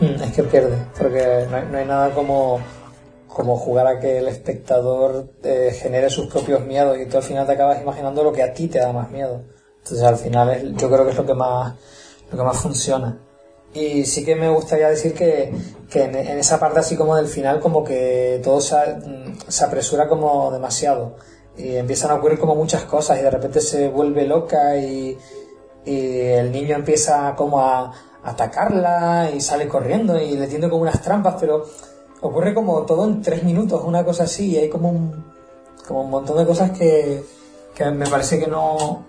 Mm, 0.00 0.22
Es 0.22 0.32
que 0.32 0.42
pierde, 0.42 0.76
porque 0.98 1.46
no 1.50 1.56
hay, 1.56 1.64
no 1.72 1.78
hay 1.78 1.86
nada 1.86 2.10
como, 2.14 2.60
como 3.26 3.56
jugar 3.56 3.86
a 3.86 3.98
que 3.98 4.18
el 4.18 4.28
espectador 4.28 5.32
eh, 5.42 5.74
genere 5.80 6.10
sus 6.10 6.26
propios 6.26 6.60
miedos 6.66 6.98
y 6.98 7.06
tú 7.06 7.16
al 7.16 7.22
final 7.22 7.46
te 7.46 7.52
acabas 7.52 7.80
imaginando 7.80 8.22
lo 8.22 8.32
que 8.32 8.42
a 8.42 8.52
ti 8.52 8.68
te 8.68 8.78
da 8.78 8.92
más 8.92 9.10
miedo. 9.10 9.42
Entonces 9.86 10.02
al 10.04 10.16
final 10.16 10.50
es- 10.50 10.76
yo 10.76 10.90
creo 10.90 11.04
que 11.04 11.12
es 11.12 11.16
lo 11.16 11.24
que 11.24 11.34
más, 11.34 11.74
lo 12.32 12.36
que 12.38 12.42
más 12.42 12.56
funciona. 12.58 13.16
Y 13.72 14.04
sí 14.04 14.24
que 14.24 14.34
me 14.34 14.48
gustaría 14.48 14.88
decir 14.88 15.14
que, 15.14 15.52
que 15.88 16.02
en, 16.04 16.16
esa 16.16 16.58
parte 16.58 16.80
así 16.80 16.96
como 16.96 17.14
del 17.14 17.28
final 17.28 17.60
como 17.60 17.84
que 17.84 18.40
todo 18.42 18.56
mm, 18.58 19.38
se 19.48 19.64
apresura 19.64 20.08
como 20.08 20.50
demasiado 20.50 21.14
y 21.56 21.76
empiezan 21.76 22.10
a 22.10 22.14
ocurrir 22.14 22.38
como 22.38 22.56
muchas 22.56 22.82
cosas 22.82 23.20
y 23.20 23.22
de 23.22 23.30
repente 23.30 23.60
se 23.60 23.88
vuelve 23.88 24.26
loca 24.26 24.76
y, 24.76 25.16
y 25.84 26.18
el 26.20 26.50
niño 26.50 26.74
empieza 26.74 27.34
como 27.36 27.60
a 27.60 27.92
atacarla 28.24 29.30
y 29.34 29.40
sale 29.40 29.68
corriendo 29.68 30.20
y 30.20 30.36
le 30.36 30.48
tiende 30.48 30.68
como 30.68 30.82
unas 30.82 31.00
trampas, 31.00 31.36
pero 31.38 31.64
ocurre 32.22 32.54
como 32.54 32.82
todo 32.82 33.04
en 33.04 33.22
tres 33.22 33.44
minutos, 33.44 33.82
una 33.84 34.04
cosa 34.04 34.24
así, 34.24 34.50
y 34.50 34.56
hay 34.58 34.68
como 34.68 34.90
un, 34.90 35.32
como 35.86 36.02
un 36.02 36.10
montón 36.10 36.36
de 36.38 36.44
cosas 36.46 36.72
que, 36.72 37.22
que 37.74 37.84
me 37.90 38.06
parece 38.08 38.40
que 38.40 38.48
no, 38.48 39.04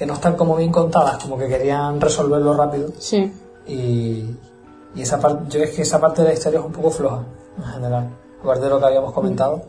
que 0.00 0.06
no 0.06 0.14
están 0.14 0.34
como 0.34 0.56
bien 0.56 0.72
contadas, 0.72 1.22
como 1.22 1.36
que 1.36 1.46
querían 1.46 2.00
resolverlo 2.00 2.54
rápido. 2.54 2.88
Sí. 2.96 3.30
Y, 3.66 4.24
y 4.94 5.02
esa 5.02 5.20
parte, 5.20 5.58
yo 5.58 5.62
es 5.62 5.72
que 5.72 5.82
esa 5.82 6.00
parte 6.00 6.22
de 6.22 6.28
la 6.28 6.32
historia 6.32 6.58
es 6.58 6.64
un 6.64 6.72
poco 6.72 6.90
floja, 6.90 7.22
en 7.58 7.64
general. 7.64 8.08
Igual 8.42 8.62
de 8.62 8.70
lo 8.70 8.80
que 8.80 8.86
habíamos 8.86 9.12
comentado, 9.12 9.60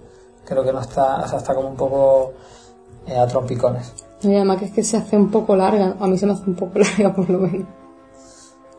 creo 0.45 0.63
que 0.63 0.71
no 0.71 0.79
está, 0.79 1.17
o 1.17 1.27
sea, 1.27 1.37
está 1.37 1.53
como 1.53 1.67
un 1.67 1.75
poco 1.75 2.31
eh, 3.07 3.17
a 3.17 3.27
trompicones. 3.27 3.93
Y 4.21 4.33
además 4.33 4.59
que 4.59 4.65
es 4.65 4.71
que 4.71 4.83
se 4.85 4.95
hace 4.95 5.17
un 5.17 5.29
poco 5.29 5.53
larga, 5.53 5.97
a 5.99 6.07
mí 6.07 6.17
se 6.17 6.25
me 6.25 6.31
hace 6.31 6.49
un 6.49 6.55
poco 6.55 6.79
larga 6.79 7.13
por 7.13 7.29
lo 7.29 7.39
menos. 7.39 7.67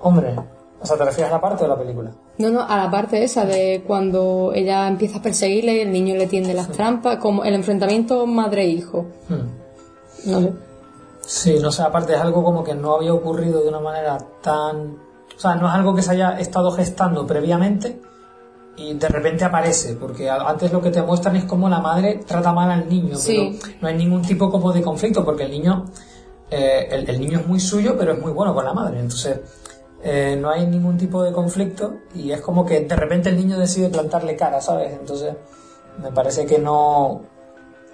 Hombre, 0.01 0.35
o 0.81 0.87
sea, 0.87 0.97
¿te 0.97 1.05
refieres 1.05 1.31
a 1.33 1.37
la 1.37 1.41
parte 1.43 1.65
de 1.65 1.69
la 1.69 1.79
película? 1.79 2.13
No, 2.39 2.49
no, 2.49 2.63
a 2.63 2.79
la 2.79 2.91
parte 2.91 3.23
esa 3.23 3.45
de 3.45 3.85
cuando 3.87 4.53
ella 4.55 4.89
empieza 4.89 5.19
a 5.19 5.23
perseguirle 5.23 5.77
y 5.77 5.81
el 5.81 5.93
niño 5.93 6.15
le 6.17 6.29
tiende 6.29 6.55
las 6.55 6.69
trampas, 6.69 7.19
como 7.19 7.45
el 7.45 7.53
enfrentamiento 7.53 8.27
madre-hijo. 8.27 9.05
Hmm. 9.29 10.31
No 10.31 10.41
sé. 10.41 10.72
Sí, 11.23 11.59
no 11.61 11.71
sé, 11.73 11.83
aparte 11.83 12.15
es 12.15 12.21
algo 12.21 12.43
como 12.45 12.63
que 12.65 12.75
no 12.75 12.95
había 12.95 13.15
ocurrido 13.15 13.63
de 13.63 13.69
una 13.69 13.81
manera 13.81 14.19
tan... 14.43 14.99
O 15.37 15.41
sea, 15.41 15.55
no 15.55 15.67
es 15.69 15.73
algo 15.75 15.95
que 15.95 16.03
se 16.03 16.13
haya 16.13 16.39
estado 16.39 16.71
gestando 16.73 17.27
previamente 17.27 18.01
y 18.77 18.95
de 18.95 19.09
repente 19.09 19.45
aparece, 19.45 19.95
porque 19.95 20.29
antes 20.31 20.73
lo 20.73 20.81
que 20.81 20.91
te 20.91 21.03
muestran 21.03 21.37
es 21.37 21.45
cómo 21.45 21.69
la 21.69 21.79
madre 21.81 22.21
trata 22.27 22.53
mal 22.53 22.71
al 22.71 22.89
niño, 22.89 23.17
Sí. 23.17 23.59
pero 23.61 23.75
no 23.81 23.89
hay 23.89 23.97
ningún 23.97 24.23
tipo 24.23 24.51
como 24.51 24.73
de 24.73 24.83
conflicto, 24.83 25.25
porque 25.25 25.45
el 25.45 25.51
niño, 25.51 25.85
eh, 26.51 26.89
el, 26.91 27.09
el 27.09 27.21
niño 27.21 27.41
es 27.41 27.47
muy 27.47 27.61
suyo, 27.61 27.97
pero 27.99 28.13
es 28.13 28.21
muy 28.21 28.33
bueno 28.33 28.55
con 28.55 28.65
la 28.65 28.73
madre, 28.73 29.01
entonces 29.01 29.41
eh, 30.03 30.37
no 30.41 30.51
hay 30.51 30.67
ningún 30.67 30.97
tipo 30.97 31.23
de 31.23 31.33
conflicto 31.33 31.95
y 32.15 32.33
es 32.33 32.41
como 32.41 32.65
que 32.65 32.81
de 32.81 32.97
repente 32.97 33.29
el 33.29 33.37
niño 33.37 33.59
decide 33.59 33.89
plantarle 33.89 34.37
cara, 34.37 34.61
¿sabes? 34.61 34.93
Entonces 34.93 35.35
me 36.03 36.11
parece 36.11 36.47
que 36.47 36.59
no, 36.59 37.23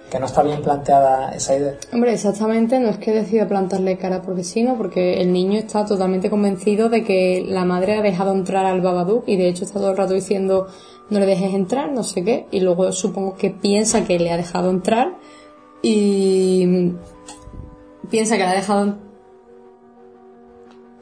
que 0.09 0.19
no 0.19 0.25
está 0.25 0.43
bien 0.43 0.61
planteada 0.61 1.31
esa 1.31 1.55
idea. 1.55 1.75
Hombre, 1.93 2.13
exactamente, 2.13 2.79
no 2.79 2.89
es 2.89 2.97
que 2.97 3.11
decida 3.11 3.47
plantarle 3.47 3.97
cara 3.97 4.21
porque 4.21 4.43
sí, 4.43 4.63
¿no? 4.63 4.77
Porque 4.77 5.21
el 5.21 5.31
niño 5.31 5.59
está 5.59 5.85
totalmente 5.85 6.29
convencido 6.29 6.89
de 6.89 7.03
que 7.03 7.45
la 7.47 7.65
madre 7.65 7.97
ha 7.97 8.01
dejado 8.01 8.33
entrar 8.33 8.65
al 8.65 8.81
Babadook 8.81 9.23
y 9.27 9.37
de 9.37 9.49
hecho 9.49 9.65
está 9.65 9.79
todo 9.79 9.91
el 9.91 9.97
rato 9.97 10.13
diciendo 10.13 10.67
no 11.09 11.19
le 11.19 11.25
dejes 11.25 11.53
entrar, 11.53 11.91
no 11.91 12.03
sé 12.03 12.23
qué, 12.23 12.47
y 12.51 12.59
luego 12.59 12.91
supongo 12.91 13.35
que 13.35 13.49
piensa 13.49 14.05
que 14.05 14.19
le 14.19 14.31
ha 14.31 14.37
dejado 14.37 14.69
entrar 14.69 15.17
y 15.81 16.93
piensa 18.09 18.37
que 18.37 18.43
le 18.43 18.49
ha 18.49 18.55
dejado 18.55 18.95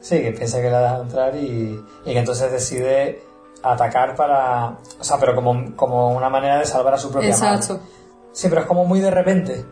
Sí, 0.00 0.20
que 0.22 0.32
piensa 0.32 0.62
que 0.62 0.70
la 0.70 0.80
deja 0.80 0.98
entrar 1.02 1.36
y, 1.36 1.78
y 2.06 2.12
que 2.12 2.18
entonces 2.18 2.50
decide 2.50 3.22
atacar 3.62 4.14
para... 4.14 4.78
O 4.98 5.04
sea, 5.04 5.18
pero 5.18 5.34
como, 5.34 5.74
como 5.76 6.16
una 6.16 6.30
manera 6.30 6.58
de 6.58 6.64
salvar 6.64 6.94
a 6.94 6.98
su 6.98 7.10
propia 7.10 7.30
Exacto. 7.30 7.74
madre. 7.74 7.97
Sí, 8.38 8.46
pero 8.48 8.60
es 8.60 8.66
como 8.68 8.84
muy 8.84 9.00
de 9.00 9.10
repente. 9.10 9.64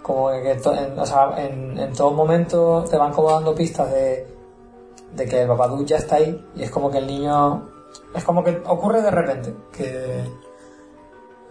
Como 0.00 0.30
que 0.30 0.54
to- 0.62 0.74
en, 0.74 0.96
o 0.96 1.04
sea, 1.04 1.34
en, 1.44 1.76
en 1.76 1.92
todo 1.92 2.12
momento 2.12 2.84
te 2.88 2.96
van 2.96 3.12
como 3.12 3.32
dando 3.32 3.52
pistas 3.52 3.90
de, 3.90 4.28
de 5.16 5.26
que 5.26 5.42
el 5.42 5.48
Babadook 5.48 5.84
ya 5.84 5.96
está 5.96 6.16
ahí 6.16 6.46
y 6.54 6.62
es 6.62 6.70
como 6.70 6.88
que 6.88 6.98
el 6.98 7.06
niño... 7.08 7.68
Es 8.14 8.22
como 8.22 8.44
que 8.44 8.62
ocurre 8.66 9.02
de 9.02 9.10
repente. 9.10 9.54
Que, 9.76 10.24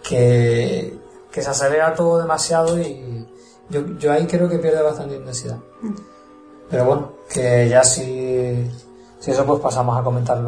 que, 0.08 0.98
que 1.30 1.42
se 1.42 1.50
acelera 1.50 1.94
todo 1.94 2.20
demasiado 2.20 2.80
y, 2.80 3.28
Yo, 3.70 3.82
yo 3.98 4.12
ahí 4.14 4.26
creo 4.28 4.48
que 4.48 4.60
pierde 4.60 4.82
bastante 4.82 5.16
intensidad. 5.18 5.58
Pero 6.70 6.86
bueno, 6.86 7.12
que 7.30 7.68
ya 7.68 7.84
si, 7.84 8.72
si 9.20 9.32
eso 9.32 9.46
pues 9.46 9.60
pasamos 9.60 9.98
a 9.98 10.04
comentar 10.04 10.42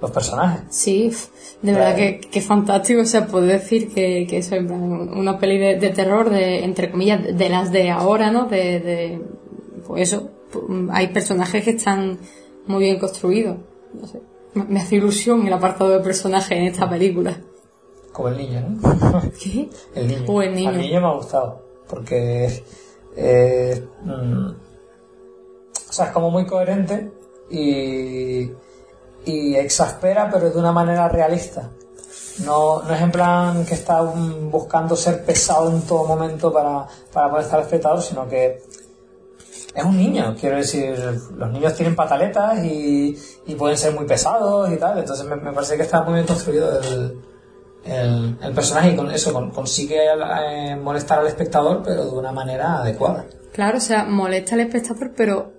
los, 0.00 0.10
personajes. 0.10 0.62
Sí, 0.70 1.10
de 1.62 1.72
verdad 1.72 1.96
que, 1.96 2.20
que 2.20 2.40
fantástico. 2.40 3.02
O 3.02 3.04
sea, 3.04 3.26
puedo 3.26 3.46
decir 3.46 3.92
que, 3.92 4.26
que 4.28 4.38
eso 4.38 4.56
es 4.56 4.70
una 4.70 5.38
peli 5.38 5.58
de, 5.58 5.76
de 5.76 5.90
terror, 5.90 6.30
de, 6.30 6.64
entre 6.64 6.90
comillas, 6.90 7.22
de 7.36 7.48
las 7.48 7.72
de 7.72 7.90
ahora, 7.90 8.30
¿no? 8.30 8.46
De, 8.46 8.80
de 8.80 9.22
pues 9.86 10.12
eso, 10.12 10.30
hay 10.90 11.08
personajes 11.08 11.64
que 11.64 11.70
están 11.70 12.18
muy 12.66 12.84
bien 12.84 12.98
construidos. 12.98 13.56
No 13.94 14.06
sé, 14.06 14.20
me, 14.54 14.80
hace 14.80 14.96
ilusión 14.96 15.46
el 15.46 15.52
apartado 15.52 15.90
de 15.90 16.00
personajes 16.00 16.58
en 16.58 16.64
esta 16.64 16.88
película. 16.88 17.40
Como 18.12 18.28
el 18.28 18.38
niño, 18.38 18.60
¿no? 18.60 19.22
¿Qué? 19.42 19.68
El 19.94 20.08
niño. 20.08 20.24
O 20.26 20.42
el 20.42 20.54
niño. 20.54 20.72
Me 20.72 20.96
ha 20.96 21.12
gustado. 21.12 21.62
Porque 21.88 22.62
eh, 23.16 23.86
mm, 24.04 24.48
o 25.88 25.92
sea, 25.92 26.06
es 26.06 26.12
como 26.12 26.30
muy 26.30 26.46
coherente 26.46 27.10
y, 27.50 28.50
y 29.26 29.54
exaspera, 29.56 30.30
pero 30.32 30.48
de 30.50 30.58
una 30.58 30.72
manera 30.72 31.08
realista. 31.08 31.68
No, 32.44 32.82
no 32.82 32.94
es 32.94 33.00
en 33.00 33.10
plan 33.10 33.64
que 33.66 33.74
está 33.74 34.00
buscando 34.02 34.94
ser 34.96 35.24
pesado 35.24 35.70
en 35.70 35.82
todo 35.82 36.04
momento 36.04 36.52
para, 36.52 36.86
para 37.12 37.28
molestar 37.28 37.58
al 37.60 37.64
espectador, 37.64 38.02
sino 38.02 38.28
que 38.28 38.62
es 39.74 39.84
un 39.84 39.96
niño, 39.96 40.34
quiero 40.40 40.56
decir, 40.56 40.96
los 41.36 41.50
niños 41.50 41.74
tienen 41.74 41.94
pataletas 41.94 42.64
y, 42.64 43.16
y 43.46 43.54
pueden 43.56 43.76
ser 43.76 43.94
muy 43.94 44.06
pesados 44.06 44.70
y 44.72 44.76
tal, 44.76 44.98
entonces 44.98 45.26
me, 45.26 45.36
parece 45.52 45.76
que 45.76 45.82
está 45.82 46.02
muy 46.02 46.14
bien 46.14 46.26
construido 46.26 46.80
el, 46.80 47.20
el, 47.84 48.38
el 48.42 48.52
personaje 48.54 48.90
y 48.92 48.96
con 48.96 49.10
eso 49.10 49.32
con- 49.32 49.50
consigue 49.50 49.98
eh, 50.06 50.76
molestar 50.76 51.18
al 51.18 51.26
espectador, 51.26 51.82
pero 51.84 52.04
de 52.06 52.10
una 52.18 52.32
manera 52.32 52.78
adecuada. 52.78 53.26
Claro, 53.52 53.78
o 53.78 53.80
sea, 53.80 54.04
molesta 54.04 54.54
al 54.54 54.60
espectador, 54.62 55.12
pero 55.16 55.52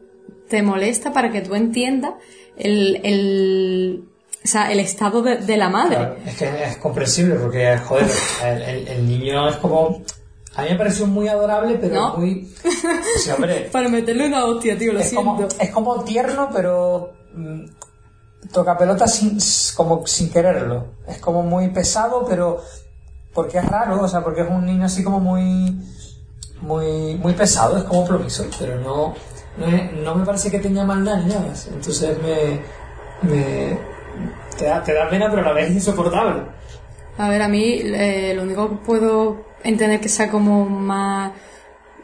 te 0.47 0.61
molesta 0.63 1.11
para 1.11 1.31
que 1.31 1.41
tú 1.41 1.55
entiendas 1.55 2.13
el, 2.57 2.99
el, 3.03 4.03
o 4.43 4.47
sea, 4.47 4.71
el 4.71 4.79
estado 4.79 5.21
de, 5.21 5.37
de 5.37 5.57
la 5.57 5.69
madre. 5.69 5.95
Claro, 5.97 6.15
es 6.25 6.35
que 6.37 6.63
es 6.63 6.77
comprensible 6.77 7.35
porque, 7.35 7.77
joder, 7.85 8.07
el, 8.45 8.61
el- 8.61 8.87
el 8.87 9.07
niño 9.07 9.47
es 9.49 9.55
como... 9.57 10.01
A 10.55 10.63
mí 10.63 10.69
me 10.71 10.75
pareció 10.75 11.05
muy 11.05 11.27
adorable, 11.27 11.77
pero 11.79 11.93
¿No? 11.93 12.17
muy... 12.17 12.51
Sí, 13.23 13.29
hombre, 13.29 13.69
Para 13.71 13.89
meterle 13.89 14.25
una 14.27 14.45
hostia, 14.45 14.75
tío, 14.77 14.91
lo 14.93 14.99
es 14.99 15.13
como, 15.13 15.47
es 15.59 15.69
como 15.69 16.03
tierno, 16.03 16.49
pero 16.51 17.13
mm, 17.35 17.65
toca 18.51 18.75
pelota 18.75 19.07
sin, 19.07 19.37
como 19.75 20.07
sin 20.07 20.31
quererlo. 20.31 20.87
Es 21.07 21.19
como 21.19 21.43
muy 21.43 21.67
pesado, 21.69 22.25
pero 22.27 22.59
porque 23.33 23.59
es 23.59 23.65
raro, 23.65 24.01
o 24.01 24.07
sea, 24.07 24.23
porque 24.23 24.41
es 24.41 24.47
un 24.49 24.65
niño 24.65 24.85
así 24.85 25.03
como 25.03 25.19
muy 25.19 25.77
muy 26.61 27.13
muy 27.21 27.33
pesado, 27.33 27.77
es 27.77 27.83
como 27.83 28.03
plomizo, 28.03 28.43
pero 28.57 28.79
no 28.79 29.13
no, 29.57 29.65
es- 29.67 29.93
no 29.93 30.15
me 30.15 30.25
parece 30.25 30.51
que 30.51 30.59
tenga 30.59 30.83
maldad 30.83 31.17
ni 31.23 31.33
nada. 31.33 31.53
Entonces 31.73 32.17
me, 32.21 32.59
me 33.29 33.77
te, 34.57 34.65
da, 34.65 34.83
te 34.83 34.93
da 34.93 35.09
pena, 35.09 35.27
pero 35.29 35.41
a 35.41 35.45
la 35.45 35.53
vez 35.53 35.69
es 35.69 35.75
insoportable. 35.75 36.43
A 37.17 37.29
ver, 37.29 37.41
a 37.41 37.47
mí 37.47 37.79
eh, 37.83 38.33
lo 38.35 38.43
único 38.43 38.69
que 38.69 38.75
puedo 38.85 39.45
entender 39.63 39.99
que 39.99 40.09
sea 40.09 40.29
como 40.29 40.65
más, 40.65 41.31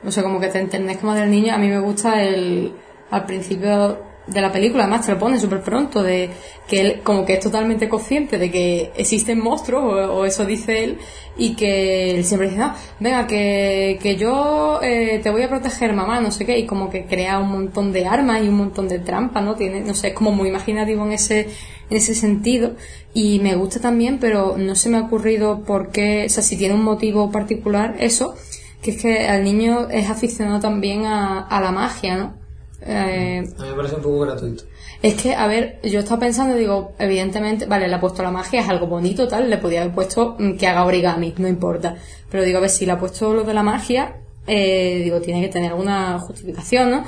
o 0.05 0.11
sea, 0.11 0.23
como 0.23 0.39
que 0.39 0.47
te 0.47 0.59
entendés 0.59 1.01
más 1.03 1.15
del 1.19 1.29
niño, 1.29 1.53
a 1.53 1.57
mí 1.57 1.67
me 1.67 1.79
gusta 1.79 2.21
el, 2.23 2.73
al 3.11 3.25
principio 3.25 3.99
de 4.25 4.41
la 4.41 4.51
película, 4.51 4.83
además 4.83 5.05
te 5.05 5.11
lo 5.11 5.19
pone 5.19 5.39
súper 5.39 5.61
pronto, 5.61 6.01
de 6.01 6.29
que 6.67 6.79
él 6.79 7.01
como 7.03 7.25
que 7.25 7.33
es 7.33 7.39
totalmente 7.41 7.89
consciente 7.89 8.37
de 8.37 8.49
que 8.49 8.91
existen 8.95 9.39
monstruos, 9.39 10.09
o, 10.09 10.25
eso 10.25 10.45
dice 10.45 10.83
él, 10.83 10.97
y 11.37 11.55
que 11.55 12.11
él 12.15 12.23
siempre 12.23 12.47
dice, 12.47 12.59
no, 12.59 12.73
venga, 12.99 13.27
que, 13.27 13.99
que 14.01 14.15
yo 14.15 14.79
eh, 14.81 15.19
te 15.21 15.29
voy 15.29 15.43
a 15.43 15.49
proteger, 15.49 15.93
mamá, 15.93 16.21
no 16.21 16.31
sé 16.31 16.45
qué, 16.45 16.57
y 16.57 16.65
como 16.65 16.89
que 16.89 17.05
crea 17.05 17.39
un 17.39 17.49
montón 17.49 17.91
de 17.91 18.05
armas 18.05 18.41
y 18.43 18.47
un 18.47 18.55
montón 18.55 18.87
de 18.87 18.99
trampas, 18.99 19.43
¿no? 19.43 19.55
Tiene, 19.55 19.81
no 19.81 19.93
sé, 19.93 20.09
es 20.09 20.13
como 20.13 20.31
muy 20.31 20.47
imaginativo 20.47 21.05
en 21.05 21.11
ese, 21.11 21.41
en 21.89 21.97
ese 21.97 22.15
sentido, 22.15 22.75
y 23.13 23.39
me 23.39 23.55
gusta 23.55 23.81
también, 23.81 24.19
pero 24.19 24.55
no 24.57 24.75
se 24.75 24.89
me 24.89 24.97
ha 24.97 25.01
ocurrido 25.01 25.63
por 25.63 25.91
qué, 25.91 26.25
o 26.27 26.29
sea, 26.29 26.43
si 26.43 26.55
tiene 26.55 26.75
un 26.75 26.83
motivo 26.83 27.29
particular 27.29 27.95
eso, 27.99 28.35
que 28.81 28.91
es 28.91 29.01
que 29.01 29.27
el 29.27 29.43
niño 29.43 29.89
es 29.89 30.09
aficionado 30.09 30.59
también 30.59 31.05
a, 31.05 31.41
a 31.41 31.61
la 31.61 31.71
magia, 31.71 32.17
¿no? 32.17 32.42
Eh, 32.85 33.43
A 33.57 33.61
mí 33.63 33.69
me 33.69 33.75
parece 33.75 33.95
un 33.95 34.01
poco 34.01 34.19
gratuito. 34.19 34.63
es 35.01 35.15
que, 35.15 35.33
a 35.33 35.47
ver, 35.47 35.79
yo 35.83 35.99
estaba 35.99 36.19
pensando, 36.21 36.55
digo, 36.55 36.93
evidentemente, 36.99 37.65
vale, 37.65 37.87
le 37.87 37.95
ha 37.95 37.99
puesto 37.99 38.23
la 38.23 38.31
magia, 38.31 38.61
es 38.61 38.69
algo 38.69 38.87
bonito, 38.87 39.27
tal, 39.27 39.49
le 39.49 39.57
podía 39.57 39.81
haber 39.81 39.93
puesto 39.93 40.35
mm, 40.37 40.57
que 40.57 40.67
haga 40.67 40.85
origami, 40.85 41.33
no 41.37 41.47
importa. 41.47 41.95
Pero 42.29 42.43
digo, 42.43 42.57
a 42.57 42.61
ver, 42.61 42.69
si 42.69 42.85
le 42.85 42.91
ha 42.93 42.99
puesto 42.99 43.33
lo 43.33 43.43
de 43.43 43.53
la 43.53 43.63
magia, 43.63 44.17
eh, 44.47 45.01
digo, 45.03 45.21
tiene 45.21 45.41
que 45.41 45.47
tener 45.47 45.71
alguna 45.71 46.19
justificación, 46.19 46.91
¿no? 46.91 47.05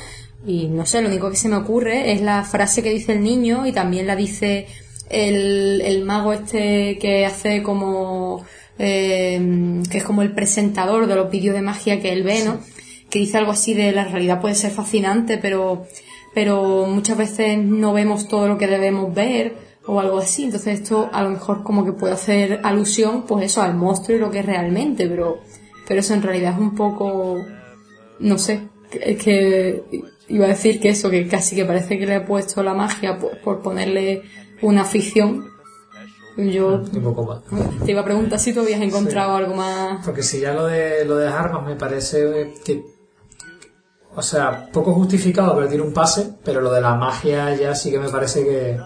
Y 0.47 0.67
no 0.67 0.85
sé, 0.85 1.01
lo 1.01 1.09
único 1.09 1.29
que 1.29 1.35
se 1.35 1.49
me 1.49 1.57
ocurre 1.57 2.11
es 2.13 2.21
la 2.21 2.43
frase 2.43 2.83
que 2.83 2.91
dice 2.91 3.13
el 3.13 3.23
niño 3.23 3.65
y 3.65 3.71
también 3.71 4.07
la 4.07 4.15
dice 4.15 4.67
el, 5.09 5.81
el 5.83 6.03
mago 6.05 6.33
este 6.33 6.97
que 6.99 7.25
hace 7.25 7.63
como, 7.63 8.45
eh, 8.77 9.81
que 9.89 9.97
es 9.97 10.03
como 10.03 10.21
el 10.21 10.33
presentador 10.33 11.07
de 11.07 11.15
los 11.15 11.29
vídeos 11.31 11.55
de 11.55 11.61
magia 11.61 11.99
que 11.99 12.13
él 12.13 12.23
ve, 12.23 12.43
¿no? 12.45 12.59
Que 13.15 13.19
dice 13.19 13.37
algo 13.37 13.53
así 13.53 13.73
de 13.73 13.93
la 13.93 14.03
realidad 14.03 14.41
puede 14.41 14.55
ser 14.55 14.71
fascinante, 14.71 15.37
pero 15.37 15.85
pero 16.33 16.85
muchas 16.85 17.17
veces 17.17 17.57
no 17.57 17.93
vemos 17.93 18.27
todo 18.27 18.49
lo 18.49 18.57
que 18.57 18.67
debemos 18.67 19.15
ver 19.15 19.55
o 19.85 20.01
algo 20.01 20.17
así. 20.17 20.43
Entonces 20.43 20.81
esto 20.81 21.09
a 21.13 21.23
lo 21.23 21.29
mejor 21.29 21.63
como 21.63 21.85
que 21.85 21.93
puede 21.93 22.11
hacer 22.11 22.59
alusión, 22.63 23.23
pues 23.25 23.45
eso, 23.45 23.61
al 23.61 23.73
monstruo 23.73 24.17
y 24.17 24.19
lo 24.19 24.31
que 24.31 24.39
es 24.39 24.45
realmente, 24.45 25.07
pero, 25.07 25.39
pero 25.87 26.01
eso 26.01 26.13
en 26.13 26.23
realidad 26.23 26.55
es 26.55 26.59
un 26.59 26.75
poco, 26.75 27.37
no 28.19 28.37
sé, 28.37 28.67
es 28.91 29.23
que 29.23 29.81
iba 30.27 30.43
a 30.43 30.49
decir 30.49 30.81
que 30.81 30.89
eso, 30.89 31.09
que 31.09 31.25
casi 31.25 31.55
que 31.55 31.63
parece 31.63 31.97
que 31.97 32.05
le 32.05 32.15
he 32.15 32.19
puesto 32.21 32.61
la 32.63 32.73
magia 32.73 33.17
por, 33.17 33.39
por 33.39 33.61
ponerle 33.61 34.23
una 34.61 34.83
ficción. 34.83 35.47
Yo 36.35 36.81
Un 36.93 37.01
poco 37.01 37.23
más. 37.23 37.39
te 37.85 37.91
iba 37.91 38.01
a 38.01 38.03
preguntar 38.03 38.39
si 38.39 38.51
tú 38.51 38.59
habías 38.59 38.81
encontrado 38.81 39.37
algo 39.37 39.55
más... 39.55 40.03
Porque 40.03 40.21
si 40.21 40.41
ya 40.41 40.53
lo 40.53 40.65
de 40.65 41.05
lo 41.05 41.15
de 41.15 41.27
las 41.27 41.33
armas 41.33 41.65
me 41.65 41.77
parece 41.77 42.51
que 42.65 42.94
o 44.15 44.21
sea, 44.21 44.67
poco 44.71 44.93
justificado, 44.93 45.53
pero 45.55 45.67
tiene 45.67 45.83
un 45.83 45.93
pase, 45.93 46.33
pero 46.43 46.61
lo 46.61 46.71
de 46.71 46.81
la 46.81 46.95
magia 46.95 47.53
ya 47.55 47.75
sí 47.75 47.91
que 47.91 47.99
me 47.99 48.09
parece 48.09 48.43
que, 48.43 48.79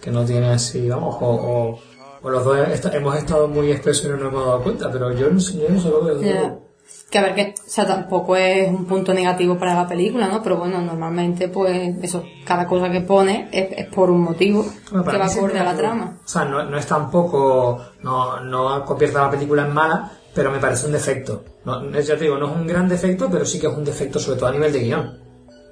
que 0.00 0.10
no 0.10 0.24
tiene 0.24 0.50
así, 0.50 0.88
vamos, 0.88 1.16
o, 1.20 1.26
o, 1.28 1.78
o 2.22 2.30
los 2.30 2.44
dos 2.44 2.56
est- 2.68 2.94
hemos 2.94 3.16
estado 3.16 3.48
muy 3.48 3.70
espesos 3.70 4.06
y 4.06 4.08
no 4.08 4.16
nos 4.16 4.28
hemos 4.32 4.46
dado 4.46 4.62
cuenta, 4.62 4.90
pero 4.90 5.12
yo 5.12 5.30
no, 5.30 5.40
sé- 5.40 5.58
yo 5.58 5.68
no 5.68 5.80
se 5.80 5.88
lo. 5.88 6.20
Ya. 6.22 6.40
todo. 6.40 6.62
Que 7.10 7.18
a 7.18 7.22
ver, 7.22 7.34
que, 7.34 7.54
o 7.58 7.68
sea, 7.70 7.86
tampoco 7.86 8.36
es 8.36 8.68
un 8.70 8.86
punto 8.86 9.12
negativo 9.12 9.58
para 9.58 9.74
la 9.74 9.86
película, 9.86 10.28
¿no? 10.28 10.42
Pero 10.42 10.56
bueno, 10.56 10.80
normalmente, 10.80 11.48
pues, 11.48 11.94
eso, 12.02 12.22
cada 12.44 12.66
cosa 12.66 12.90
que 12.90 13.02
pone 13.02 13.48
es, 13.52 13.68
es 13.78 13.86
por 13.94 14.10
un 14.10 14.22
motivo 14.22 14.64
Bueno, 14.90 15.04
que 15.10 15.18
va 15.18 15.26
acorde 15.26 15.58
a 15.58 15.64
la 15.64 15.76
trama. 15.76 16.18
O 16.24 16.28
sea, 16.28 16.44
no, 16.46 16.64
no 16.64 16.78
es 16.78 16.86
tampoco, 16.86 17.80
no, 18.02 18.40
no 18.40 18.84
convierte 18.86 19.18
a 19.18 19.22
la 19.22 19.30
película 19.30 19.66
en 19.66 19.74
mala, 19.74 20.10
pero 20.34 20.50
me 20.50 20.58
parece 20.58 20.86
un 20.86 20.92
defecto. 20.92 21.44
No, 21.64 21.90
ya 22.00 22.16
te 22.16 22.24
digo, 22.24 22.38
no 22.38 22.50
es 22.50 22.56
un 22.56 22.66
gran 22.66 22.88
defecto, 22.88 23.28
pero 23.30 23.44
sí 23.44 23.58
que 23.60 23.66
es 23.66 23.72
un 23.72 23.84
defecto, 23.84 24.18
sobre 24.18 24.38
todo 24.38 24.48
a 24.48 24.52
nivel 24.52 24.72
de 24.72 24.80
guion. 24.80 25.18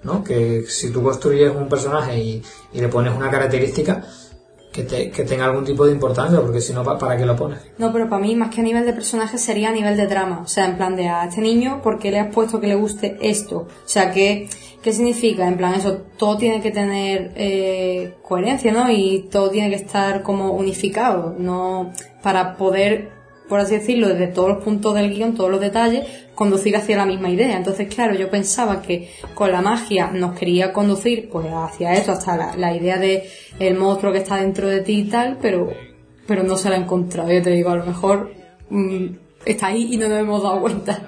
¿no? 0.03 0.25
Que 0.25 0.65
si 0.67 0.91
tú 0.91 1.03
construyes 1.03 1.51
un 1.55 1.69
personaje 1.69 2.17
y, 2.19 2.43
y 2.73 2.81
le 2.81 2.89
pones 2.89 3.15
una 3.15 3.31
característica, 3.31 4.03
que, 4.73 4.85
te- 4.85 5.11
que 5.11 5.25
tenga 5.25 5.45
algún 5.47 5.65
tipo 5.65 5.85
de 5.85 5.93
importancia, 5.93 6.41
porque 6.41 6.61
si 6.61 6.73
no, 6.73 6.83
¿pa- 6.85 6.97
¿para 6.97 7.17
qué 7.19 7.27
lo 7.27 7.35
pones? 7.37 7.59
No, 7.77 7.93
pero 7.93 8.09
para 8.09 8.23
mí, 8.23 8.35
más 8.37 8.55
que 8.55 8.61
a 8.61 8.65
nivel 8.65 8.87
de 8.87 8.93
personaje, 8.93 9.37
sería 9.37 9.71
a 9.71 9.73
nivel 9.73 9.97
de 9.97 10.07
trama. 10.07 10.41
O 10.43 10.47
sea, 10.47 10.65
en 10.67 10.77
plan 10.77 10.95
de 10.97 11.09
a 11.09 11.25
este 11.27 11.41
niño, 11.41 11.83
¿por 11.83 11.99
qué 11.99 12.11
le 12.13 12.21
has 12.21 12.33
puesto 12.33 12.61
que 12.61 12.69
le 12.69 12.77
guste 12.77 13.19
esto? 13.21 13.57
O 13.59 13.69
sea, 13.85 14.13
¿qué, 14.13 14.49
qué 14.81 14.93
significa? 14.93 15.47
En 15.49 15.57
plan, 15.57 15.75
eso, 15.75 16.03
todo 16.17 16.39
tiene 16.39 16.63
que 16.63 16.71
tener 16.71 17.33
eh, 17.35 18.15
coherencia, 18.23 18.73
¿no? 18.73 18.89
Y 18.91 19.29
todo 19.31 19.51
tiene 19.51 19.71
que 19.71 19.77
estar 19.85 20.23
como 20.23 20.53
unificado, 20.53 21.35
¿no? 21.37 21.93
Para 22.23 22.57
poder, 22.57 23.11
por 23.51 23.61
así 23.61 23.75
decirlo, 23.75 24.09
desde 24.09 24.29
todos 24.29 24.49
los 24.49 24.65
puntos 24.65 24.95
del 24.95 25.11
guion, 25.11 25.35
todos 25.35 25.51
los 25.51 25.61
detalles, 25.61 26.07
conducir 26.35 26.75
hacia 26.75 26.97
la 26.97 27.05
misma 27.05 27.29
idea. 27.29 27.59
Entonces, 27.59 27.95
claro, 27.95 28.15
yo 28.15 28.31
pensaba 28.31 28.81
que 28.81 29.11
con 29.35 29.53
la 29.53 29.61
magia 29.61 30.11
nos 30.11 30.39
quería 30.39 30.73
conducir, 30.73 31.29
pues, 31.29 31.47
hacia 31.53 31.93
eso, 31.93 32.13
hasta 32.13 32.39
la, 32.39 32.57
la 32.57 32.75
idea 32.75 32.97
de 32.97 33.29
el 33.59 33.77
monstruo 33.77 34.13
que 34.13 34.21
está 34.21 34.37
dentro 34.37 34.69
de 34.69 34.81
ti 34.81 35.01
y 35.01 35.05
tal, 35.11 35.37
pero 35.43 35.69
pero 36.31 36.45
no 36.45 36.57
se 36.57 36.71
la 36.71 36.77
he 36.77 36.79
encontrado. 36.79 37.29
Yo 37.33 37.43
te 37.43 37.51
digo, 37.51 37.71
a 37.71 37.77
lo 37.77 37.85
mejor 37.85 38.31
mm, 38.69 39.07
está 39.45 39.67
ahí 39.67 39.95
y 39.95 39.97
no 39.97 40.09
nos 40.09 40.21
hemos 40.21 40.41
dado 40.45 40.61
cuenta. 40.61 41.03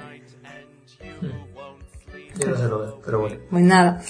Yo 2.41 2.49
no 2.49 2.57
se 2.57 2.65
lo 2.67 2.79
veo, 2.81 3.01
pero 3.05 3.21
bueno. 3.21 3.37
Pues 3.49 3.63
nada. 3.63 4.03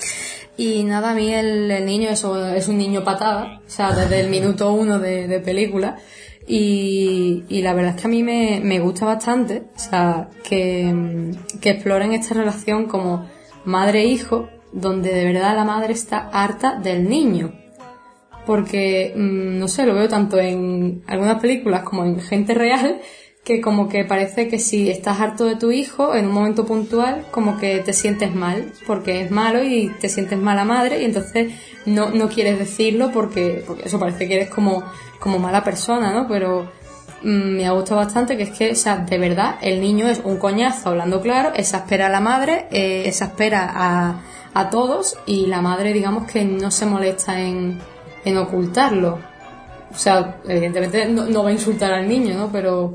Y 0.56 0.84
nada, 0.84 1.10
a 1.10 1.14
mí 1.14 1.34
el, 1.34 1.70
el 1.70 1.84
niño 1.84 2.08
eso, 2.08 2.48
es 2.54 2.66
un 2.66 2.78
niño 2.78 3.04
patada, 3.04 3.60
o 3.66 3.70
sea, 3.70 3.92
desde 3.92 4.20
el 4.20 4.30
minuto 4.30 4.72
uno 4.72 4.98
de, 4.98 5.28
de 5.28 5.40
película. 5.40 5.98
Y, 6.46 7.44
y 7.48 7.62
la 7.62 7.72
verdad 7.72 7.94
es 7.94 8.00
que 8.00 8.09
a 8.09 8.11
mí 8.11 8.22
me, 8.22 8.61
me 8.62 8.81
gusta 8.81 9.07
bastante, 9.07 9.64
o 9.74 9.78
sea, 9.78 10.28
que, 10.42 11.33
que 11.61 11.70
exploren 11.70 12.12
esta 12.12 12.35
relación 12.35 12.87
como 12.87 13.28
madre-hijo, 13.64 14.48
donde 14.72 15.12
de 15.12 15.24
verdad 15.24 15.55
la 15.55 15.64
madre 15.64 15.92
está 15.92 16.28
harta 16.33 16.78
del 16.78 17.09
niño. 17.09 17.52
Porque, 18.44 19.12
mm, 19.14 19.59
no 19.59 19.68
sé, 19.68 19.87
lo 19.87 19.94
veo 19.94 20.09
tanto 20.09 20.38
en 20.38 21.02
algunas 21.07 21.40
películas 21.40 21.85
como 21.85 22.05
en 22.05 22.20
gente 22.20 22.55
real, 22.55 23.00
que 23.44 23.61
como 23.61 23.88
que 23.88 24.05
parece 24.05 24.48
que 24.48 24.59
si 24.61 24.88
estás 24.88 25.20
harto 25.20 25.44
de 25.44 25.57
tu 25.57 25.72
hijo 25.72 26.14
en 26.14 26.26
un 26.26 26.33
momento 26.33 26.64
puntual, 26.64 27.26
como 27.33 27.59
que 27.59 27.81
te 27.81 27.92
sientes 27.92 28.35
mal, 28.35 28.72
porque 28.87 29.22
es 29.22 29.31
malo 29.31 29.64
y 29.64 29.88
te 30.00 30.09
sientes 30.09 30.38
mala 30.38 30.64
madre 30.64 31.02
y 31.02 31.05
entonces 31.07 31.52
no, 31.85 32.11
no 32.11 32.28
quieres 32.28 32.59
decirlo 32.59 33.11
porque, 33.12 33.64
porque 33.66 33.87
eso 33.87 33.98
parece 33.98 34.28
que 34.28 34.37
eres 34.37 34.50
como, 34.50 34.85
como 35.18 35.40
mala 35.40 35.64
persona, 35.64 36.12
¿no? 36.12 36.28
Pero 36.28 36.70
mm, 37.22 37.57
me 37.57 37.66
ha 37.66 37.72
gustado 37.72 38.00
bastante 38.00 38.37
que 38.37 38.44
es 38.44 38.50
que, 38.50 38.70
o 38.70 38.76
sea, 38.76 38.98
de 38.98 39.18
verdad, 39.18 39.57
el 39.61 39.81
niño 39.81 40.07
es 40.07 40.20
un 40.22 40.37
coñazo 40.37 40.90
hablando 40.90 41.20
claro, 41.20 41.52
exaspera 41.57 42.07
a 42.07 42.11
la 42.11 42.20
madre, 42.20 42.66
eh, 42.70 43.05
exaspera 43.07 43.68
a, 43.74 44.22
a 44.55 44.70
todos 44.70 45.18
y 45.26 45.46
la 45.46 45.61
madre, 45.62 45.92
digamos 45.92 46.31
que 46.31 46.44
no 46.44 46.70
se 46.70 46.87
molesta 46.87 47.40
en, 47.40 47.81
en 48.24 48.38
ocultarlo. 48.38 49.18
O 49.90 49.98
sea, 49.98 50.37
evidentemente 50.48 51.07
no, 51.07 51.26
no 51.26 51.42
va 51.42 51.50
a 51.50 51.52
insultar 51.52 51.92
al 51.92 52.09
niño, 52.09 52.37
¿no? 52.37 52.50
Pero 52.50 52.94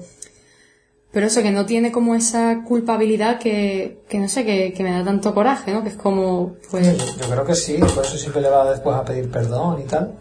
pero 1.11 1.27
eso, 1.27 1.41
que 1.41 1.51
no 1.51 1.65
tiene 1.65 1.91
como 1.91 2.15
esa 2.15 2.63
culpabilidad 2.63 3.39
que, 3.39 3.99
que 4.09 4.19
no 4.19 4.27
sé, 4.27 4.45
que, 4.45 4.73
que 4.73 4.83
me 4.83 4.91
da 4.91 5.03
tanto 5.03 5.33
coraje, 5.33 5.71
¿no? 5.73 5.81
Que 5.83 5.89
es 5.89 5.95
como, 5.95 6.55
pues... 6.69 6.97
Yo, 6.97 7.05
yo 7.23 7.29
creo 7.31 7.45
que 7.45 7.55
sí, 7.55 7.77
por 7.77 8.05
eso 8.05 8.17
siempre 8.17 8.41
le 8.41 8.49
va 8.49 8.69
después 8.69 8.95
a 8.95 9.03
pedir 9.05 9.29
perdón 9.31 9.81
y 9.81 9.85
tal. 9.85 10.13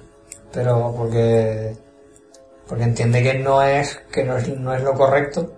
Pero 0.52 0.94
porque 0.96 1.76
porque 2.68 2.84
entiende 2.84 3.22
que 3.22 3.34
no 3.34 3.62
es 3.62 4.00
que 4.10 4.24
no 4.24 4.36
es, 4.36 4.48
no 4.48 4.74
es 4.74 4.82
lo 4.82 4.94
correcto, 4.94 5.52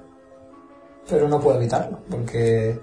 pero 1.09 1.29
no 1.29 1.41
puede 1.41 1.59
evitarlo, 1.59 2.01
porque 2.11 2.79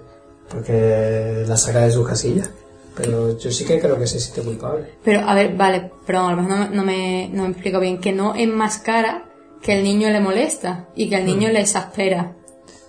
porque 0.48 1.44
la 1.46 1.56
saca 1.56 1.80
de 1.80 1.90
sus 1.90 2.06
casillas. 2.08 2.50
Pero 2.96 3.36
yo 3.36 3.50
sí 3.50 3.66
que 3.66 3.78
creo 3.78 3.98
que 3.98 4.06
se 4.06 4.18
siente 4.18 4.40
culpable. 4.42 4.86
Pero, 5.04 5.28
a 5.28 5.34
ver, 5.34 5.54
vale, 5.54 5.90
perdón, 6.06 6.32
a 6.32 6.36
lo 6.36 6.42
mejor 6.42 6.58
no, 6.58 6.64
me- 6.70 6.76
no 6.76 6.82
me, 6.84 7.28
no 7.30 7.42
me 7.42 7.50
explico 7.50 7.78
bien, 7.78 8.00
que 8.00 8.12
no 8.12 8.34
enmascara 8.34 9.25
que 9.60 9.78
el 9.78 9.84
niño 9.84 10.08
le 10.10 10.20
molesta 10.20 10.88
y 10.94 11.08
que 11.08 11.16
el 11.16 11.26
niño 11.26 11.48
le 11.48 11.60
exaspera. 11.60 12.34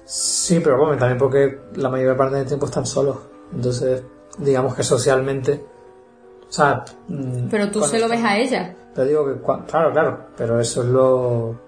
Sí, 0.05 0.59
pero 0.61 0.77
bueno, 0.77 0.97
también 0.97 1.17
porque 1.17 1.59
la 1.75 1.89
mayor 1.89 2.15
parte 2.15 2.37
del 2.37 2.45
tiempo 2.47 2.65
están 2.65 2.85
solos. 2.85 3.17
Entonces, 3.53 4.03
digamos 4.37 4.73
que 4.75 4.83
socialmente. 4.83 5.65
O 6.47 6.51
sea. 6.51 6.85
mm, 7.07 7.49
Pero 7.49 7.69
tú 7.71 7.83
se 7.83 7.99
lo 7.99 8.07
ves 8.07 8.23
a 8.23 8.37
ella. 8.37 8.75
Te 8.95 9.05
digo 9.05 9.25
que. 9.25 9.41
Claro, 9.67 9.91
claro, 9.91 10.27
pero 10.37 10.59
eso 10.59 10.81
es 10.81 10.87
lo. 10.87 11.67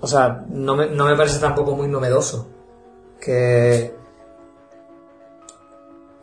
O 0.00 0.06
sea, 0.06 0.44
no 0.48 0.74
me, 0.74 0.88
no 0.90 1.06
me 1.06 1.16
parece 1.16 1.38
tampoco 1.38 1.74
muy 1.74 1.88
novedoso 1.88 2.48
que. 3.20 3.94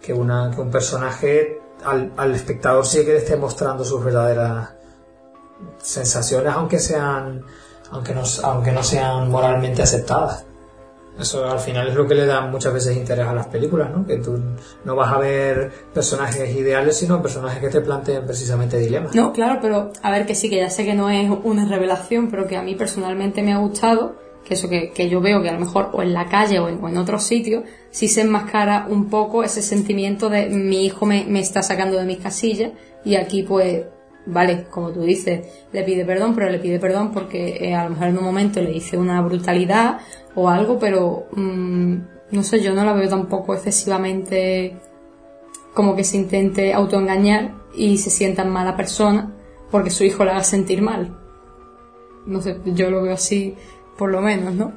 que, 0.02 0.14
una, 0.14 0.52
que 0.54 0.62
un 0.62 0.70
personaje 0.70 1.60
al, 1.86 2.12
al 2.18 2.36
espectador 2.36 2.86
sí 2.86 3.06
que 3.06 3.14
le 3.14 3.18
esté 3.18 3.36
mostrando 3.38 3.84
sus 3.84 4.04
verdaderas 4.04 4.74
sensaciones, 5.78 6.54
aunque 6.54 6.80
sean. 6.80 7.44
aunque 7.92 8.14
no, 8.14 8.24
aunque 8.44 8.72
no 8.72 8.84
sean 8.84 9.30
moralmente 9.30 9.82
aceptadas. 9.82 10.46
Eso 11.20 11.46
al 11.46 11.60
final 11.60 11.90
es 11.90 11.96
lo 11.96 12.08
que 12.08 12.16
le 12.16 12.26
da 12.26 12.40
muchas 12.42 12.74
veces 12.74 12.96
interés 12.96 13.28
a 13.28 13.34
las 13.34 13.48
películas, 13.48 13.90
¿no? 13.92 14.06
Que 14.06 14.18
tú 14.18 14.40
no 14.86 14.96
vas 14.96 15.12
a 15.12 15.18
ver 15.18 15.70
personajes 15.94 16.50
ideales, 16.56 16.98
sino 16.98 17.22
personajes 17.22 17.60
que 17.60 17.68
te 17.68 17.82
planteen 17.82 18.26
precisamente 18.26 18.78
dilemas. 18.78 19.14
No, 19.14 19.34
claro, 19.34 19.60
pero 19.62 19.92
a 20.02 20.12
ver 20.12 20.26
que 20.26 20.34
sí, 20.34 20.50
que 20.50 20.58
ya 20.58 20.70
sé 20.70 20.86
que 20.86 20.94
no 20.94 21.10
es 21.10 21.30
una 21.44 21.66
revelación, 21.66 22.30
pero 22.30 22.48
que 22.48 22.56
a 22.56 22.62
mí 22.62 22.76
personalmente 22.76 23.42
me 23.42 23.52
ha 23.52 23.58
gustado, 23.58 24.16
que 24.46 24.54
eso 24.54 24.70
que, 24.70 24.92
que 24.92 25.10
yo 25.10 25.20
veo 25.20 25.42
que 25.42 25.50
a 25.50 25.54
lo 25.54 25.60
mejor 25.60 25.90
o 25.92 26.02
en 26.02 26.14
la 26.14 26.28
calle 26.28 26.60
o 26.60 26.70
en, 26.70 26.82
o 26.82 26.88
en 26.88 26.98
otros 26.98 27.24
sitios, 27.24 27.66
sí 27.92 28.08
se 28.08 28.22
enmascara 28.22 28.88
un 28.90 29.10
poco 29.10 29.44
ese 29.44 29.62
sentimiento 29.62 30.30
de 30.30 30.48
mi 30.48 30.86
hijo 30.86 31.06
me, 31.06 31.26
me 31.26 31.42
está 31.42 31.62
sacando 31.64 31.98
de 31.98 32.06
mis 32.06 32.20
casillas 32.20 32.72
y 33.04 33.16
aquí 33.16 33.44
pues, 33.44 33.84
vale, 34.32 34.66
como 34.70 34.92
tú 34.92 35.02
dices, 35.02 35.46
le 35.72 35.84
pide 35.84 36.06
perdón, 36.06 36.36
pero 36.36 36.50
le 36.50 36.60
pide 36.60 36.80
perdón 36.80 37.12
porque 37.12 37.58
eh, 37.62 37.76
a 37.76 37.84
lo 37.84 37.92
mejor 37.92 38.08
en 38.08 38.18
un 38.18 38.24
momento 38.24 38.62
le 38.62 38.72
dice 38.72 38.98
una 38.98 39.22
brutalidad 39.22 40.00
o 40.36 40.50
algo, 40.50 40.80
pero 40.80 41.28
mm, 41.32 41.96
no 42.32 42.44
sé, 42.44 42.62
yo 42.62 42.74
no 42.74 42.86
la 42.86 42.94
veo 42.94 43.10
tampoco 43.10 43.54
excesivamente 43.54 44.78
como 45.74 45.96
que 45.96 46.04
se 46.04 46.18
intente 46.18 46.74
autoengañar 46.74 47.54
y 47.76 47.98
se 47.98 48.10
sienta 48.10 48.44
en 48.44 48.50
mala 48.50 48.76
persona 48.76 49.34
porque 49.72 49.90
su 49.90 50.04
hijo 50.04 50.26
la 50.26 50.32
haga 50.32 50.44
sentir 50.44 50.82
mal. 50.82 51.18
No 52.26 52.42
sé, 52.42 52.58
yo 52.66 52.90
lo 52.90 53.02
veo 53.02 53.14
así 53.14 53.56
por 53.98 54.12
lo 54.12 54.22
menos, 54.22 54.54
¿no? 54.54 54.74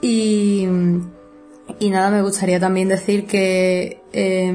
Y, 0.00 0.66
y 1.78 1.90
nada, 1.90 2.10
me 2.10 2.22
gustaría 2.22 2.60
también 2.60 2.88
decir 2.88 3.26
que 3.26 4.02
eh, 4.12 4.52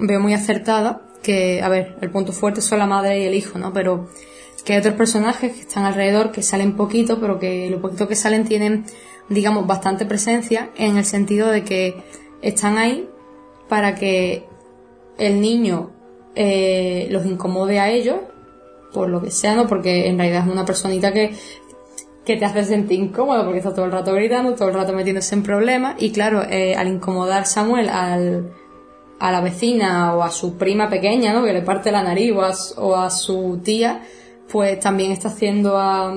veo 0.00 0.20
muy 0.20 0.34
acertada 0.34 1.05
que, 1.26 1.60
a 1.60 1.68
ver, 1.68 1.96
el 2.00 2.10
punto 2.10 2.32
fuerte 2.32 2.60
son 2.60 2.78
la 2.78 2.86
madre 2.86 3.18
y 3.20 3.24
el 3.24 3.34
hijo, 3.34 3.58
¿no? 3.58 3.72
Pero 3.72 4.08
que 4.64 4.72
hay 4.74 4.78
otros 4.78 4.94
personajes 4.94 5.52
que 5.52 5.60
están 5.60 5.84
alrededor 5.84 6.30
que 6.30 6.42
salen 6.42 6.76
poquito, 6.76 7.20
pero 7.20 7.38
que 7.38 7.68
lo 7.68 7.80
poquito 7.80 8.06
que 8.06 8.14
salen 8.14 8.44
tienen, 8.44 8.84
digamos, 9.28 9.66
bastante 9.66 10.06
presencia 10.06 10.70
en 10.76 10.96
el 10.96 11.04
sentido 11.04 11.50
de 11.50 11.64
que 11.64 12.02
están 12.42 12.78
ahí 12.78 13.08
para 13.68 13.96
que 13.96 14.44
el 15.18 15.40
niño 15.40 15.90
eh, 16.36 17.08
los 17.10 17.26
incomode 17.26 17.80
a 17.80 17.90
ellos, 17.90 18.18
por 18.92 19.08
lo 19.08 19.20
que 19.20 19.32
sea, 19.32 19.56
¿no? 19.56 19.66
Porque 19.66 20.08
en 20.08 20.18
realidad 20.18 20.44
es 20.46 20.52
una 20.52 20.64
personita 20.64 21.12
que, 21.12 21.32
que 22.24 22.36
te 22.36 22.44
hace 22.44 22.64
sentir 22.64 23.00
incómodo 23.00 23.44
porque 23.44 23.58
está 23.58 23.74
todo 23.74 23.84
el 23.84 23.92
rato 23.92 24.12
gritando, 24.14 24.54
todo 24.54 24.68
el 24.68 24.74
rato 24.74 24.92
metiéndose 24.92 25.34
en 25.34 25.42
problemas 25.42 25.96
y 25.98 26.12
claro, 26.12 26.42
eh, 26.42 26.76
al 26.76 26.88
incomodar 26.88 27.46
Samuel 27.46 27.88
al, 27.88 28.52
a 29.18 29.32
la 29.32 29.40
vecina 29.40 30.14
o 30.14 30.22
a 30.22 30.30
su 30.30 30.56
prima 30.56 30.88
pequeña, 30.88 31.32
¿no? 31.32 31.44
Que 31.44 31.52
le 31.52 31.62
parte 31.62 31.90
la 31.90 32.02
nariz 32.02 32.32
o 32.76 32.94
a, 32.94 33.06
a 33.06 33.10
su 33.10 33.60
tía, 33.62 34.02
pues 34.50 34.78
también 34.80 35.12
está 35.12 35.28
haciendo 35.28 35.78
a, 35.78 36.12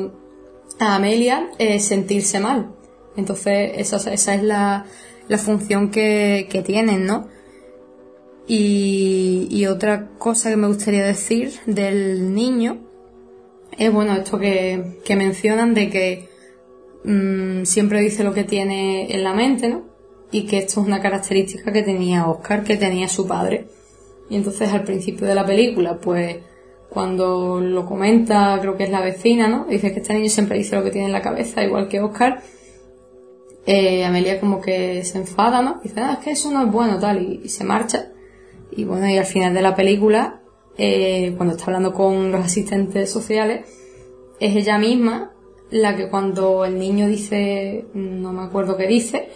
a 0.80 0.96
Amelia 0.96 1.50
eh, 1.58 1.80
sentirse 1.80 2.40
mal. 2.40 2.72
Entonces, 3.16 3.72
esa, 3.76 4.12
esa 4.12 4.36
es 4.36 4.44
la, 4.44 4.86
la 5.28 5.38
función 5.38 5.92
que, 5.92 6.48
que 6.50 6.62
tienen, 6.62 7.06
¿no? 7.06 7.28
Y, 8.48 9.48
y 9.52 9.68
otra 9.68 10.10
cosa 10.18 10.50
que 10.50 10.58
me 10.58 10.68
gustaría 10.68 11.06
decir 11.06 11.54
del 11.68 12.34
niño 12.34 12.80
es, 13.78 13.94
bueno, 13.94 14.14
esto 14.14 14.40
que, 14.40 15.00
que 15.06 15.16
mencionan 15.16 15.74
de 15.74 15.90
que 15.90 16.30
mm, 17.04 17.64
siempre 17.66 18.02
dice 18.02 18.24
lo 18.24 18.34
que 18.34 18.44
tiene 18.44 19.14
en 19.14 19.24
la 19.24 19.34
mente, 19.34 19.70
¿no? 19.70 19.89
Y 20.32 20.46
que 20.46 20.60
esto 20.60 20.82
es 20.82 20.88
una 20.88 21.02
característica 21.02 21.72
que 21.72 21.84
tenía 21.84 22.28
Oscar, 22.28 22.64
que 22.64 22.78
tenía 22.78 23.08
su 23.08 23.28
padre. 23.28 23.68
Y 24.30 24.36
entonces 24.36 24.72
al 24.72 24.84
principio 24.84 25.26
de 25.26 25.36
la 25.36 25.46
película, 25.46 25.98
pues 26.00 26.38
cuando 26.90 27.60
lo 27.62 27.86
comenta, 27.86 28.58
creo 28.60 28.76
que 28.76 28.84
es 28.84 28.90
la 28.90 29.02
vecina, 29.02 29.48
¿no? 29.48 29.66
Dice 29.66 29.94
que 29.94 30.00
este 30.00 30.14
niño 30.14 30.30
siempre 30.30 30.58
dice 30.58 30.76
lo 30.76 30.84
que 30.84 30.92
tiene 30.92 31.08
en 31.08 31.14
la 31.14 31.22
cabeza, 31.22 31.64
igual 31.64 31.88
que 31.88 32.02
Oscar. 32.02 32.42
Eh, 33.66 34.04
Amelia 34.04 34.40
como 34.40 34.60
que 34.60 35.04
se 35.04 35.20
enfada, 35.20 35.62
¿no? 35.62 35.80
Dice, 35.84 36.00
ah, 36.00 36.14
es 36.14 36.26
que 36.26 36.32
eso 36.32 36.50
no 36.52 36.66
es 36.66 36.72
bueno, 36.72 37.00
tal, 37.00 37.22
y, 37.22 37.50
se 37.50 37.64
marcha. 37.64 38.12
Y 38.72 38.84
bueno, 38.84 39.08
y 39.08 39.18
al 39.18 39.26
final 39.26 39.54
de 39.54 39.62
la 39.62 39.76
película, 39.76 40.42
eh, 40.78 41.34
cuando 41.38 41.56
está 41.56 41.66
hablando 41.66 41.94
con 41.94 42.32
los 42.32 42.44
asistentes 42.44 43.12
sociales, 43.12 43.66
es 44.40 44.56
ella 44.56 44.80
misma 44.80 45.34
la 45.70 45.96
que 45.96 46.10
cuando 46.10 46.66
el 46.66 46.80
niño 46.80 47.08
dice, 47.08 47.86
no 47.94 48.34
me 48.34 48.42
acuerdo 48.42 48.78
qué 48.78 48.88
dice, 48.88 49.30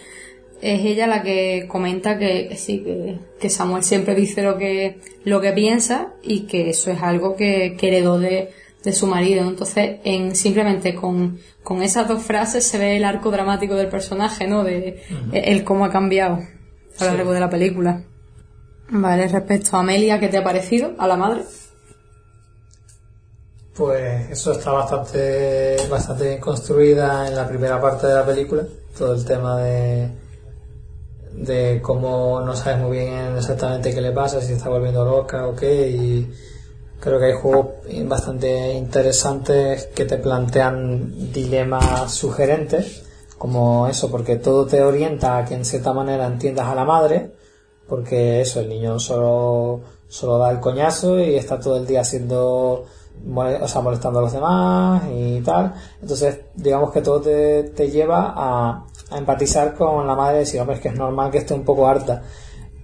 es 0.63 0.86
ella 0.86 1.08
la 1.08 1.21
que 1.21 1.65
comenta 1.67 2.17
que, 2.17 2.47
que 2.47 2.56
sí, 2.56 2.80
que, 2.84 3.19
que 3.39 3.49
Samuel 3.49 3.84
siempre 3.84 4.15
dice 4.15 4.41
lo 4.41 4.58
que, 4.58 4.99
lo 5.26 5.41
que 5.41 5.52
piensa 5.52 6.13
y 6.23 6.41
que 6.47 6.69
eso 6.69 6.89
es 6.91 7.02
algo 7.02 7.36
que, 7.36 7.76
que 7.78 7.88
heredó 7.89 8.17
de, 8.19 8.49
de 8.84 8.91
su 8.93 9.08
marido. 9.08 9.47
Entonces, 9.47 9.97
en, 10.04 10.36
simplemente 10.36 10.95
con, 10.95 11.38
con 11.63 11.84
esas 11.84 12.08
dos 12.08 12.23
frases 12.23 12.65
se 12.65 12.78
ve 12.78 12.97
el 12.97 13.04
arco 13.06 13.30
dramático 13.32 13.76
del 13.76 13.88
personaje, 13.89 14.47
¿no? 14.47 14.63
De 14.63 15.02
el 15.34 15.63
cómo 15.63 15.86
ha 15.86 15.91
cambiado 15.91 16.36
a 16.36 17.04
lo 17.06 17.12
Sí. 17.12 17.17
largo 17.17 17.32
de 17.34 17.39
la 17.39 17.49
película. 17.49 18.04
Vale, 18.89 19.28
respecto 19.28 19.76
a 19.76 19.80
Amelia, 19.80 20.19
¿qué 20.19 20.28
te 20.28 20.38
ha 20.38 20.43
parecido? 20.43 20.93
A 20.97 21.08
la 21.08 21.15
madre. 21.17 21.41
Pues 23.76 24.30
eso 24.30 24.52
está 24.52 24.71
bastante, 24.71 25.78
bastante 25.89 26.28
bien 26.28 26.39
construida 26.39 27.28
en 27.28 27.36
la 27.36 27.47
primera 27.47 27.82
parte 27.82 28.06
de 28.06 28.13
la 28.13 28.26
película. 28.26 28.63
Todo 28.95 29.15
el 29.15 29.26
tema 29.26 29.58
de, 29.63 30.10
de 31.36 31.82
cómo 31.82 32.41
no 32.41 32.56
sabes 32.56 32.80
muy 32.80 32.98
bien 32.98 33.36
exactamente 33.38 33.93
qué 33.93 34.02
le 34.02 34.12
pasa, 34.12 34.41
si 34.41 34.54
está 34.54 34.70
volviendo 34.70 35.03
loca 35.03 35.47
o 35.47 35.55
qué. 35.55 35.89
Y 35.89 36.32
creo 36.99 37.20
que 37.20 37.26
hay 37.26 37.34
juegos 37.34 37.68
bastante 38.05 38.74
interesantes 38.74 39.88
que 39.88 40.05
te 40.05 40.18
plantean 40.18 41.32
dilemas 41.34 42.14
sugerentes, 42.14 43.03
como 43.38 43.88
eso, 43.88 44.10
porque 44.10 44.38
todo 44.38 44.66
te 44.66 44.82
orienta 44.82 45.38
a 45.38 45.45
que 45.45 45.55
en 45.55 45.66
cierta 45.66 45.91
manera 45.91 46.28
entiendas 46.28 46.68
a 46.68 46.76
la 46.76 46.86
madre, 46.86 47.32
porque 47.88 48.41
eso, 48.41 48.62
el 48.62 48.70
niño 48.70 48.99
solo, 48.99 49.82
solo 50.07 50.38
da 50.38 50.49
el 50.51 50.60
coñazo 50.60 51.20
y 51.20 51.36
está 51.36 51.60
todo 51.60 51.76
el 51.78 51.86
día 51.86 52.01
haciendo, 52.01 52.86
o 53.36 53.68
sea, 53.68 53.82
molestando 53.82 54.20
a 54.20 54.22
los 54.22 54.32
demás 54.32 55.03
y 55.14 55.41
tal. 55.41 55.74
Entonces, 56.01 56.39
digamos 56.55 56.91
que 56.91 57.01
todo 57.01 57.20
te, 57.20 57.64
te 57.64 57.91
lleva 57.91 58.34
a, 58.36 58.86
a 59.10 59.18
empatizar 59.18 59.76
con 59.76 60.06
la 60.08 60.16
madre 60.16 60.38
y 60.38 60.39
decir, 60.39 60.60
hombre, 60.60 60.76
es 60.78 60.82
que 60.82 60.89
es 60.89 60.95
normal 60.95 61.32
que 61.32 61.39
esté 61.39 61.54
un 61.54 61.64
poco 61.64 61.88
harta. 61.88 62.24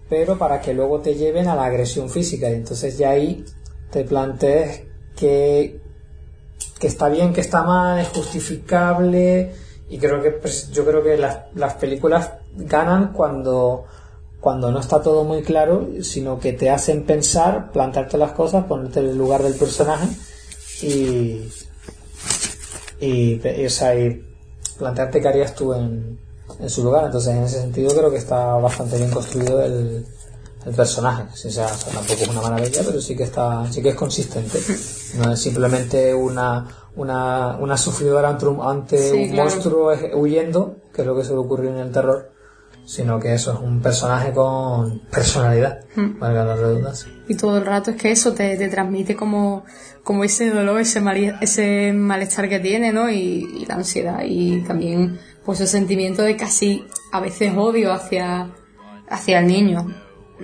Pero 0.10 0.38
para 0.38 0.62
que 0.62 0.74
luego 0.74 1.00
te 1.00 1.16
lleven 1.16 1.48
a 1.48 1.56
la 1.56 1.66
agresión 1.66 2.10
física 2.10 2.50
y 2.50 2.56
entonces 2.56 2.98
ya 2.98 3.12
ahí 3.12 3.46
te 3.92 4.04
plantees 4.04 4.84
qué, 5.16 5.82
que 6.80 6.88
está 6.88 7.10
bien, 7.10 7.34
que 7.34 7.42
está 7.42 7.64
mal, 7.64 8.00
es 8.00 8.08
justificable 8.10 9.54
y 9.90 9.98
creo 9.98 10.22
que 10.22 10.32
pues, 10.32 10.70
yo 10.72 10.86
creo 10.86 11.04
que 11.04 11.18
las, 11.18 11.40
las 11.56 11.76
películas 11.76 12.32
ganan 12.56 13.14
cuando 13.14 13.86
cuando 14.40 14.72
no 14.72 14.80
está 14.80 15.02
todo 15.02 15.26
muy 15.26 15.42
claro, 15.42 15.90
sino 16.02 16.40
que 16.40 16.54
te 16.54 16.70
hacen 16.70 17.04
pensar, 17.04 17.74
plantarte 17.74 18.18
las 18.18 18.32
cosas, 18.32 18.64
ponerte 18.66 19.02
en 19.02 19.08
el 19.08 19.18
lugar 19.18 19.44
del 19.44 19.56
personaje 19.56 20.08
y 20.82 21.42
y, 23.02 23.42
y, 23.46 23.66
o 23.66 23.70
sea, 23.70 23.96
y 23.98 24.24
plantearte 24.80 25.22
qué 25.22 25.28
harías 25.28 25.54
tú 25.54 25.74
en, 25.74 26.18
en 26.60 26.70
su 26.70 26.84
lugar. 26.84 27.06
Entonces, 27.06 27.36
en 27.36 27.44
ese 27.44 27.62
sentido, 27.62 27.94
creo 27.96 28.10
que 28.10 28.18
está 28.18 28.56
bastante 28.56 28.98
bien 28.98 29.12
construido 29.12 29.62
el, 29.62 30.06
el 30.66 30.74
personaje. 30.74 31.24
O 31.32 31.52
sea, 31.52 31.68
tampoco 31.68 32.22
es 32.24 32.28
una 32.30 32.42
maravilla, 32.42 32.82
pero 32.86 33.00
sí 33.00 33.16
que 33.16 33.24
está, 33.24 33.72
sí 33.72 33.82
que 33.84 33.90
es 33.90 33.96
consistente. 33.96 34.60
No 35.18 35.32
es 35.34 35.40
simplemente 35.40 36.14
una, 36.14 36.68
una, 36.96 37.58
una 37.60 37.78
sufridora 37.78 38.30
ante 38.30 38.46
un, 38.48 38.60
ante 38.62 39.12
Sí, 39.12 39.18
un 39.18 39.30
claro. 39.32 39.50
monstruo 39.50 39.92
eh, 39.94 40.12
huyendo, 40.16 40.76
que 40.94 41.02
es 41.02 41.08
lo 41.08 41.16
que 41.16 41.24
suele 41.24 41.42
ocurrir 41.42 41.70
en 41.72 41.78
el 41.78 41.92
terror, 41.92 42.32
sino 42.90 43.20
que 43.20 43.34
eso 43.36 43.54
es 43.54 43.60
un 43.60 43.82
personaje 43.82 44.32
con 44.34 45.00
personalidad, 45.12 45.86
valga 45.96 46.44
la 46.44 46.56
redundancia. 46.56 47.08
Y 47.28 47.36
todo 47.36 47.58
el 47.60 47.66
rato 47.66 47.92
es 47.92 47.98
que 47.98 48.10
eso 48.12 48.34
te, 48.34 48.58
te 48.58 48.68
transmite 48.68 49.16
como, 49.16 49.64
como 50.04 50.24
ese 50.24 50.50
dolor, 50.50 50.82
ese, 50.82 51.00
mali- 51.00 51.38
ese 51.40 51.94
malestar 51.94 52.50
que 52.50 52.60
tiene, 52.60 52.92
¿no? 52.92 53.08
Y, 53.12 53.48
y 53.62 53.66
la 53.68 53.76
ansiedad. 53.76 54.22
Y 54.26 54.62
también, 54.64 55.20
pues, 55.46 55.62
el 55.62 55.68
sentimiento 55.68 56.24
de 56.24 56.36
casi, 56.36 56.84
a 57.12 57.20
veces, 57.20 57.54
odio 57.56 57.94
hacia, 57.94 58.50
hacia 59.08 59.40
el 59.40 59.46
niño. 59.46 59.84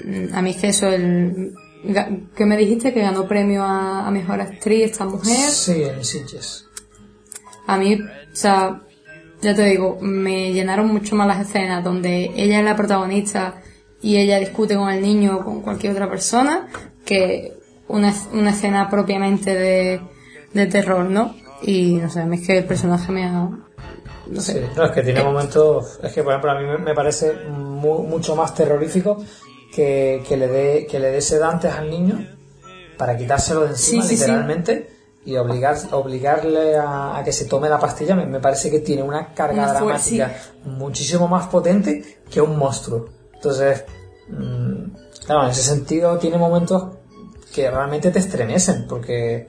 Mm, 0.04 0.34
A 0.36 0.42
mí 0.44 0.52
es 0.52 0.58
que 0.58 0.68
eso, 0.68 0.88
el... 0.90 1.52
¿Qué 2.36 2.46
me 2.46 2.58
dijiste? 2.58 2.94
Que 2.94 3.02
ganó 3.02 3.28
premio 3.28 3.64
a, 3.64 4.08
a 4.08 4.12
Mejor 4.12 4.42
Actriz 4.42 4.92
esta 4.92 5.06
mujer. 5.06 5.50
Sí, 5.50 5.82
en 5.84 6.04
Sitges. 6.06 6.68
A 7.68 7.78
mí, 7.78 7.96
o 7.96 8.36
sea, 8.36 8.84
ya 9.46 9.56
te 9.56 9.64
digo, 9.66 9.98
me 10.02 10.52
llenaron 10.52 10.88
mucho 10.88 11.16
más 11.16 11.28
las 11.28 11.48
escenas 11.48 11.84
donde 11.84 12.32
ella 12.36 12.60
es 12.60 12.66
la 12.66 12.76
protagonista 12.76 13.62
y 14.02 14.18
ella 14.18 14.40
discute 14.40 14.76
con 14.76 14.90
el 14.90 15.02
niño 15.02 15.38
o 15.38 15.44
con 15.46 15.62
cualquier 15.62 15.94
otra 15.94 16.10
persona 16.10 16.68
que 17.06 17.54
una, 17.88 18.14
una 18.34 18.50
escena 18.50 18.90
propiamente 18.90 19.54
de, 19.54 20.02
de 20.54 20.66
terror, 20.66 21.06
¿no? 21.06 21.36
Y 21.62 21.94
no 21.96 22.10
sé, 22.10 22.22
a 22.22 22.26
mí 22.26 22.38
es 22.38 22.48
que 22.48 22.58
el 22.58 22.66
personaje 22.66 23.12
me 23.12 23.24
ha... 23.26 23.50
No 24.28 24.42
sé. 24.42 24.54
Sí, 24.54 24.60
no, 24.76 24.84
es 24.86 24.92
que 24.92 25.04
tiene 25.04 25.24
momentos. 25.24 26.00
Es 26.02 26.12
que, 26.12 26.24
por 26.24 26.32
ejemplo, 26.34 26.52
a 26.52 26.60
mí 26.60 26.66
me, 26.84 26.94
parece 26.96 27.34
mu- 27.48 28.02
mucho 28.04 28.36
más 28.36 28.56
terrorífico 28.56 29.24
que, 29.74 30.24
que 30.28 30.36
le 30.38 30.48
dé 30.48 30.88
que 30.90 31.00
le 31.00 31.12
dé 31.12 31.22
sedantes 31.22 31.72
al 31.72 31.90
niño 31.92 32.26
para 32.98 33.16
quitárselo 33.16 33.62
de 33.62 33.70
encima, 33.70 34.02
Sí, 34.04 34.10
sí, 34.10 34.16
sí. 34.18 34.22
literalmente, 34.24 34.90
y 35.26 35.36
obligar, 35.38 35.76
obligarle 35.92 36.78
a, 36.78 37.18
a 37.18 37.24
que 37.24 37.34
se 37.34 37.46
tome 37.46 37.68
la 37.68 37.80
pastilla. 37.80 38.16
Me, 38.16 38.26
me 38.26 38.40
parece 38.40 38.70
que 38.70 38.80
tiene 38.80 39.02
una 39.02 39.34
carga 39.34 39.64
Una 39.64 39.74
dramática 39.74 40.36
muchísimo 40.64 41.28
más 41.28 41.48
potente 41.48 42.20
que 42.30 42.40
un 42.40 42.58
monstruo. 42.58 43.10
Entonces, 43.34 43.84
mm, 44.30 45.26
claro, 45.26 45.44
en 45.46 45.50
ese 45.50 45.64
sentido, 45.64 46.18
tiene 46.18 46.38
momentos 46.38 46.98
que 47.54 47.70
realmente 47.72 48.12
te 48.12 48.20
estremecen, 48.20 48.86
porque 48.88 49.48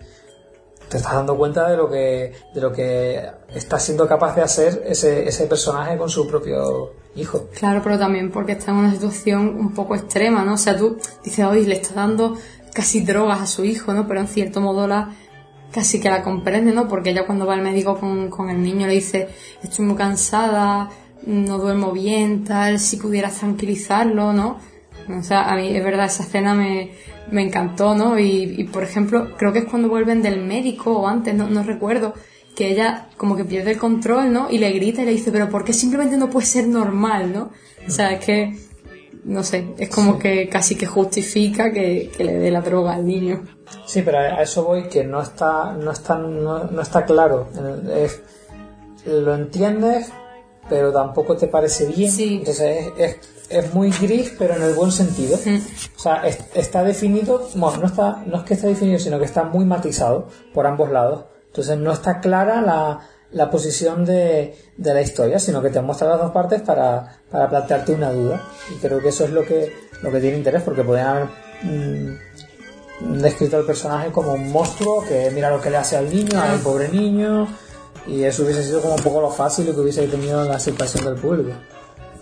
te 0.88 0.96
estás 0.96 1.14
dando 1.14 1.36
cuenta 1.36 1.68
de 1.68 1.76
lo 1.76 1.90
que 1.90 2.32
de 2.54 2.60
lo 2.60 2.72
que 2.72 3.20
está 3.54 3.78
siendo 3.78 4.06
capaz 4.06 4.36
de 4.36 4.42
hacer 4.42 4.82
ese, 4.86 5.28
ese 5.28 5.46
personaje 5.46 5.98
con 5.98 6.08
su 6.08 6.26
propio 6.26 6.92
hijo. 7.16 7.48
Claro, 7.58 7.80
pero 7.82 7.98
también 7.98 8.30
porque 8.30 8.52
está 8.52 8.70
en 8.70 8.78
una 8.78 8.92
situación 8.92 9.48
un 9.58 9.74
poco 9.74 9.94
extrema, 9.94 10.44
¿no? 10.44 10.54
O 10.54 10.58
sea, 10.58 10.76
tú 10.76 10.98
dices, 11.24 11.44
hoy 11.44 11.66
le 11.66 11.74
está 11.76 11.94
dando 11.94 12.36
casi 12.72 13.00
drogas 13.00 13.40
a 13.40 13.46
su 13.46 13.64
hijo, 13.64 13.92
¿no? 13.92 14.06
Pero 14.06 14.20
en 14.20 14.28
cierto 14.28 14.60
modo 14.60 14.86
la 14.86 15.10
casi 15.76 16.00
que 16.00 16.08
la 16.08 16.22
comprende, 16.22 16.72
¿no? 16.72 16.88
Porque 16.88 17.10
ella 17.10 17.26
cuando 17.26 17.44
va 17.44 17.52
al 17.52 17.60
médico 17.60 17.98
con, 18.00 18.30
con 18.30 18.48
el 18.48 18.62
niño 18.62 18.86
le 18.86 18.94
dice, 18.94 19.28
estoy 19.62 19.84
muy 19.84 19.94
cansada, 19.94 20.88
no 21.26 21.58
duermo 21.58 21.92
bien, 21.92 22.44
tal, 22.44 22.78
si 22.78 22.96
pudieras 22.96 23.40
tranquilizarlo, 23.40 24.32
¿no? 24.32 24.58
O 25.06 25.22
sea, 25.22 25.52
a 25.52 25.56
mí 25.56 25.76
es 25.76 25.84
verdad, 25.84 26.06
esa 26.06 26.22
escena 26.22 26.54
me, 26.54 26.92
me 27.30 27.42
encantó, 27.42 27.94
¿no? 27.94 28.18
Y, 28.18 28.54
y, 28.56 28.64
por 28.64 28.84
ejemplo, 28.84 29.36
creo 29.36 29.52
que 29.52 29.58
es 29.58 29.64
cuando 29.66 29.90
vuelven 29.90 30.22
del 30.22 30.42
médico 30.42 30.92
o 30.98 31.06
antes, 31.06 31.34
no, 31.34 31.46
no 31.50 31.62
recuerdo, 31.62 32.14
que 32.56 32.70
ella 32.70 33.08
como 33.18 33.36
que 33.36 33.44
pierde 33.44 33.72
el 33.72 33.78
control, 33.78 34.32
¿no? 34.32 34.48
Y 34.50 34.56
le 34.56 34.72
grita 34.72 35.02
y 35.02 35.04
le 35.04 35.10
dice, 35.10 35.30
pero 35.30 35.50
¿por 35.50 35.62
qué 35.62 35.74
simplemente 35.74 36.16
no 36.16 36.30
puede 36.30 36.46
ser 36.46 36.66
normal, 36.66 37.34
¿no? 37.34 37.50
O 37.86 37.90
sea, 37.90 38.12
es 38.12 38.24
que, 38.24 38.56
no 39.26 39.42
sé, 39.42 39.74
es 39.78 39.88
como 39.90 40.18
que 40.18 40.48
casi 40.48 40.76
que 40.76 40.86
justifica 40.86 41.72
que, 41.72 42.10
que 42.16 42.24
le 42.24 42.34
dé 42.38 42.50
la 42.50 42.60
droga 42.60 42.94
al 42.94 43.04
niño. 43.04 43.42
Sí, 43.84 44.02
pero 44.02 44.18
a 44.18 44.40
eso 44.42 44.64
voy 44.64 44.84
que 44.88 45.02
no 45.04 45.20
está 45.20 45.72
no 45.72 45.90
está 45.90 46.16
no, 46.16 46.64
no 46.64 46.80
está 46.82 47.04
claro. 47.04 47.48
Es- 47.94 48.20
lo 49.04 49.34
entiendes, 49.34 50.10
pero 50.68 50.92
tampoco 50.92 51.36
te 51.36 51.48
parece 51.48 51.86
bien. 51.86 52.10
Sí. 52.10 52.36
Entonces 52.38 52.86
es, 52.98 53.16
es, 53.50 53.56
es 53.66 53.74
muy 53.74 53.90
gris, 53.90 54.32
pero 54.38 54.54
en 54.54 54.62
el 54.62 54.74
buen 54.74 54.90
sentido. 54.92 55.36
O 55.96 55.98
sea, 56.00 56.26
es- 56.26 56.38
está 56.54 56.82
definido, 56.84 57.48
bueno, 57.56 57.78
no 57.78 57.86
está 57.86 58.22
no 58.26 58.38
es 58.38 58.42
que 58.44 58.54
esté 58.54 58.68
definido, 58.68 58.98
sino 58.98 59.18
que 59.18 59.24
está 59.24 59.42
muy 59.44 59.64
matizado 59.64 60.28
por 60.54 60.66
ambos 60.66 60.90
lados. 60.90 61.24
Entonces 61.48 61.78
no 61.78 61.92
está 61.92 62.20
clara 62.20 62.60
la, 62.60 63.00
la 63.32 63.50
posición 63.50 64.04
de, 64.04 64.54
de 64.76 64.94
la 64.94 65.02
historia, 65.02 65.38
sino 65.38 65.60
que 65.62 65.70
te 65.70 65.80
muestra 65.80 66.08
las 66.08 66.20
dos 66.20 66.30
partes 66.32 66.62
para, 66.62 67.18
para 67.30 67.48
plantearte 67.48 67.92
una 67.92 68.10
duda. 68.12 68.42
Y 68.74 68.78
creo 68.78 69.00
que 69.00 69.08
eso 69.08 69.24
es 69.24 69.30
lo 69.30 69.44
que, 69.44 69.72
lo 70.02 70.10
que 70.10 70.20
tiene 70.20 70.38
interés, 70.38 70.62
porque 70.62 70.82
podrían 70.84 71.08
haber 71.08 71.28
mm, 71.62 73.20
descrito 73.20 73.56
al 73.58 73.64
personaje 73.64 74.10
como 74.10 74.32
un 74.32 74.50
monstruo 74.50 75.04
que 75.06 75.30
mira 75.34 75.50
lo 75.50 75.60
que 75.60 75.70
le 75.70 75.76
hace 75.76 75.96
al 75.96 76.08
niño, 76.08 76.40
al 76.40 76.60
pobre 76.60 76.88
niño, 76.88 77.46
y 78.06 78.22
eso 78.22 78.44
hubiese 78.44 78.62
sido 78.62 78.80
como 78.80 78.94
un 78.94 79.02
poco 79.02 79.20
lo 79.20 79.30
fácil 79.30 79.66
que 79.74 79.80
hubiese 79.80 80.06
tenido 80.06 80.44
la 80.44 80.56
aceptación 80.56 81.04
del 81.04 81.16
público. 81.16 81.50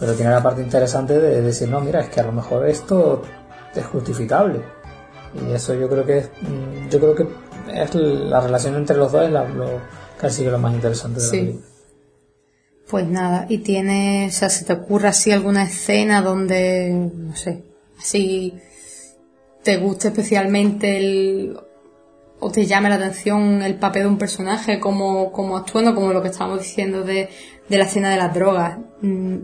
Pero 0.01 0.15
tiene 0.15 0.33
la 0.33 0.43
parte 0.43 0.61
interesante 0.63 1.19
de 1.21 1.41
decir, 1.43 1.69
no, 1.69 1.81
mira, 1.81 2.01
es 2.01 2.09
que 2.09 2.21
a 2.21 2.25
lo 2.25 2.33
mejor 2.33 2.67
esto 2.69 3.23
es 3.75 3.85
justificable. 3.87 4.61
Y 5.49 5.53
eso 5.53 5.75
yo 5.75 5.89
creo 5.89 6.05
que 6.05 6.19
es, 6.19 6.31
mm, 6.43 6.89
yo 6.89 6.99
creo 6.99 7.15
que 7.15 7.27
es 7.73 7.95
la 7.95 8.41
relación 8.41 8.75
entre 8.77 8.97
los 8.97 9.13
dos 9.13 9.25
es 9.25 9.31
la- 9.31 9.47
casi 10.29 10.43
que 10.45 10.51
lo 10.51 10.59
más 10.59 10.75
interesante 10.75 11.20
de 11.20 11.25
la 11.27 11.31
Sí. 11.31 11.39
película. 11.39 11.66
Pues 12.91 13.07
nada, 13.09 13.47
y 13.49 13.59
tiene, 13.59 14.27
o 14.29 14.31
sea, 14.33 14.51
¿se 14.51 14.64
te 14.64 14.75
ocurre 14.75 15.09
así 15.09 15.33
alguna 15.33 15.64
escena 15.64 16.20
donde, 16.20 16.91
no 16.91 17.35
sé, 17.35 17.62
así 17.99 18.55
te 19.62 19.79
guste 19.79 20.09
especialmente 20.09 20.99
el, 20.99 21.57
o 22.41 22.51
te 22.51 22.66
llame 22.66 22.91
la 22.91 22.97
atención 22.97 23.62
el 23.62 23.77
papel 23.77 24.03
de 24.03 24.09
un 24.09 24.18
personaje 24.18 24.79
como, 24.81 25.33
como 25.33 25.57
actuando, 25.57 25.95
como 25.95 26.12
lo 26.12 26.20
que 26.20 26.29
estábamos 26.29 26.59
diciendo 26.61 27.03
de, 27.05 27.31
de 27.68 27.79
la 27.79 27.85
escena 27.85 28.11
de 28.11 28.16
las 28.18 28.35
drogas? 28.35 28.79
Mm, 29.01 29.37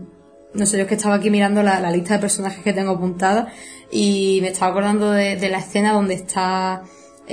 No 0.53 0.65
sé, 0.65 0.77
yo 0.77 0.83
es 0.83 0.87
que 0.89 0.95
estaba 0.95 1.15
aquí 1.15 1.29
mirando 1.31 1.63
la, 1.63 1.79
la 1.79 1.89
lista 1.91 2.13
de 2.15 2.19
personajes 2.19 2.61
que 2.63 2.73
tengo 2.73 2.91
apuntada 2.91 3.47
y 3.89 4.37
me 4.41 4.49
estaba 4.49 4.69
acordando 4.71 5.09
de, 5.11 5.35
de 5.37 5.49
la 5.49 5.59
escena 5.59 5.93
donde 5.93 6.13
está 6.13 6.83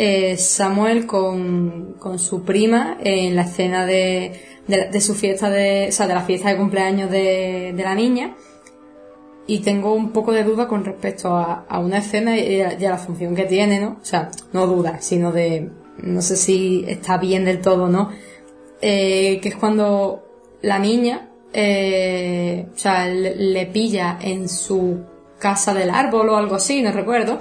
eh, 0.01 0.37
Samuel 0.37 1.07
con, 1.07 1.95
con 1.99 2.21
su 2.21 2.45
prima 2.45 2.99
en 3.01 3.35
la 3.35 3.43
escena 3.43 3.85
de, 3.85 4.41
de, 4.69 5.01
su 5.01 5.17
fiesta 5.17 5.51
de, 5.51 5.87
o 5.89 5.93
sea, 5.93 6.07
de 6.07 6.15
la 6.15 6.23
fiesta 6.23 6.51
de 6.51 6.57
cumpleaños 6.57 7.11
de, 7.11 7.73
de 7.75 7.83
la 7.83 7.97
niña. 7.97 8.37
Y 9.49 9.59
tengo 9.59 9.95
un 9.95 10.13
poco 10.13 10.31
de 10.31 10.45
duda 10.45 10.69
con 10.69 10.85
respecto 10.85 11.35
a, 11.35 11.65
a 11.69 11.81
una 11.81 11.99
escena 11.99 12.39
y 12.39 12.61
a, 12.61 12.79
la 12.79 12.97
función 12.99 13.35
que 13.35 13.47
tiene, 13.47 13.81
¿no? 13.81 13.99
O 14.01 14.05
sea, 14.05 14.31
no 14.53 14.69
duda, 14.69 15.01
sino 15.01 15.33
de, 15.33 15.69
no 15.97 16.23
sé 16.23 16.37
si 16.37 16.85
está 16.87 17.19
bien 17.19 17.45
del 17.45 17.61
todo, 17.61 17.89
¿no? 17.89 18.11
Eh, 18.81 19.41
que 19.43 19.49
es 19.49 19.57
cuando 19.57 20.23
la 20.63 20.79
niña, 20.79 21.31
eh, 21.53 22.69
o 22.73 22.79
sea, 22.79 23.09
le 23.09 23.67
pilla 23.67 24.17
en 24.21 24.49
su 24.49 25.01
casa 25.41 25.75
del 25.75 25.91
árbol 25.91 26.29
o 26.29 26.37
algo 26.37 26.55
así, 26.55 26.83
no 26.83 26.93
recuerdo, 26.93 27.41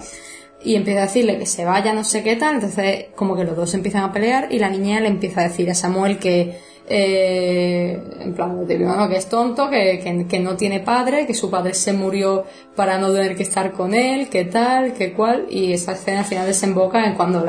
y 0.68 0.76
empieza 0.76 1.00
a 1.00 1.04
decirle 1.04 1.40
que 1.40 1.46
se 1.46 1.64
vaya, 1.64 1.94
no 1.94 2.04
sé 2.04 2.24
qué 2.24 2.36
tal, 2.36 2.56
entonces 2.56 3.06
como 3.16 3.38
que 3.38 3.46
los 3.46 3.56
dos 3.56 3.74
empiezan 3.74 4.04
a 4.04 4.12
pelear 4.12 4.50
y 4.52 4.60
la 4.60 4.70
niña 4.70 5.00
le 5.00 5.08
empieza 5.08 5.40
a 5.40 5.44
decir 5.46 5.72
a 5.72 5.74
Samuel 5.74 6.20
que, 6.20 6.60
eh, 6.90 7.98
en 8.20 8.34
plan, 8.34 8.68
que 8.68 9.16
es 9.16 9.30
tonto, 9.30 9.70
que, 9.70 10.26
que, 10.30 10.40
no 10.40 10.58
tiene 10.58 10.82
padre, 10.82 11.26
que 11.26 11.34
su 11.34 11.50
padre 11.50 11.74
se 11.74 11.94
murió 11.94 12.44
para 12.76 12.98
no 12.98 13.14
tener 13.14 13.38
que 13.38 13.44
estar 13.44 13.72
con 13.72 13.94
él, 13.94 14.28
que 14.28 14.44
tal, 14.44 14.94
que 14.94 15.14
cual, 15.14 15.46
y 15.50 15.72
esa 15.72 15.94
escena 15.94 16.20
al 16.20 16.26
final 16.26 16.46
desemboca 16.46 17.06
en 17.06 17.16
cuando 17.16 17.46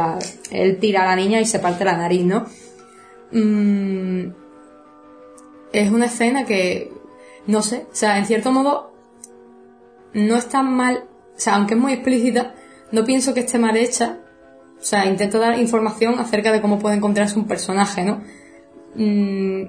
él 0.53 0.79
tira 0.79 1.03
a 1.03 1.07
la 1.07 1.17
niña 1.17 1.41
y 1.41 1.45
se 1.45 1.59
parte 1.59 1.85
la 1.85 1.97
nariz, 1.97 2.25
¿no? 2.25 2.47
Mm, 3.33 4.29
es 5.73 5.91
una 5.91 6.07
escena 6.07 6.45
que, 6.45 6.93
no 7.49 7.63
sé, 7.63 7.87
o 7.91 7.97
sea, 7.97 8.17
en 8.17 8.27
cierto 8.27 8.53
modo, 8.53 8.93
no 10.13 10.37
es 10.37 10.49
tan 10.49 10.73
mal, 10.73 11.03
o 11.37 11.41
sea, 11.41 11.57
aunque 11.57 11.75
es 11.75 11.81
muy 11.81 11.95
explícita, 11.95 12.55
no 12.93 13.05
pienso 13.05 13.35
que 13.35 13.41
esté 13.41 13.59
mal 13.59 13.77
hecha. 13.77 14.19
O 14.81 14.85
sea, 14.85 15.07
intento 15.07 15.39
dar 15.39 15.59
información 15.59 16.19
acerca 16.19 16.53
de 16.53 16.61
cómo 16.61 16.79
puede 16.79 16.97
encontrarse 16.97 17.39
un 17.39 17.47
personaje, 17.47 18.05
¿no? 18.05 18.23
Mm, 18.95 19.65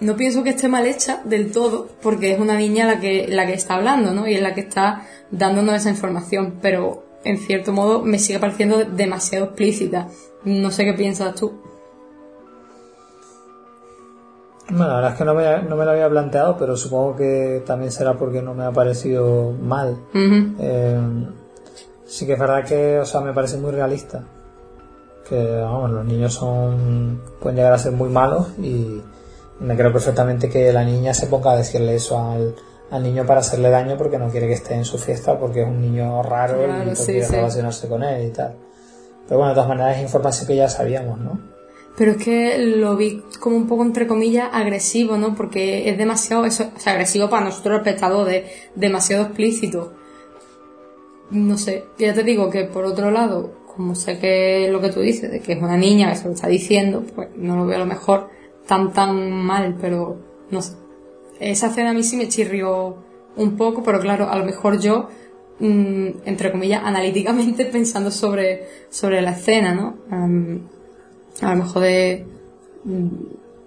no 0.00 0.16
pienso 0.16 0.42
que 0.42 0.50
esté 0.50 0.68
mal 0.68 0.86
hecha 0.86 1.20
del 1.24 1.52
todo, 1.52 1.88
porque 2.02 2.32
es 2.32 2.40
una 2.40 2.56
niña 2.56 2.86
la 2.86 3.00
que, 3.00 3.26
la 3.28 3.46
que 3.46 3.54
está 3.54 3.74
hablando, 3.74 4.12
¿no? 4.12 4.26
Y 4.26 4.34
es 4.34 4.42
la 4.42 4.54
que 4.54 4.62
está 4.62 5.02
dándonos 5.30 5.74
esa 5.74 5.90
información, 5.90 6.58
pero 6.60 7.04
en 7.24 7.38
cierto 7.38 7.72
modo 7.72 8.02
me 8.02 8.18
sigue 8.18 8.38
pareciendo 8.38 8.84
demasiado 8.84 9.46
explícita. 9.46 10.08
No 10.44 10.70
sé 10.70 10.84
qué 10.84 10.94
piensas 10.94 11.34
tú. 11.34 11.52
Bueno, 14.68 14.88
la 14.88 14.94
verdad 14.94 15.12
es 15.12 15.18
que 15.18 15.24
no 15.24 15.34
me, 15.34 15.62
no 15.62 15.76
me 15.76 15.84
lo 15.84 15.90
había 15.90 16.08
planteado, 16.08 16.56
pero 16.56 16.76
supongo 16.76 17.16
que 17.16 17.62
también 17.66 17.92
será 17.92 18.14
porque 18.14 18.42
no 18.42 18.54
me 18.54 18.64
ha 18.64 18.72
parecido 18.72 19.52
mal. 19.52 19.98
Eh, 20.14 20.98
sí 22.14 22.26
que 22.26 22.34
es 22.34 22.38
verdad 22.38 22.64
que, 22.64 23.00
o 23.00 23.04
sea, 23.04 23.20
me 23.20 23.32
parece 23.32 23.56
muy 23.56 23.72
realista. 23.72 24.22
Que, 25.28 25.56
vamos, 25.60 25.90
los 25.90 26.04
niños 26.04 26.32
son, 26.32 27.20
pueden 27.40 27.56
llegar 27.56 27.72
a 27.72 27.78
ser 27.78 27.90
muy 27.92 28.08
malos 28.08 28.48
y 28.58 29.02
me 29.58 29.76
creo 29.76 29.92
perfectamente 29.92 30.48
que 30.48 30.72
la 30.72 30.84
niña 30.84 31.12
se 31.12 31.26
ponga 31.26 31.52
a 31.52 31.56
decirle 31.56 31.96
eso 31.96 32.18
al, 32.20 32.54
al 32.90 33.02
niño 33.02 33.26
para 33.26 33.40
hacerle 33.40 33.68
daño 33.70 33.96
porque 33.96 34.18
no 34.18 34.28
quiere 34.28 34.46
que 34.46 34.52
esté 34.52 34.74
en 34.74 34.84
su 34.84 34.98
fiesta 34.98 35.38
porque 35.38 35.62
es 35.62 35.66
un 35.68 35.80
niño 35.80 36.22
raro 36.22 36.62
y 36.62 36.66
Claro, 36.66 36.84
no 36.84 36.94
sí, 36.94 37.06
quiere 37.06 37.24
sí. 37.26 37.34
relacionarse 37.34 37.88
con 37.88 38.02
él 38.04 38.28
y 38.28 38.30
tal. 38.30 38.54
Pero 39.26 39.38
bueno, 39.38 39.48
de 39.48 39.54
todas 39.54 39.68
maneras 39.68 39.96
es 39.96 40.02
información 40.02 40.46
que 40.46 40.56
ya 40.56 40.68
sabíamos, 40.68 41.18
¿no? 41.18 41.40
Pero 41.96 42.12
es 42.12 42.16
que 42.18 42.58
lo 42.58 42.94
vi 42.96 43.24
como 43.40 43.56
un 43.56 43.66
poco, 43.66 43.82
entre 43.82 44.06
comillas, 44.06 44.50
agresivo, 44.52 45.16
¿no? 45.16 45.34
Porque 45.34 45.88
es 45.88 45.98
demasiado, 45.98 46.44
eso, 46.44 46.70
o 46.76 46.78
sea, 46.78 46.92
agresivo 46.92 47.28
para 47.30 47.46
nosotros, 47.46 47.74
el 47.74 47.86
espectador, 47.86 48.26
de, 48.26 48.46
demasiado 48.76 49.24
explícito. 49.24 49.94
No 51.30 51.58
sé, 51.58 51.84
ya 51.98 52.14
te 52.14 52.22
digo 52.22 52.50
que 52.50 52.64
por 52.64 52.84
otro 52.84 53.10
lado, 53.10 53.52
como 53.74 53.94
sé 53.94 54.18
que 54.18 54.68
lo 54.70 54.80
que 54.80 54.90
tú 54.90 55.00
dices, 55.00 55.30
de 55.30 55.40
que 55.40 55.52
es 55.52 55.62
una 55.62 55.76
niña 55.76 56.10
que 56.10 56.16
se 56.16 56.26
lo 56.26 56.34
está 56.34 56.48
diciendo, 56.48 57.04
pues 57.14 57.28
no 57.36 57.56
lo 57.56 57.66
veo 57.66 57.76
a 57.76 57.80
lo 57.80 57.86
mejor 57.86 58.28
tan 58.66 58.92
tan 58.92 59.30
mal, 59.32 59.76
pero 59.80 60.16
no 60.50 60.62
sé. 60.62 60.74
Esa 61.40 61.68
escena 61.68 61.90
a 61.90 61.94
mí 61.94 62.02
sí 62.02 62.16
me 62.16 62.28
chirrió 62.28 62.96
un 63.36 63.56
poco, 63.56 63.82
pero 63.82 64.00
claro, 64.00 64.28
a 64.30 64.38
lo 64.38 64.44
mejor 64.44 64.78
yo, 64.78 65.08
mm, 65.58 66.08
entre 66.24 66.52
comillas, 66.52 66.82
analíticamente 66.84 67.64
pensando 67.72 68.10
sobre, 68.10 68.66
sobre 68.90 69.20
la 69.22 69.32
escena, 69.32 69.74
¿no? 69.74 69.96
A 71.40 71.50
lo 71.50 71.56
mejor 71.56 71.82
de 71.82 72.26
mm, 72.84 73.08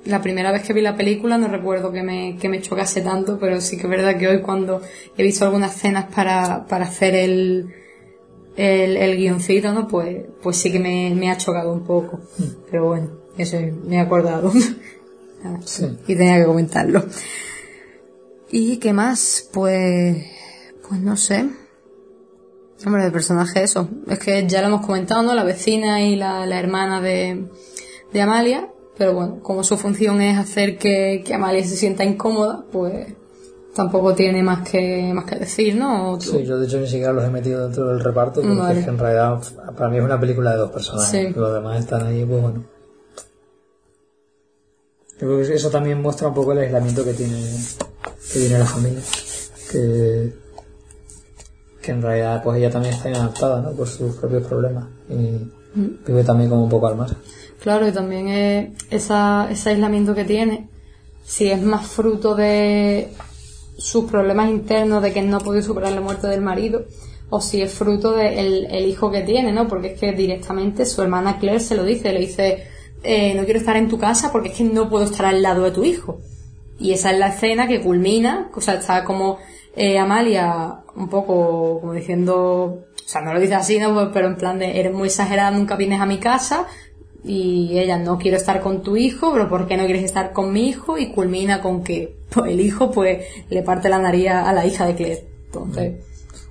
la 0.08 0.22
primera 0.22 0.52
vez 0.52 0.64
que 0.64 0.74
vi 0.74 0.82
la 0.82 0.96
película 0.96 1.38
no 1.38 1.48
recuerdo 1.48 1.92
que 1.92 2.04
me, 2.04 2.38
que 2.38 2.50
me 2.50 2.62
chocase 2.62 3.02
tanto, 3.02 3.38
pero 3.40 3.62
sí 3.62 3.78
que 3.78 3.84
es 3.84 3.90
verdad 3.90 4.18
que 4.18 4.28
hoy 4.28 4.42
cuando 4.42 4.82
he 5.18 5.24
visto 5.24 5.46
algunas 5.46 5.76
escenas 5.76 6.06
para, 6.14 6.66
para 6.66 6.86
hacer 6.86 7.16
el, 7.16 7.74
el, 8.56 8.98
el 8.98 9.18
guioncito, 9.18 9.72
¿no? 9.74 9.88
Pues, 9.88 10.26
pues 10.42 10.58
sí 10.58 10.72
que 10.72 10.80
me, 10.80 11.14
me 11.16 11.30
ha 11.30 11.38
chocado 11.38 11.72
un 11.74 11.84
poco. 11.84 12.20
Pero 12.70 12.88
bueno, 12.88 13.12
eso 13.38 13.58
me 13.86 13.98
he 13.98 14.00
acordado. 14.00 14.52
Sí. 15.64 15.86
Y 16.08 16.16
tenía 16.16 16.38
que 16.38 16.46
comentarlo. 16.46 17.06
¿Y 18.50 18.78
qué 18.78 18.92
más? 18.92 19.48
Pues, 19.54 20.26
pues 20.88 21.00
no 21.00 21.16
sé. 21.16 21.48
Hombre, 22.86 23.04
de 23.04 23.12
personaje 23.12 23.64
eso. 23.64 23.88
Es 24.10 24.20
que 24.20 24.48
ya 24.48 24.62
lo 24.62 24.68
hemos 24.68 24.86
comentado, 24.86 25.24
¿no? 25.24 25.36
La 25.36 25.44
vecina 25.44 26.02
y 26.02 26.16
la, 26.16 26.46
la 26.46 26.60
hermana 26.60 27.02
de, 27.02 27.46
de 28.12 28.22
Amalia. 28.22 28.70
Pero 28.98 29.14
bueno, 29.14 29.40
como 29.42 29.64
su 29.64 29.78
función 29.78 30.22
es 30.22 30.38
hacer 30.38 30.78
que, 30.78 31.22
que 31.26 31.34
Amalia 31.34 31.64
se 31.64 31.78
sienta 31.78 32.04
incómoda, 32.04 32.66
pues 32.72 33.14
tampoco 33.76 34.16
tiene 34.16 34.42
más 34.42 34.68
que, 34.68 35.12
más 35.14 35.26
que 35.26 35.36
decir, 35.36 35.76
¿no? 35.76 36.20
Sí, 36.20 36.44
yo 36.44 36.58
de 36.58 36.66
hecho 36.66 36.80
ni 36.80 36.88
siquiera 36.88 37.14
los 37.14 37.24
he 37.24 37.30
metido 37.30 37.64
dentro 37.64 37.88
del 37.88 38.00
reparto 38.00 38.42
porque 38.42 38.56
Vale. 38.56 38.80
es 38.80 38.86
que 38.86 38.92
en 38.92 38.98
realidad 38.98 39.40
para 39.78 39.90
mí 39.90 39.98
es 39.98 40.04
una 40.04 40.20
película 40.20 40.52
de 40.52 40.58
dos 40.58 40.72
personajes. 40.72 41.28
Sí. 41.28 41.40
Los 41.40 41.54
demás 41.54 41.80
están 41.80 42.08
ahí, 42.08 42.26
pues 42.26 42.42
bueno. 42.42 42.64
Yo 45.20 45.28
creo 45.28 45.48
que 45.48 45.54
eso 45.54 45.70
también 45.70 46.02
muestra 46.02 46.28
un 46.28 46.34
poco 46.34 46.52
el 46.54 46.60
aislamiento 46.60 47.04
que 47.04 47.14
tiene, 47.14 47.40
que 48.34 48.40
tiene 48.40 48.60
la 48.60 48.66
familia. 48.66 49.02
Que, 49.72 50.34
que 51.82 51.92
en 51.92 52.02
realidad 52.02 52.42
pues 52.44 52.58
ella 52.58 52.72
también 52.72 52.96
está 52.96 53.10
inadaptada, 53.10 53.62
¿no? 53.62 53.72
Por 53.72 53.88
sus 53.88 54.16
propios 54.16 54.48
problemas. 54.48 54.86
Y 55.10 55.52
vive 56.08 56.24
también 56.24 56.50
como 56.50 56.64
un 56.64 56.70
poco 56.70 56.88
al 56.88 56.96
margen. 56.96 57.18
Claro, 57.62 57.88
y 57.88 57.92
también 57.92 58.28
es 58.30 58.70
esa, 58.92 59.48
ese 59.50 59.72
aislamiento 59.72 60.14
que 60.14 60.26
tiene, 60.26 60.70
si 61.24 61.50
es 61.50 61.62
más 61.62 61.88
fruto 61.88 62.36
de 62.36 63.10
sus 63.78 64.06
problemas 64.06 64.50
internos, 64.50 65.02
de 65.02 65.12
que 65.12 65.22
no 65.22 65.38
ha 65.38 65.42
podido 65.42 65.64
superar 65.64 65.92
la 65.92 66.02
muerte 66.02 66.28
del 66.28 66.42
marido, 66.42 66.86
o 67.30 67.42
si 67.42 67.62
es 67.62 67.74
fruto 67.74 68.14
del 68.14 68.68
el 68.72 68.86
hijo 68.86 69.12
que 69.12 69.22
tiene, 69.22 69.52
¿no? 69.52 69.68
Porque 69.68 69.94
es 69.94 70.00
que 70.00 70.14
directamente 70.14 70.86
su 70.86 71.02
hermana 71.02 71.40
Claire 71.40 71.60
se 71.60 71.76
lo 71.76 71.84
dice, 71.84 72.14
le 72.14 72.20
dice, 72.20 72.64
eh, 73.04 73.34
no 73.36 73.44
quiero 73.44 73.60
estar 73.60 73.76
en 73.76 73.90
tu 73.90 73.98
casa 73.98 74.32
porque 74.32 74.50
es 74.50 74.56
que 74.56 74.64
no 74.64 74.90
puedo 74.90 75.06
estar 75.06 75.26
al 75.26 75.42
lado 75.42 75.64
de 75.64 75.72
tu 75.72 75.84
hijo. 75.84 76.20
Y 76.80 76.94
esa 76.94 77.12
es 77.12 77.20
la 77.20 77.30
escena 77.30 77.68
que 77.68 77.82
culmina, 77.82 78.50
o 78.56 78.62
sea, 78.62 78.76
está 78.76 79.04
como 79.04 79.40
eh, 79.76 79.98
Amalia 79.98 80.84
un 80.96 81.10
poco 81.10 81.80
como 81.82 81.94
diciendo, 81.94 82.36
o 82.36 83.10
sea, 83.10 83.22
no 83.22 83.34
lo 83.34 83.40
dice 83.40 83.56
así, 83.56 83.80
¿no? 83.80 84.12
Pero 84.12 84.28
en 84.28 84.38
plan 84.38 84.60
de, 84.60 84.80
eres 84.80 84.94
muy 84.94 85.08
exagerada, 85.08 85.52
nunca 85.52 85.76
vienes 85.76 86.02
a 86.02 86.06
mi 86.06 86.18
casa, 86.18 86.68
y 87.24 87.78
ella, 87.78 87.98
no 87.98 88.18
quiero 88.18 88.38
estar 88.38 88.62
con 88.62 88.82
tu 88.84 88.96
hijo, 88.96 89.32
pero 89.34 89.50
¿por 89.50 89.68
qué 89.68 89.76
no 89.78 89.86
quieres 89.86 90.04
estar 90.04 90.32
con 90.34 90.54
mi 90.54 90.68
hijo? 90.70 90.98
Y 90.98 91.12
culmina 91.12 91.62
con 91.62 91.84
que 91.84 92.16
pues, 92.30 92.52
el 92.52 92.60
hijo 92.62 92.92
pues 92.92 93.26
le 93.50 93.64
parte 93.64 93.90
la 93.90 94.00
nariz 94.00 94.30
a 94.30 94.54
la 94.54 94.66
hija 94.66 94.86
de 94.86 94.96
Claire. 94.96 95.28
Entonces, 95.46 95.96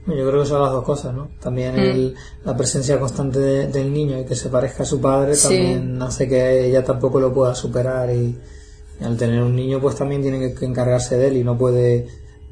Yo 0.07 0.15
creo 0.29 0.43
que 0.43 0.49
son 0.49 0.63
las 0.63 0.71
dos 0.71 0.85
cosas, 0.85 1.13
¿no? 1.15 1.29
También 1.41 1.75
Mm. 1.75 1.79
el- 1.81 2.15
la 2.45 2.57
presencia 2.57 2.99
constante 3.01 3.41
de- 3.41 3.67
del 3.67 3.93
niño 3.93 4.21
y 4.21 4.25
que 4.25 4.37
se 4.37 4.49
parezca 4.49 4.85
a 4.85 4.87
su 4.87 5.01
padre 5.01 5.35
Sí. 5.35 5.49
también 5.49 6.01
hace 6.01 6.29
que 6.29 6.67
ella 6.69 6.85
tampoco 6.85 7.19
lo 7.19 7.35
pueda 7.35 7.57
superar 7.57 8.09
y, 8.15 8.39
y 9.01 9.05
al 9.05 9.17
tener 9.17 9.43
un 9.43 9.57
niño 9.57 9.81
pues 9.81 9.97
también 9.97 10.23
tiene 10.23 10.39
que, 10.39 10.55
que 10.55 10.65
encargarse 10.65 11.17
de 11.17 11.27
él 11.29 11.37
y 11.39 11.43
no 11.45 11.59
puede 11.59 12.07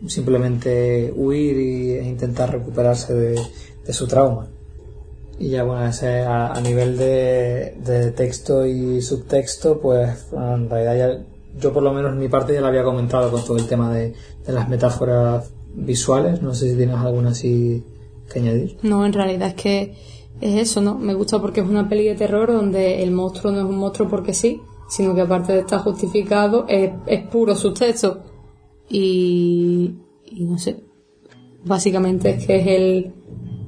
simplemente 0.08 1.12
huir 1.16 1.56
y, 1.58 1.92
e 1.92 2.04
intentar 2.04 2.50
recuperarse 2.52 3.14
de, 3.14 3.40
de 3.86 3.92
su 3.92 4.06
trauma. 4.06 4.48
Y 5.38 5.50
ya 5.50 5.64
bueno, 5.64 5.86
ese, 5.86 6.22
a, 6.22 6.60
nivel 6.60 6.96
de, 6.96 7.76
de 7.84 8.12
texto 8.12 8.64
y 8.66 9.02
subtexto, 9.02 9.80
pues 9.80 10.28
en 10.32 10.70
realidad 10.70 10.96
ya, 10.96 11.24
yo 11.60 11.72
por 11.72 11.82
lo 11.82 11.92
menos 11.92 12.12
en 12.12 12.18
mi 12.18 12.28
parte 12.28 12.54
ya 12.54 12.60
lo 12.60 12.68
había 12.68 12.84
comentado 12.84 13.30
con 13.30 13.44
todo 13.44 13.56
el 13.56 13.66
tema 13.66 13.92
de, 13.92 14.14
de 14.46 14.52
las 14.52 14.68
metáforas 14.68 15.50
visuales. 15.74 16.40
No 16.40 16.54
sé 16.54 16.70
si 16.70 16.76
tienes 16.76 16.96
alguna 16.96 17.30
así 17.30 17.82
que 18.32 18.38
añadir. 18.38 18.78
no, 18.82 19.04
en 19.04 19.12
realidad 19.12 19.48
es 19.48 19.54
que 19.54 19.94
es 20.40 20.56
eso, 20.56 20.80
¿no? 20.80 20.98
Me 20.98 21.14
gusta 21.14 21.40
porque 21.40 21.60
es 21.60 21.68
una 21.68 21.88
peli 21.88 22.04
de 22.04 22.14
terror 22.14 22.52
donde 22.52 23.02
el 23.02 23.10
monstruo 23.10 23.52
no 23.52 23.60
es 23.60 23.64
un 23.64 23.76
monstruo 23.76 24.08
porque 24.08 24.34
sí, 24.34 24.60
sino 24.88 25.14
que 25.14 25.22
aparte 25.22 25.52
de 25.52 25.60
estar 25.60 25.80
justificado, 25.80 26.66
es, 26.68 26.92
es 27.06 27.26
puro 27.28 27.54
subtexto. 27.54 28.22
Y, 28.88 29.94
y 30.26 30.44
no 30.44 30.58
sé, 30.58 30.84
básicamente 31.64 32.30
es 32.30 32.46
que 32.46 32.56
es 32.60 32.66
el 32.66 33.12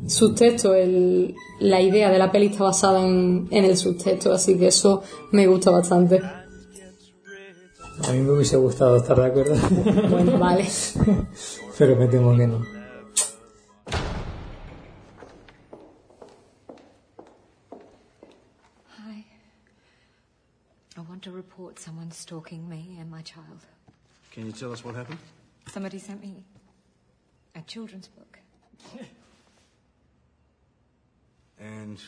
subtexto, 0.09 0.74
el, 0.74 1.34
la 1.61 1.80
idea 1.80 2.11
de 2.11 2.18
la 2.18 2.30
peli 2.30 2.46
está 2.46 2.64
basada 2.64 3.04
en, 3.04 3.48
en 3.50 3.64
el 3.64 3.76
subtexto, 3.76 4.32
así 4.32 4.59
que 4.59 4.68
eso 4.68 5.02
me 5.32 5.46
gusta 5.46 5.70
bastante. 5.70 6.20
A 8.04 8.12
mí 8.12 8.20
me 8.20 8.32
hubiese 8.32 8.57
gustado 8.57 8.96
estar 8.96 9.16
de 9.16 9.26
acuerdo, 9.26 9.54
Bueno, 10.11 10.38
vale. 10.38 10.68
pero 11.78 11.96
me 11.96 12.07
temo 12.09 12.36
que 12.36 12.46
no. 12.46 12.61
Hi. 18.98 19.24
I 20.96 21.00
want 21.09 21.22
to 21.22 21.30
report 21.30 21.78
someone 21.78 22.11
stalking 22.11 22.68
me 22.68 22.98
and 23.00 23.11
my 23.11 23.22
child. 23.22 23.64
Can 24.30 24.44
you 24.44 24.52
tell 24.52 24.72
us 24.72 24.84
what 24.84 24.94
happened? 24.94 25.18
Somebody 25.72 25.98
sent 25.98 26.20
me 26.20 26.44
a 27.54 27.62
children's 27.62 28.09
book. 28.09 28.38
And 31.59 31.98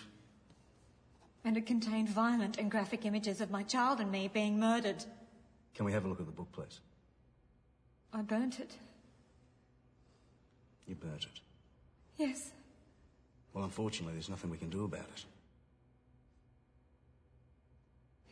And 1.44 1.56
it 1.56 1.66
contained 1.66 2.08
violent 2.08 2.58
and 2.58 2.70
graphic 2.70 3.04
images 3.06 3.40
of 3.40 3.50
my 3.50 3.62
child 3.62 4.00
and 4.00 4.10
me 4.10 4.28
being 4.32 4.58
murdered. 4.60 5.04
can 5.74 5.84
we 5.84 5.92
have 5.92 6.04
a 6.04 6.08
look 6.08 6.20
at 6.20 6.26
the 6.26 6.32
book, 6.32 6.50
please? 6.52 6.80
I 8.12 8.22
burnt 8.22 8.58
it. 8.60 8.72
You 10.86 10.94
burnt 10.94 11.24
it. 11.24 11.40
Yes. 12.16 12.52
Well, 13.52 13.64
unfortunately, 13.64 14.14
there's 14.14 14.28
nothing 14.28 14.50
we 14.50 14.56
can 14.58 14.70
do 14.70 14.84
about 14.84 15.00
it. 15.00 15.24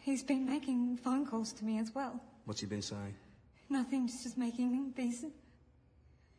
He's 0.01 0.23
been 0.23 0.47
making 0.47 0.97
phone 0.99 1.27
calls 1.27 1.53
to 1.55 1.65
me 1.65 1.79
as 1.79 1.95
well. 1.95 2.21
What's 2.45 2.61
he 2.61 2.67
been 2.67 2.83
saying? 2.83 3.15
Nothing, 3.69 4.07
just 4.07 4.39
making 4.39 4.93
these 4.97 5.25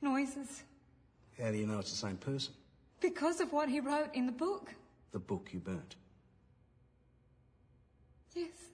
noises. 0.02 0.64
How 1.42 1.52
do 1.52 1.58
you 1.58 1.68
know 1.68 1.80
it's 1.80 1.92
the 1.92 1.98
same 1.98 2.18
person? 2.18 2.54
Because 3.00 3.40
of 3.40 3.54
what 3.54 3.70
he 3.70 3.80
wrote 3.80 4.14
in 4.14 4.26
the 4.26 4.32
book. 4.32 4.74
The 5.12 5.20
book 5.20 5.50
you 5.52 5.60
burnt. 5.60 5.96
Yes. 8.36 8.68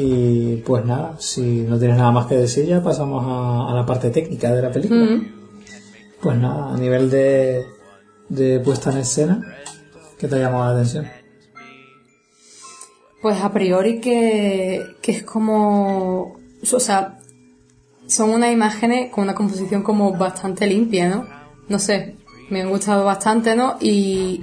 Y 0.00 0.56
pues 0.58 0.84
nada, 0.84 1.16
si 1.18 1.62
no 1.62 1.76
tienes 1.76 1.96
nada 1.96 2.12
más 2.12 2.26
que 2.26 2.36
decir 2.36 2.64
ya 2.64 2.80
pasamos 2.80 3.24
a, 3.26 3.70
a 3.70 3.74
la 3.74 3.84
parte 3.84 4.10
técnica 4.10 4.54
de 4.54 4.62
la 4.62 4.70
película. 4.70 5.20
Pues 6.20 6.38
nada, 6.38 6.72
a 6.72 6.76
nivel 6.76 7.10
de, 7.10 7.66
de 8.28 8.60
puesta 8.60 8.92
en 8.92 8.98
escena 8.98 9.42
que 10.16 10.28
te 10.28 10.36
ha 10.36 10.38
llamado 10.38 10.66
la 10.66 10.70
atención. 10.70 11.08
Pues 13.20 13.42
a 13.42 13.52
priori 13.52 14.00
que, 14.00 14.84
que 15.02 15.10
es 15.10 15.24
como, 15.24 16.36
o 16.72 16.80
sea, 16.80 17.18
son 18.06 18.30
unas 18.30 18.52
imágenes 18.52 19.10
con 19.10 19.24
una 19.24 19.34
composición 19.34 19.82
como 19.82 20.12
bastante 20.12 20.66
limpia, 20.68 21.08
¿no? 21.08 21.26
No 21.68 21.78
sé, 21.80 22.16
me 22.50 22.62
han 22.62 22.70
gustado 22.70 23.04
bastante, 23.04 23.56
¿no? 23.56 23.76
Y 23.80 24.42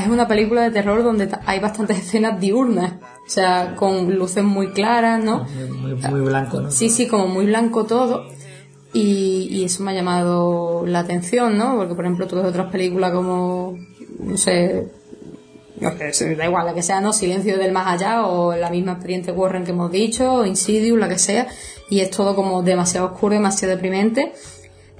es 0.00 0.08
una 0.08 0.26
película 0.26 0.62
de 0.62 0.70
terror 0.70 1.02
donde 1.02 1.28
hay 1.46 1.60
bastantes 1.60 1.98
escenas 2.06 2.40
diurnas, 2.40 2.94
o 3.26 3.30
sea, 3.30 3.74
con 3.76 4.14
luces 4.16 4.44
muy 4.44 4.72
claras, 4.72 5.22
¿no? 5.22 5.44
Muy, 5.44 5.94
muy 5.94 6.20
blanco, 6.20 6.60
¿no? 6.60 6.70
Sí, 6.70 6.90
sí, 6.90 7.06
como 7.06 7.28
muy 7.28 7.46
blanco 7.46 7.84
todo. 7.84 8.26
Y, 8.92 9.48
y 9.50 9.64
eso 9.64 9.82
me 9.82 9.90
ha 9.90 9.94
llamado 9.94 10.84
la 10.86 11.00
atención, 11.00 11.58
¿no? 11.58 11.76
Porque, 11.76 11.94
por 11.94 12.04
ejemplo, 12.04 12.26
ves 12.26 12.44
otras 12.44 12.70
películas 12.70 13.10
como, 13.10 13.76
no 14.20 14.36
sé, 14.36 14.88
no 15.80 15.90
sé, 16.12 16.36
da 16.36 16.46
igual, 16.46 16.66
la 16.66 16.74
que 16.74 16.82
sea, 16.82 17.00
¿no? 17.00 17.12
Silencio 17.12 17.58
del 17.58 17.72
más 17.72 17.88
allá 17.88 18.26
o 18.26 18.54
la 18.54 18.70
misma 18.70 18.92
expediente 18.92 19.32
Warren 19.32 19.64
que 19.64 19.72
hemos 19.72 19.90
dicho, 19.90 20.32
o 20.32 20.46
Insidious, 20.46 20.98
la 20.98 21.08
que 21.08 21.18
sea. 21.18 21.48
Y 21.90 22.00
es 22.00 22.10
todo 22.10 22.36
como 22.36 22.62
demasiado 22.62 23.08
oscuro, 23.08 23.34
demasiado 23.34 23.74
deprimente. 23.74 24.32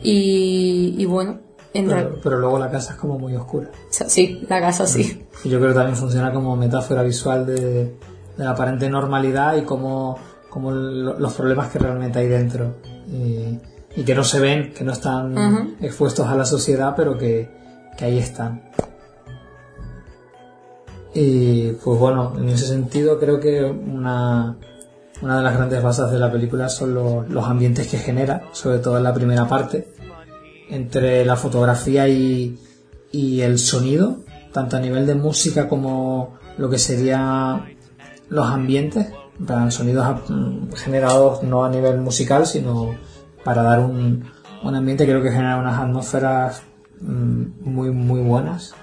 Y, 0.03 0.97
y 0.99 1.05
bueno, 1.07 1.41
en 1.75 1.89
Pero, 1.89 2.18
pero 2.22 2.39
luego 2.39 2.59
la 2.59 2.70
casa 2.70 2.95
es 2.95 2.99
como 2.99 3.18
muy 3.18 3.35
oscura. 3.37 3.68
sí, 3.91 4.45
la 4.49 4.61
casa 4.61 4.87
sí. 4.87 5.27
Y 5.45 5.49
yo 5.51 5.59
creo 5.59 5.70
que 5.72 5.77
también 5.77 5.97
funciona 5.97 6.33
como 6.33 6.57
metáfora 6.57 7.03
visual 7.03 7.45
de, 7.45 7.55
de 7.61 7.95
la 8.39 8.51
aparente 8.51 8.89
normalidad 8.89 9.57
y 9.57 9.62
como, 9.62 10.16
como 10.49 10.70
lo- 10.70 11.18
los 11.18 11.33
problemas 11.35 11.68
que 11.70 11.79
realmente 11.81 12.18
hay 12.20 12.29
dentro. 12.29 12.77
Y, 13.09 13.59
y 13.97 14.03
que 14.05 14.14
no 14.14 14.25
se 14.25 14.41
ven, 14.41 14.72
que 14.72 14.83
no 14.85 14.93
están 14.93 15.77
expuestos 15.81 16.27
a 16.27 16.35
la 16.35 16.45
sociedad, 16.45 16.95
pero 16.97 17.18
que, 17.18 17.51
que 17.99 18.05
ahí 18.07 18.18
están. 18.18 18.70
Y 21.14 21.70
pues 21.72 21.99
bueno, 21.99 22.33
en 22.39 22.49
ese 22.49 22.66
sentido 22.66 23.18
creo 23.20 23.39
que 23.39 23.62
una, 23.62 24.57
una 25.22 25.37
de 25.37 25.43
las 25.45 25.55
grandes 25.57 25.81
bases 25.83 26.11
de 26.11 26.18
la 26.18 26.31
película 26.31 26.68
son 26.68 26.93
los, 26.95 27.29
los 27.29 27.45
ambientes 27.47 27.87
que 27.89 27.99
genera, 27.99 28.43
sobre 28.53 28.79
todo 28.79 28.97
en 28.99 29.05
la 29.05 29.14
primera 29.14 29.47
parte, 29.47 29.94
entre 30.69 31.25
la 31.25 31.37
fotografía 31.37 32.09
y, 32.09 32.59
y 33.12 33.41
el 33.41 33.59
sonido, 33.59 34.19
tanto 34.53 34.77
a 34.77 34.81
nivel 34.81 35.07
de 35.07 35.15
música 35.15 35.69
como 35.69 36.39
lo 36.59 36.71
que 36.71 36.79
serían 36.79 37.77
los 38.29 38.47
ambientes, 38.47 39.09
sonidos 39.71 40.29
mm, 40.29 40.73
generados 40.75 41.43
no 41.43 41.65
a 41.65 41.71
nivel 41.71 42.01
musical, 42.01 42.47
sino 42.47 42.95
para 43.45 43.62
dar 43.62 43.81
un, 43.81 44.25
un 44.62 44.75
ambiente 44.75 45.05
creo 45.05 45.23
que 45.23 45.31
genera 45.31 45.57
unas 45.57 45.81
atmósferas 45.81 46.62
mm, 47.01 47.45
muy 47.61 47.91
muy 47.91 48.21
buenas 48.21 48.75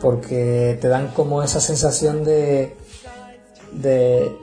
porque 0.00 0.78
te 0.80 0.88
dan 0.88 1.08
como 1.08 1.42
esa 1.42 1.60
sensación 1.60 2.24
de 2.24 2.76
de 3.72 4.36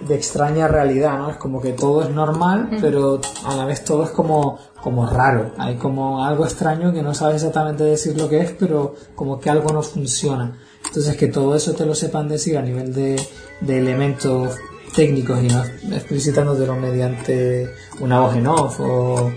de 0.00 0.14
extraña 0.14 0.68
realidad, 0.68 1.18
¿no? 1.18 1.30
Es 1.30 1.36
como 1.36 1.60
que 1.60 1.72
todo 1.72 2.02
es 2.02 2.10
normal, 2.10 2.68
pero 2.80 3.20
a 3.46 3.54
la 3.54 3.64
vez 3.64 3.84
todo 3.84 4.04
es 4.04 4.10
como, 4.10 4.58
como 4.84 5.06
raro. 5.06 5.52
Hay 5.56 5.76
como 5.76 6.22
algo 6.22 6.44
extraño 6.44 6.92
que 6.92 7.02
no 7.02 7.14
sabes 7.14 7.36
exactamente 7.36 7.82
decir 7.84 8.16
lo 8.20 8.28
que 8.28 8.40
es, 8.40 8.50
pero 8.52 8.94
como 9.14 9.40
que 9.40 9.48
algo 9.48 9.72
no 9.72 9.82
funciona. 9.82 10.58
Entonces 10.86 11.16
que 11.16 11.28
todo 11.28 11.56
eso 11.56 11.72
te 11.72 11.86
lo 11.86 11.94
sepan 11.94 12.28
decir 12.28 12.58
a 12.58 12.62
nivel 12.62 12.92
de, 12.92 13.18
elementos 13.66 14.56
técnicos 14.94 15.42
y 15.42 15.48
no 15.48 15.64
explicitándotelo 15.96 16.76
mediante 16.76 17.70
una 18.00 18.20
voz 18.20 18.36
en 18.36 18.46
off 18.46 18.78
o, 18.80 19.32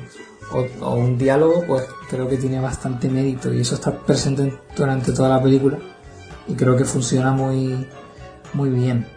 o- 0.54 0.68
o 0.86 0.96
un 0.96 1.18
diálogo, 1.18 1.64
pues 1.66 1.84
creo 2.10 2.28
que 2.28 2.36
tiene 2.38 2.60
bastante 2.60 3.10
mérito 3.10 3.52
y 3.54 3.62
eso 3.62 3.76
está 3.76 3.98
presente 3.98 4.54
durante 4.76 5.14
toda 5.14 5.30
la 5.30 5.42
película 5.42 5.80
y 6.48 6.54
creo 6.56 6.76
que 6.76 6.84
funciona 6.84 7.32
muy, 7.32 7.88
muy 8.54 8.70
bien. 8.70 9.08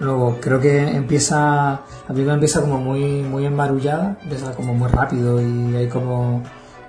Luego 0.00 0.38
creo 0.40 0.58
que 0.58 0.80
empieza, 0.80 1.82
la 2.08 2.08
película 2.08 2.34
empieza 2.34 2.62
como 2.62 2.78
muy, 2.78 3.22
muy 3.22 3.44
embarullada, 3.44 4.16
empieza 4.22 4.54
como 4.54 4.72
muy 4.72 4.88
rápido 4.88 5.40
y 5.42 5.76
hay 5.76 5.88
como, 5.88 6.42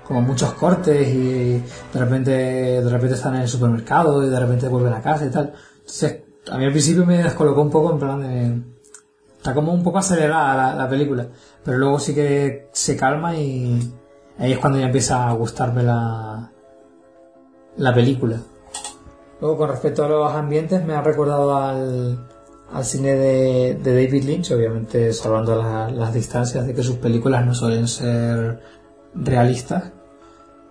como 0.06 0.22
muchos 0.22 0.54
cortes 0.54 1.08
y 1.08 1.62
de 1.92 2.00
repente, 2.00 2.30
de 2.30 2.90
repente 2.90 3.14
están 3.14 3.34
en 3.34 3.42
el 3.42 3.48
supermercado 3.48 4.26
y 4.26 4.30
de 4.30 4.40
repente 4.40 4.66
vuelven 4.66 4.94
a 4.94 5.02
casa 5.02 5.26
y 5.26 5.30
tal. 5.30 5.52
Entonces, 5.80 6.22
a 6.50 6.56
mí 6.56 6.64
al 6.64 6.70
principio 6.70 7.04
me 7.04 7.22
descolocó 7.22 7.60
un 7.60 7.70
poco 7.70 7.92
en 7.92 7.98
plan 7.98 8.20
de, 8.20 8.62
está 9.36 9.52
como 9.52 9.74
un 9.74 9.82
poco 9.82 9.98
acelerada 9.98 10.54
la, 10.54 10.74
la 10.74 10.88
película, 10.88 11.26
pero 11.62 11.76
luego 11.76 11.98
sí 11.98 12.14
que 12.14 12.70
se 12.72 12.96
calma 12.96 13.36
y 13.36 13.92
ahí 14.38 14.52
es 14.52 14.58
cuando 14.58 14.78
ya 14.78 14.86
empieza 14.86 15.28
a 15.28 15.32
gustarme 15.34 15.82
la, 15.82 16.50
la 17.76 17.94
película. 17.94 18.38
Luego, 19.38 19.58
con 19.58 19.68
respecto 19.68 20.04
a 20.04 20.08
los 20.08 20.32
ambientes, 20.32 20.82
me 20.84 20.94
ha 20.94 21.02
recordado 21.02 21.56
al, 21.56 22.31
al 22.72 22.84
cine 22.84 23.10
de, 23.14 23.74
de 23.74 23.94
David 24.06 24.24
Lynch, 24.24 24.50
obviamente 24.52 25.12
salvando 25.12 25.56
la- 25.56 25.90
las 25.90 26.12
distancias 26.14 26.66
de 26.66 26.74
que 26.74 26.82
sus 26.82 26.96
películas 26.96 27.44
no 27.46 27.54
suelen 27.54 27.86
ser 27.88 28.60
realistas, 29.14 29.92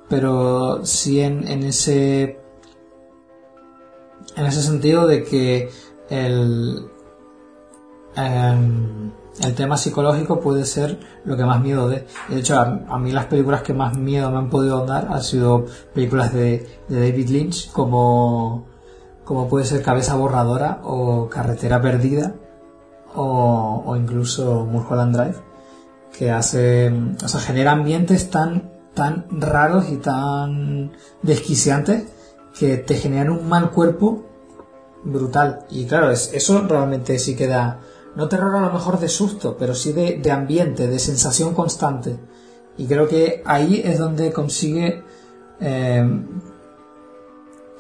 pero 0.10 0.86
sí 0.86 1.22
en, 1.22 1.48
en 1.48 1.64
ese 1.64 2.40
en 4.36 4.46
ese 4.46 4.62
sentido 4.62 5.08
de 5.08 5.24
que 5.24 5.70
el 6.10 6.86
em, 8.16 9.12
el 9.42 9.56
tema 9.56 9.78
psicológico 9.78 10.40
puede 10.40 10.66
ser 10.66 11.00
lo 11.24 11.38
que 11.38 11.46
más 11.46 11.62
miedo 11.62 11.88
dé. 11.88 12.06
De 12.30 12.40
hecho, 12.40 12.56
a, 12.60 12.82
a 12.90 13.00
mí 13.00 13.12
las 13.12 13.26
películas 13.26 13.62
que 13.64 13.74
más 13.74 13.98
miedo 13.98 14.30
me 14.30 14.38
han 14.38 14.50
podido 14.50 14.86
dar 14.86 15.08
han 15.10 15.24
sido 15.24 15.66
películas 15.94 16.34
de, 16.34 16.68
de 16.90 17.00
David 17.00 17.30
Lynch, 17.30 17.72
como, 17.72 18.66
como 19.24 19.48
puede 19.48 19.66
ser 19.66 19.82
Cabeza 19.82 20.16
Borradora 20.16 20.82
o 20.84 21.30
Carretera 21.30 21.82
Perdida 21.82 22.36
o, 23.14 23.96
incluso 23.98 24.66
Mulholland 24.66 25.16
Drive, 25.16 25.36
que 26.18 26.32
hace, 26.32 26.92
o 27.24 27.28
sea, 27.28 27.40
genera 27.42 27.72
ambientes 27.72 28.30
tan, 28.30 28.72
tan 28.94 29.26
raros 29.30 29.90
y 29.90 29.98
tan 29.98 30.92
desquiciantes 31.22 32.06
que 32.58 32.78
te 32.78 32.96
generan 32.96 33.32
un 33.32 33.50
mal 33.50 33.72
cuerpo 33.72 34.26
brutal. 35.04 35.66
Y 35.70 35.86
claro, 35.86 36.12
es, 36.12 36.32
eso 36.34 36.66
realmente 36.68 37.20
sí 37.20 37.36
que 37.36 37.48
da, 37.48 37.80
no 38.16 38.28
terror 38.28 38.56
a 38.56 38.62
lo 38.62 38.72
mejor 38.72 39.00
de 39.00 39.10
susto, 39.10 39.58
pero 39.58 39.76
sí 39.76 39.92
de, 39.92 40.20
de 40.20 40.32
ambiente, 40.32 40.88
de 40.88 41.00
sensación 41.00 41.54
constante. 41.54 42.18
Y 42.78 42.86
creo 42.86 43.08
que 43.08 43.42
ahí 43.46 43.82
es 43.84 44.00
donde 44.00 44.32
consigue 44.32 45.04
eh, 45.60 46.04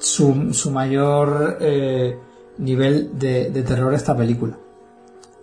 su, 0.01 0.53
su 0.53 0.71
mayor 0.71 1.57
eh, 1.61 2.17
nivel 2.57 3.17
de, 3.17 3.49
de 3.51 3.63
terror 3.63 3.93
esta 3.93 4.15
película. 4.17 4.57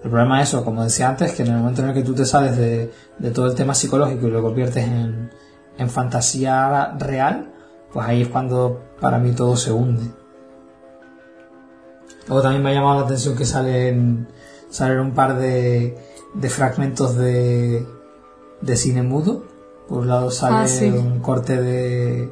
El 0.02 0.10
problema 0.10 0.42
es 0.42 0.48
eso, 0.48 0.64
como 0.64 0.84
decía 0.84 1.08
antes, 1.08 1.32
que 1.32 1.42
en 1.42 1.48
el 1.48 1.58
momento 1.58 1.82
en 1.82 1.88
el 1.88 1.94
que 1.94 2.02
tú 2.02 2.14
te 2.14 2.24
sales 2.24 2.56
de, 2.56 2.90
de 3.18 3.30
todo 3.30 3.46
el 3.46 3.54
tema 3.54 3.74
psicológico 3.74 4.28
y 4.28 4.30
lo 4.30 4.42
conviertes 4.42 4.84
en, 4.86 5.30
en 5.76 5.90
fantasía 5.90 6.94
real, 6.98 7.52
pues 7.92 8.06
ahí 8.06 8.22
es 8.22 8.28
cuando 8.28 8.80
para 9.00 9.18
mí 9.18 9.32
todo 9.32 9.56
se 9.56 9.72
hunde. 9.72 10.10
Luego 12.26 12.42
también 12.42 12.62
me 12.62 12.70
ha 12.70 12.74
llamado 12.74 13.00
la 13.00 13.06
atención 13.06 13.36
que 13.36 13.44
salen, 13.44 14.28
salen 14.70 14.98
un 15.00 15.12
par 15.14 15.38
de, 15.38 15.96
de 16.34 16.48
fragmentos 16.50 17.16
de, 17.16 17.86
de 18.60 18.76
cine 18.76 19.02
mudo. 19.02 19.44
Por 19.88 20.00
un 20.00 20.08
lado 20.08 20.30
sale 20.30 20.56
Ah, 20.56 20.68
sí. 20.68 20.84
un 20.90 21.20
corte 21.20 21.60
de, 21.60 22.30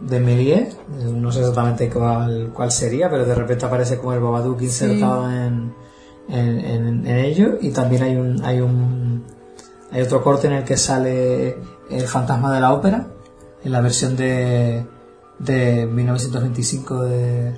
de 0.00 0.20
Méliès, 0.20 0.74
eh, 0.74 0.78
no 1.12 1.32
sé 1.32 1.40
exactamente 1.40 1.90
cuál, 1.90 2.50
cuál 2.54 2.70
sería, 2.70 3.10
pero 3.10 3.24
de 3.24 3.34
repente 3.34 3.66
aparece 3.66 3.98
como 3.98 4.12
el 4.12 4.20
Babadook 4.20 4.62
insertado 4.62 5.30
en, 5.30 5.74
en, 6.28 6.58
en- 6.60 7.06
en 7.06 7.16
ello. 7.18 7.58
Y 7.60 7.70
también 7.70 8.02
hay 8.02 8.16
un, 8.16 8.44
hay 8.44 8.60
un, 8.60 9.24
hay 9.90 10.02
otro 10.02 10.22
corte 10.22 10.46
en 10.46 10.52
el 10.54 10.64
que 10.64 10.76
sale 10.76 11.58
el 11.90 12.02
fantasma 12.06 12.54
de 12.54 12.60
la 12.60 12.72
ópera, 12.72 13.08
en 13.64 13.72
la 13.72 13.80
versión 13.80 14.16
de, 14.16 14.86
de 15.38 15.86
1925 15.86 17.02
de, 17.04 17.52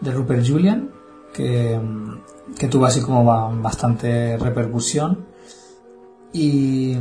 de 0.00 0.12
Rupert 0.12 0.46
Julian, 0.46 0.90
que, 1.32 1.80
que 2.58 2.68
tuvo 2.68 2.84
así 2.86 3.00
como 3.00 3.24
ba- 3.24 3.48
bastante 3.54 4.36
repercusión. 4.36 5.24
Y, 6.32 6.96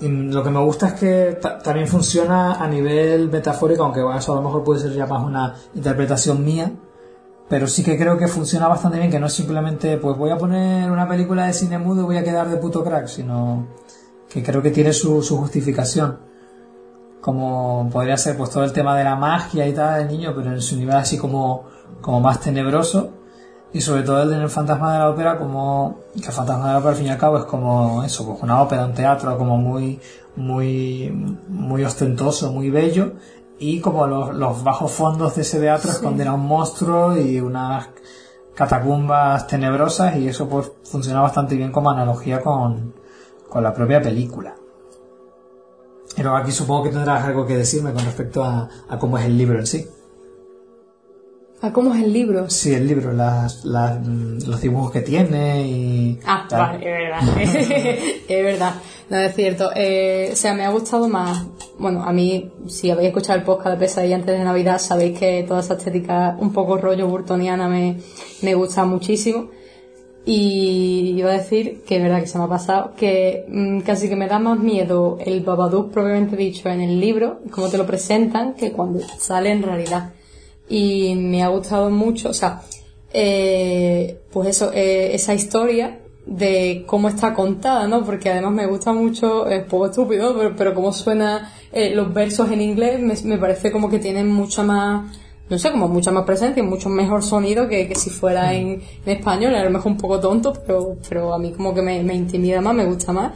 y 0.00 0.08
lo 0.08 0.42
que 0.42 0.50
me 0.50 0.60
gusta 0.60 0.88
es 0.88 0.92
que 0.94 1.38
ta- 1.40 1.58
también 1.58 1.86
funciona 1.88 2.54
a 2.54 2.66
nivel 2.68 3.28
metafórico, 3.30 3.84
aunque 3.84 4.00
eso 4.16 4.32
a 4.32 4.36
lo 4.36 4.42
mejor 4.42 4.64
puede 4.64 4.80
ser 4.80 4.92
ya 4.92 5.06
más 5.06 5.22
una 5.24 5.54
interpretación 5.74 6.44
mía, 6.44 6.72
pero 7.48 7.66
sí 7.66 7.82
que 7.84 7.96
creo 7.96 8.16
que 8.18 8.26
funciona 8.26 8.66
bastante 8.68 8.98
bien, 8.98 9.10
que 9.10 9.20
no 9.20 9.26
es 9.26 9.32
simplemente, 9.32 9.96
pues 9.98 10.16
voy 10.16 10.30
a 10.30 10.38
poner 10.38 10.90
una 10.90 11.06
película 11.08 11.46
de 11.46 11.52
cine 11.52 11.78
mudo 11.78 12.02
y 12.02 12.04
voy 12.04 12.16
a 12.16 12.24
quedar 12.24 12.48
de 12.48 12.56
puto 12.56 12.82
crack, 12.82 13.06
sino 13.06 13.66
que 14.28 14.42
creo 14.42 14.60
que 14.62 14.70
tiene 14.70 14.92
su, 14.92 15.22
su 15.22 15.36
justificación. 15.36 16.18
Como 17.20 17.88
podría 17.90 18.16
ser 18.18 18.36
pues 18.36 18.50
todo 18.50 18.64
el 18.64 18.72
tema 18.72 18.96
de 18.98 19.04
la 19.04 19.16
magia 19.16 19.66
y 19.66 19.72
tal 19.72 20.00
del 20.00 20.08
niño, 20.08 20.32
pero 20.36 20.52
en 20.52 20.60
su 20.60 20.76
nivel 20.76 20.94
así 20.96 21.16
como, 21.16 21.64
como 22.02 22.20
más 22.20 22.40
tenebroso. 22.40 23.10
Y 23.74 23.80
sobre 23.80 24.04
todo 24.04 24.22
el 24.22 24.30
de 24.30 24.36
El 24.36 24.48
fantasma 24.48 24.92
de 24.92 25.00
la 25.00 25.10
ópera, 25.10 25.36
como 25.36 25.98
que 26.14 26.28
el 26.28 26.32
fantasma 26.32 26.68
de 26.68 26.72
la 26.74 26.78
ópera 26.78 26.90
al 26.92 26.96
fin 26.96 27.06
y 27.06 27.10
al 27.10 27.18
cabo 27.18 27.38
es 27.38 27.44
como 27.44 28.04
eso, 28.04 28.24
pues 28.24 28.40
una 28.40 28.62
ópera, 28.62 28.86
un 28.86 28.94
teatro, 28.94 29.36
como 29.36 29.56
muy, 29.56 30.00
muy, 30.36 31.10
muy 31.48 31.82
ostentoso, 31.82 32.52
muy 32.52 32.70
bello. 32.70 33.14
Y 33.58 33.80
como 33.80 34.06
los, 34.06 34.32
los 34.32 34.62
bajos 34.62 34.92
fondos 34.92 35.34
de 35.34 35.42
ese 35.42 35.58
teatro 35.58 35.90
esconden 35.90 36.28
a 36.28 36.34
un 36.34 36.46
monstruo 36.46 37.16
y 37.16 37.40
unas 37.40 37.88
catacumbas 38.54 39.48
tenebrosas 39.48 40.16
y 40.18 40.28
eso 40.28 40.48
pues 40.48 40.70
funciona 40.84 41.20
bastante 41.20 41.56
bien 41.56 41.72
como 41.72 41.90
analogía 41.90 42.40
con, 42.40 42.94
con 43.48 43.64
la 43.64 43.74
propia 43.74 44.00
película. 44.00 44.54
Pero 46.14 46.36
aquí 46.36 46.52
supongo 46.52 46.84
que 46.84 46.90
tendrás 46.90 47.24
algo 47.24 47.44
que 47.44 47.56
decirme 47.56 47.92
con 47.92 48.04
respecto 48.04 48.44
a, 48.44 48.68
a 48.88 48.98
cómo 49.00 49.18
es 49.18 49.24
el 49.24 49.36
libro 49.36 49.58
en 49.58 49.66
sí. 49.66 49.84
¿A 51.64 51.72
cómo 51.72 51.94
es 51.94 52.04
el 52.04 52.12
libro? 52.12 52.50
Sí, 52.50 52.74
el 52.74 52.86
libro, 52.86 53.10
las, 53.14 53.64
las, 53.64 54.06
los 54.06 54.60
dibujos 54.60 54.92
que 54.92 55.00
tiene 55.00 55.66
y... 55.66 56.20
Ah, 56.26 56.44
tal. 56.46 56.60
vale, 56.60 56.76
es 56.76 57.10
verdad. 57.10 57.38
es 58.28 58.44
verdad. 58.44 58.74
No, 59.08 59.16
es 59.16 59.34
cierto. 59.34 59.70
Eh, 59.74 60.28
o 60.30 60.36
sea, 60.36 60.52
me 60.52 60.66
ha 60.66 60.68
gustado 60.68 61.08
más... 61.08 61.46
Bueno, 61.78 62.04
a 62.04 62.12
mí, 62.12 62.52
si 62.66 62.90
habéis 62.90 63.08
escuchado 63.08 63.38
el 63.38 63.46
podcast 63.46 63.70
de 63.70 63.76
Pesadilla 63.78 64.16
antes 64.16 64.38
de 64.38 64.44
Navidad, 64.44 64.78
sabéis 64.78 65.18
que 65.18 65.42
toda 65.48 65.60
esa 65.60 65.72
estética 65.72 66.36
un 66.38 66.52
poco 66.52 66.76
rollo 66.76 67.08
burtoniana 67.08 67.66
me, 67.66 67.96
me 68.42 68.54
gusta 68.54 68.84
muchísimo. 68.84 69.48
Y 70.26 71.14
iba 71.16 71.30
a 71.30 71.38
decir 71.38 71.82
que 71.86 71.96
es 71.96 72.02
verdad 72.02 72.20
que 72.20 72.26
se 72.26 72.36
me 72.36 72.44
ha 72.44 72.48
pasado, 72.48 72.92
que 72.94 73.46
mm, 73.48 73.80
casi 73.80 74.10
que 74.10 74.16
me 74.16 74.28
da 74.28 74.38
más 74.38 74.58
miedo 74.58 75.16
el 75.24 75.40
Babadook 75.40 75.92
propiamente 75.92 76.36
dicho 76.36 76.68
en 76.68 76.82
el 76.82 77.00
libro, 77.00 77.40
como 77.50 77.70
te 77.70 77.78
lo 77.78 77.86
presentan, 77.86 78.52
que 78.52 78.70
cuando 78.70 79.00
sale 79.18 79.50
en 79.50 79.62
realidad. 79.62 80.12
Y 80.68 81.14
me 81.16 81.42
ha 81.42 81.48
gustado 81.48 81.90
mucho, 81.90 82.30
o 82.30 82.34
sea, 82.34 82.62
eh, 83.12 84.20
pues 84.32 84.48
eso, 84.48 84.72
eh, 84.72 85.14
esa 85.14 85.34
historia 85.34 86.00
de 86.26 86.84
cómo 86.86 87.08
está 87.08 87.34
contada, 87.34 87.86
¿no? 87.86 88.04
Porque 88.04 88.30
además 88.30 88.52
me 88.52 88.66
gusta 88.66 88.92
mucho, 88.92 89.46
es 89.46 89.64
poco 89.64 89.86
estúpido, 89.86 90.34
pero, 90.36 90.56
pero 90.56 90.74
cómo 90.74 90.92
suena 90.92 91.52
eh, 91.72 91.94
los 91.94 92.12
versos 92.12 92.50
en 92.50 92.60
inglés, 92.60 93.00
me, 93.00 93.14
me 93.28 93.38
parece 93.38 93.70
como 93.70 93.90
que 93.90 93.98
tienen 93.98 94.32
mucha 94.32 94.62
más, 94.62 95.16
no 95.48 95.58
sé, 95.58 95.70
como 95.70 95.86
mucha 95.88 96.10
más 96.10 96.24
presencia, 96.24 96.62
mucho 96.62 96.88
mejor 96.88 97.22
sonido 97.22 97.68
que, 97.68 97.86
que 97.86 97.94
si 97.94 98.10
fuera 98.10 98.54
en, 98.54 98.82
en 99.04 99.12
español, 99.16 99.54
a 99.54 99.62
lo 99.62 99.70
mejor 99.70 99.92
un 99.92 99.98
poco 99.98 100.18
tonto, 100.18 100.54
pero, 100.66 100.96
pero 101.08 101.34
a 101.34 101.38
mí 101.38 101.52
como 101.52 101.74
que 101.74 101.82
me, 101.82 102.02
me 102.02 102.14
intimida 102.14 102.60
más, 102.60 102.74
me 102.74 102.86
gusta 102.86 103.12
más. 103.12 103.32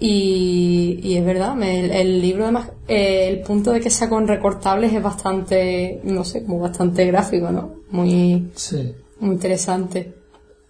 Y, 0.00 1.00
y 1.02 1.16
es 1.16 1.24
verdad, 1.24 1.54
me- 1.54 1.80
el, 1.80 1.90
el 1.92 2.20
libro 2.20 2.44
además, 2.44 2.70
eh, 2.88 3.28
el 3.28 3.40
punto 3.40 3.70
de 3.72 3.80
que 3.80 3.90
sea 3.90 4.08
con 4.08 4.26
recortables 4.26 4.92
es 4.92 5.02
bastante, 5.02 6.00
no 6.04 6.24
sé, 6.24 6.44
como 6.44 6.58
bastante 6.58 7.06
gráfico, 7.06 7.50
¿no? 7.50 7.74
Muy, 7.90 8.50
Sí, 8.54 8.92
muy 9.20 9.34
interesante. 9.36 10.12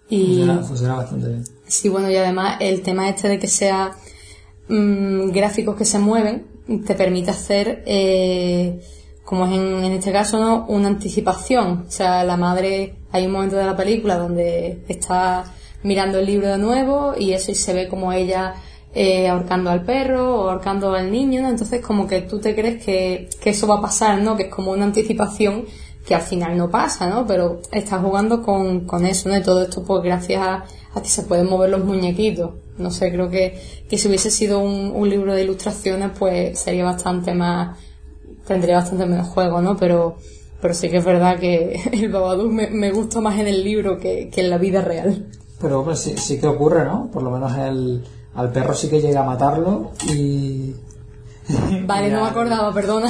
Y 0.09 0.25
funciona, 0.37 0.61
funciona 0.63 0.95
bastante 0.95 1.27
bien. 1.29 1.43
sí, 1.65 1.89
bueno, 1.89 2.09
y 2.11 2.15
además 2.15 2.57
el 2.59 2.81
tema 2.83 3.09
este 3.09 3.27
de 3.27 3.39
que 3.39 3.47
sea 3.47 3.91
mm, 4.67 5.31
gráficos 5.31 5.75
que 5.75 5.85
se 5.85 5.97
mueven 5.99 6.45
te 6.85 6.93
permite 6.95 7.31
hacer, 7.31 7.83
eh, 7.85 8.79
como 9.23 9.45
es 9.47 9.53
en, 9.53 9.83
en 9.83 9.91
este 9.93 10.11
caso, 10.11 10.39
¿no? 10.39 10.65
Una 10.67 10.87
anticipación. 10.87 11.85
O 11.87 11.91
sea, 11.91 12.23
la 12.23 12.37
madre, 12.37 12.95
hay 13.11 13.25
un 13.25 13.31
momento 13.31 13.55
de 13.55 13.65
la 13.65 13.75
película 13.75 14.17
donde 14.17 14.79
está 14.87 15.45
mirando 15.83 16.19
el 16.19 16.25
libro 16.25 16.47
de 16.47 16.57
nuevo 16.59 17.13
y 17.17 17.33
eso 17.33 17.51
y 17.51 17.55
se 17.55 17.73
ve 17.73 17.87
como 17.87 18.11
ella 18.13 18.55
eh, 18.97 19.27
ahorcando 19.27 19.69
al 19.69 19.83
perro 19.83 20.35
o 20.35 20.49
ahorcando 20.49 20.93
al 20.93 21.11
niño, 21.11 21.41
¿no? 21.41 21.49
Entonces 21.49 21.81
como 21.81 22.07
que 22.07 22.21
tú 22.21 22.39
te 22.39 22.55
crees 22.55 22.81
que, 22.81 23.29
que 23.41 23.49
eso 23.49 23.67
va 23.67 23.79
a 23.79 23.81
pasar, 23.81 24.21
¿no? 24.21 24.37
Que 24.37 24.43
es 24.43 24.49
como 24.49 24.71
una 24.71 24.85
anticipación 24.85 25.65
que 26.07 26.15
al 26.15 26.21
final 26.21 26.57
no 26.57 26.69
pasa, 26.71 27.09
¿no? 27.09 27.27
Pero 27.27 27.59
estás 27.73 28.01
jugando 28.01 28.41
con, 28.41 28.81
con 28.81 29.05
eso, 29.05 29.27
¿no? 29.27 29.37
Y 29.37 29.43
todo 29.43 29.63
esto 29.63 29.83
pues 29.83 30.01
gracias 30.01 30.41
a, 30.41 30.65
a 30.93 31.01
que 31.01 31.09
se 31.09 31.23
pueden 31.23 31.49
mover 31.49 31.71
los 31.71 31.83
muñequitos. 31.83 32.51
No 32.77 32.89
sé, 32.89 33.11
creo 33.11 33.29
que, 33.29 33.59
que 33.89 33.97
si 33.97 34.07
hubiese 34.07 34.31
sido 34.31 34.59
un, 34.59 34.91
un 34.95 35.09
libro 35.09 35.33
de 35.33 35.43
ilustraciones 35.43 36.11
pues 36.17 36.57
sería 36.57 36.85
bastante 36.85 37.33
más, 37.33 37.77
tendría 38.47 38.77
bastante 38.77 39.05
menos 39.05 39.27
juego, 39.27 39.61
¿no? 39.61 39.75
Pero, 39.75 40.15
pero 40.61 40.73
sí 40.73 40.89
que 40.89 40.97
es 40.97 41.05
verdad 41.05 41.37
que 41.37 41.81
el 41.91 42.09
Babadook 42.09 42.49
me, 42.49 42.69
me 42.69 42.91
gusta 42.91 43.19
más 43.19 43.37
en 43.39 43.47
el 43.47 43.61
libro 43.61 43.97
que, 43.97 44.29
que 44.29 44.39
en 44.39 44.49
la 44.49 44.57
vida 44.57 44.79
real. 44.79 45.27
Pero 45.59 45.79
hombre, 45.81 45.97
sí, 45.97 46.15
sí 46.17 46.39
que 46.39 46.47
ocurre, 46.47 46.85
¿no? 46.85 47.09
Por 47.11 47.23
lo 47.23 47.31
menos 47.31 47.57
el, 47.57 48.03
al 48.35 48.51
perro 48.51 48.73
sí 48.73 48.89
que 48.89 49.01
llega 49.01 49.21
a 49.21 49.23
matarlo 49.23 49.91
y... 50.09 50.73
Vale, 51.85 52.07
y 52.07 52.11
no 52.11 52.17
me 52.21 52.23
al- 52.25 52.31
acordaba, 52.31 52.73
perdona. 52.73 53.07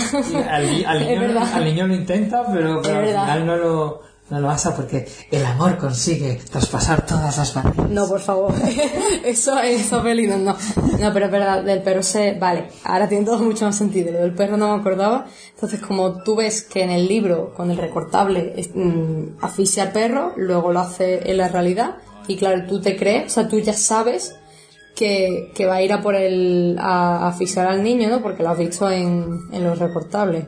al, 0.50 0.86
al 0.86 1.00
niño, 1.08 1.40
al 1.54 1.64
niño 1.66 1.88
lo 1.88 1.96
intenta, 1.96 2.44
pero, 2.52 2.82
pero 2.82 3.00
al 3.00 3.06
final 3.08 3.46
no 3.46 3.56
lo, 3.56 4.02
no 4.30 4.40
lo 4.42 4.50
hace 4.50 4.72
porque 4.72 5.08
el 5.32 5.46
amor 5.46 5.78
consigue 5.78 6.42
traspasar 6.52 7.06
todas 7.06 7.38
las 7.38 7.54
barreras. 7.54 7.90
No, 7.90 8.06
por 8.10 8.20
favor. 8.20 8.54
eso, 9.24 9.58
eso, 9.60 10.02
Feli, 10.02 10.28
no, 10.28 10.38
no. 10.38 10.56
No, 11.00 11.14
pero 11.14 11.28
es 11.28 11.32
verdad, 11.32 11.64
del 11.64 11.82
perro 11.82 12.04
se... 12.04 12.34
Vale, 12.38 12.68
ahora 12.84 13.08
tiene 13.08 13.24
todo 13.26 13.40
mucho 13.40 13.66
más 13.66 13.78
sentido. 13.78 14.12
Lo 14.12 14.20
del 14.20 14.34
perro 14.36 14.58
no 14.58 14.76
me 14.76 14.82
acordaba. 14.82 15.28
Entonces, 15.54 15.80
como 15.80 16.22
tú 16.24 16.36
ves 16.36 16.62
que 16.62 16.84
en 16.84 16.90
el 16.90 17.08
libro, 17.08 17.54
con 17.56 17.72
el 17.72 17.78
recortable, 17.78 18.54
es- 18.58 18.72
mm, 18.76 19.38
asfixia 19.42 19.84
al 19.84 19.92
perro, 19.94 20.34
luego 20.36 20.74
lo 20.74 20.82
hace 20.82 21.32
en 21.32 21.38
la 21.38 21.48
realidad. 21.48 21.96
Y 22.28 22.36
claro, 22.36 22.66
tú 22.68 22.82
te 22.82 22.98
crees, 22.98 23.28
o 23.32 23.36
sea, 23.36 23.48
tú 23.48 23.60
ya 23.60 23.72
sabes 23.74 24.36
que, 24.96 25.66
va 25.68 25.76
a 25.76 25.82
ir 25.82 25.94
a 25.94 26.02
por 26.02 26.16
el... 26.16 26.78
a, 26.80 27.28
a 27.28 27.70
al 27.70 27.84
niño, 27.84 28.10
¿no? 28.10 28.22
Porque 28.22 28.44
lo 28.44 28.50
has 28.50 28.58
visto 28.58 28.90
en, 28.90 29.42
en 29.52 29.64
los 29.64 29.78
recortables. 29.80 30.46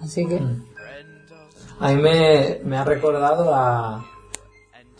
Así 0.00 0.26
que... 0.26 0.40
A 1.78 1.92
mí 1.92 2.02
me, 2.02 2.60
me 2.64 2.76
ha 2.76 2.84
recordado 2.84 3.54
a, 3.54 4.04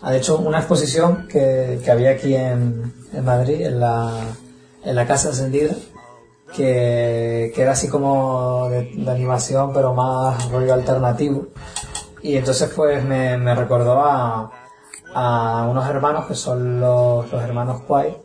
a, 0.01 0.11
de 0.11 0.17
hecho, 0.17 0.39
una 0.39 0.59
exposición 0.59 1.27
que, 1.29 1.81
que 1.85 1.91
había 1.91 2.11
aquí 2.13 2.35
en, 2.35 2.95
en 3.13 3.25
Madrid, 3.25 3.61
en 3.61 3.81
la, 3.81 4.13
en 4.85 4.95
la 4.95 5.07
Casa 5.07 5.29
Encendida, 5.29 5.75
que, 6.55 7.53
que 7.55 7.63
era 7.63 7.73
así 7.73 7.89
como 7.89 8.69
de, 8.71 8.93
de 8.95 9.11
animación, 9.11 9.73
pero 9.75 9.93
más 9.93 10.51
rollo 10.51 10.73
alternativo. 10.73 11.49
Y 12.23 12.37
entonces 12.37 12.71
pues 12.75 13.05
me, 13.05 13.37
me 13.37 13.55
recordó 13.55 14.01
a, 14.01 14.51
a 15.15 15.67
unos 15.71 15.87
hermanos 15.89 16.27
que 16.27 16.35
son 16.35 16.81
los, 16.81 17.31
los 17.31 17.43
hermanos 17.43 17.83
Quay, 17.87 18.17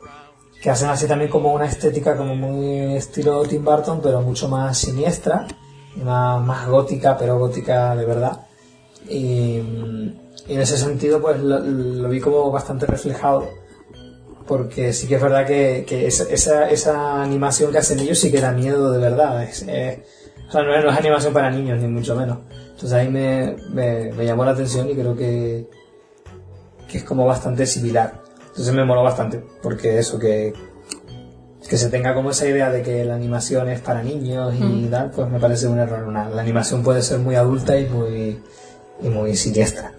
que 0.66 0.72
hacen 0.72 0.89
así 0.89 1.05
también 1.05 1.30
como 1.30 1.53
una 1.53 1.68
estética 1.68 2.18
como 2.18 2.36
muy 2.36 2.95
estilo 2.95 3.43
Tim 3.43 3.63
Burton, 3.63 3.99
pero 4.01 4.24
mucho 4.24 4.49
más 4.49 4.76
siniestra, 4.80 5.45
más, 6.03 6.68
gótica, 6.68 7.16
pero 7.16 7.38
gótica 7.38 7.95
de 7.95 8.03
verdad. 8.03 8.47
Y, 9.07 9.57
en 9.57 10.20
ese 10.47 10.76
sentido 10.76 11.22
pues 11.22 11.39
lo, 11.39 12.09
vi 12.09 12.20
como 12.20 12.49
bastante 12.49 12.88
reflejado, 12.88 13.47
porque 14.47 14.91
sí 14.91 15.07
que 15.07 15.18
es 15.18 15.22
verdad 15.22 15.45
que, 15.45 15.86
esa, 16.07 16.24
esa, 16.34 16.68
esa 16.72 17.22
animación 17.22 17.72
que 17.72 17.78
hacen 17.78 17.99
ellos 17.99 18.18
sí 18.18 18.32
que 18.32 18.41
da 18.41 18.51
miedo 18.51 18.91
de 18.91 18.97
verdad. 18.97 19.43
Es, 19.43 19.61
es- 19.68 19.99
o 20.49 20.51
sea, 20.51 20.63
no 20.63 20.76
es, 20.76 20.97
animación 20.97 21.32
para 21.32 21.51
niños, 21.51 21.80
ni 21.80 21.88
mucho 21.88 22.16
menos. 22.16 22.39
Entonces 22.72 22.93
ahí 22.93 23.07
me, 23.07 23.55
me, 23.70 24.11
me 24.13 24.26
llamó 24.26 24.43
la 24.43 24.51
atención 24.53 24.89
y 24.89 24.95
creo 24.95 25.16
que, 25.16 25.70
que 26.88 26.97
es 26.97 27.03
como 27.03 27.24
bastante 27.28 27.68
similar. 27.68 28.24
Entonces 28.58 28.74
me 28.74 28.86
moló 28.86 29.03
bastante, 29.03 29.43
porque 29.62 29.99
eso, 29.99 30.18
que, 30.18 30.53
que 31.68 31.78
se 31.78 31.89
tenga 31.89 32.14
como 32.14 32.32
esa 32.32 32.47
idea 32.47 32.70
de 32.70 32.82
que 32.84 33.03
la 33.03 33.16
animación 33.16 33.68
es 33.70 33.82
para 33.82 34.01
niños 34.01 34.53
y 34.58 34.88
tal, 34.88 35.12
pues 35.12 35.30
me 35.30 35.39
parece 35.39 35.68
un 35.68 35.78
error. 35.80 36.03
Una- 36.06 36.30
la 36.30 36.41
animación 36.41 36.82
puede 36.82 37.01
ser 37.01 37.20
muy 37.20 37.36
adulta 37.36 37.78
y 37.78 37.86
muy, 37.88 38.41
y 39.01 39.10
muy 39.10 39.36
siniestra. 39.36 39.91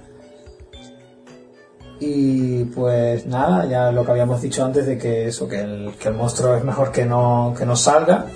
Y 1.98 2.64
pues 2.64 3.26
nada, 3.26 3.64
ya 3.66 3.90
lo 3.90 4.04
que 4.04 4.10
habíamos 4.10 4.42
dicho 4.42 4.64
antes 4.64 4.86
de 4.86 4.98
que 4.98 5.26
eso, 5.28 5.48
que 5.48 5.60
el, 5.60 5.94
que 5.98 6.08
el 6.08 6.14
monstruo 6.14 6.54
es 6.54 6.62
mejor 6.64 6.92
que 6.92 7.04
no, 7.06 7.54
que 7.58 7.64
no 7.66 7.74
salga. 7.76 8.26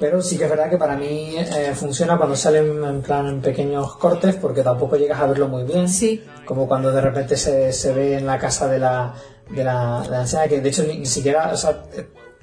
Pero 0.00 0.22
sí 0.22 0.38
que 0.38 0.44
es 0.44 0.50
verdad 0.50 0.70
que 0.70 0.78
para 0.78 0.96
mí 0.96 1.34
eh, 1.36 1.72
funciona 1.74 2.16
cuando 2.16 2.36
salen 2.36 2.84
en 2.84 3.02
plan 3.02 3.26
en 3.26 3.40
pequeños 3.40 3.96
cortes 3.96 4.36
porque 4.36 4.62
tampoco 4.62 4.96
llegas 4.96 5.20
a 5.20 5.26
verlo 5.26 5.48
muy 5.48 5.64
bien. 5.64 5.88
Sí. 5.88 6.22
Como 6.44 6.68
cuando 6.68 6.92
de 6.92 7.00
repente 7.00 7.36
se, 7.36 7.72
se 7.72 7.92
ve 7.92 8.18
en 8.18 8.26
la 8.26 8.38
casa 8.38 8.68
de 8.68 8.78
la, 8.78 9.14
de 9.50 9.64
la, 9.64 10.02
de 10.02 10.10
la 10.10 10.20
anciana, 10.20 10.46
que 10.48 10.60
de 10.60 10.68
hecho 10.68 10.84
ni, 10.84 10.98
ni 10.98 11.06
siquiera, 11.06 11.50
o 11.52 11.56
sea, 11.56 11.82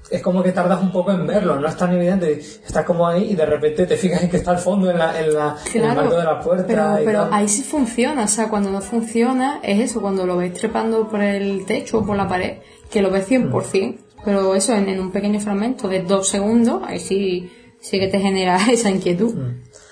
es 0.10 0.22
como 0.22 0.44
que 0.44 0.52
tardas 0.52 0.82
un 0.82 0.92
poco 0.92 1.12
en 1.12 1.26
verlo, 1.26 1.60
no 1.60 1.68
es 1.68 1.76
tan 1.76 1.94
evidente. 1.94 2.40
Estás 2.40 2.86
como 2.86 3.08
ahí 3.08 3.32
y 3.32 3.36
de 3.36 3.46
repente 3.46 3.86
te 3.86 3.98
fijas 3.98 4.24
en 4.24 4.30
que 4.30 4.38
está 4.38 4.52
al 4.52 4.60
fondo 4.60 4.90
en, 4.92 4.98
la, 4.98 5.20
en, 5.20 5.34
la, 5.34 5.56
en 5.74 5.84
el 5.84 5.96
marco 5.96 6.16
de 6.16 6.24
la 6.24 6.40
puerta. 6.40 6.66
Pero, 6.68 7.02
y 7.02 7.06
pero 7.06 7.24
tal. 7.24 7.34
ahí 7.34 7.48
sí 7.48 7.64
funciona, 7.64 8.24
o 8.26 8.28
sea, 8.28 8.50
cuando 8.50 8.70
no 8.70 8.82
funciona 8.82 9.60
es 9.64 9.80
eso, 9.80 10.02
cuando 10.02 10.26
lo 10.26 10.38
ves 10.38 10.54
trepando 10.54 11.08
por 11.08 11.22
el 11.22 11.66
techo 11.66 12.00
o 12.00 12.06
por 12.06 12.16
la 12.16 12.28
pared, 12.28 12.60
que 12.92 13.02
lo 13.02 13.10
ves 13.10 13.28
100%, 13.30 13.98
pero 14.26 14.54
eso 14.56 14.74
en, 14.74 14.90
en 14.90 15.00
un 15.00 15.12
pequeño 15.12 15.40
fragmento 15.40 15.88
de 15.88 16.02
dos 16.02 16.28
segundos, 16.28 16.82
ahí 16.86 17.00
sí, 17.00 17.50
sí 17.80 18.00
que 18.00 18.08
te 18.08 18.20
genera 18.20 18.58
esa 18.72 18.90
inquietud. 18.90 19.34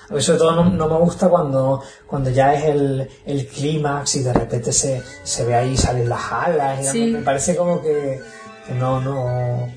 A 0.10 0.14
mí 0.16 0.22
sobre 0.22 0.40
todo 0.40 0.52
no, 0.56 0.66
no 0.70 0.90
me 0.90 0.98
gusta 0.98 1.30
cuando, 1.30 1.82
cuando 2.06 2.30
ya 2.30 2.54
es 2.54 2.66
el, 2.66 3.08
el 3.26 3.48
clímax 3.48 4.16
y 4.18 4.24
de 4.24 4.34
repente 4.34 4.74
se, 4.74 5.02
se 5.24 5.46
ve 5.46 5.56
ahí, 5.56 5.78
salen 5.78 6.10
las 6.10 6.32
alas. 6.32 6.84
Y 6.84 6.88
Sí. 6.92 7.06
me 7.12 7.20
parece 7.22 7.56
como 7.56 7.82
que, 7.82 8.20
que 8.68 8.74
no, 8.74 9.00
no, 9.00 9.70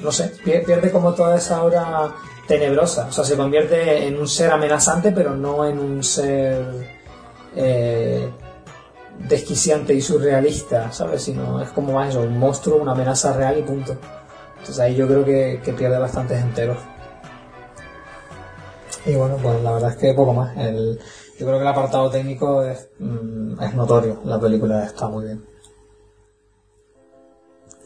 no 0.00 0.12
sé, 0.12 0.32
pier- 0.44 0.64
pierde 0.64 0.90
como 0.92 1.12
toda 1.12 1.36
esa 1.36 1.56
aura 1.56 2.14
tenebrosa. 2.46 3.06
O 3.08 3.12
sea, 3.12 3.24
se 3.24 3.36
convierte 3.36 4.06
en 4.06 4.16
un 4.18 4.28
ser 4.28 4.52
amenazante, 4.52 5.10
pero 5.10 5.34
no 5.34 5.66
en 5.66 5.80
un 5.80 6.04
ser, 6.04 6.64
eh, 7.56 8.28
desquiciante 9.28 9.94
y 9.94 10.00
surrealista, 10.00 10.92
¿sabes? 10.92 11.22
Sino 11.22 11.60
es 11.60 11.70
como 11.70 11.92
más 11.92 12.10
eso, 12.10 12.20
un 12.20 12.38
monstruo, 12.38 12.76
una 12.76 12.92
amenaza 12.92 13.32
real 13.32 13.58
y 13.58 13.62
punto. 13.62 13.96
Entonces 14.58 14.78
ahí 14.80 14.94
yo 14.94 15.06
creo 15.06 15.24
que, 15.24 15.60
que 15.64 15.72
pierde 15.72 15.98
bastantes 15.98 16.40
enteros. 16.40 16.78
Y 19.04 19.14
bueno, 19.14 19.36
pues 19.40 19.62
la 19.62 19.72
verdad 19.72 19.90
es 19.90 19.96
que 19.96 20.14
poco 20.14 20.34
más. 20.34 20.56
El, 20.56 20.98
yo 21.38 21.46
creo 21.46 21.58
que 21.58 21.62
el 21.62 21.68
apartado 21.68 22.10
técnico 22.10 22.64
es, 22.64 22.88
mm, 22.98 23.62
es 23.62 23.74
notorio. 23.74 24.20
La 24.24 24.40
película 24.40 24.84
está 24.84 25.08
muy 25.08 25.26
bien. 25.26 25.44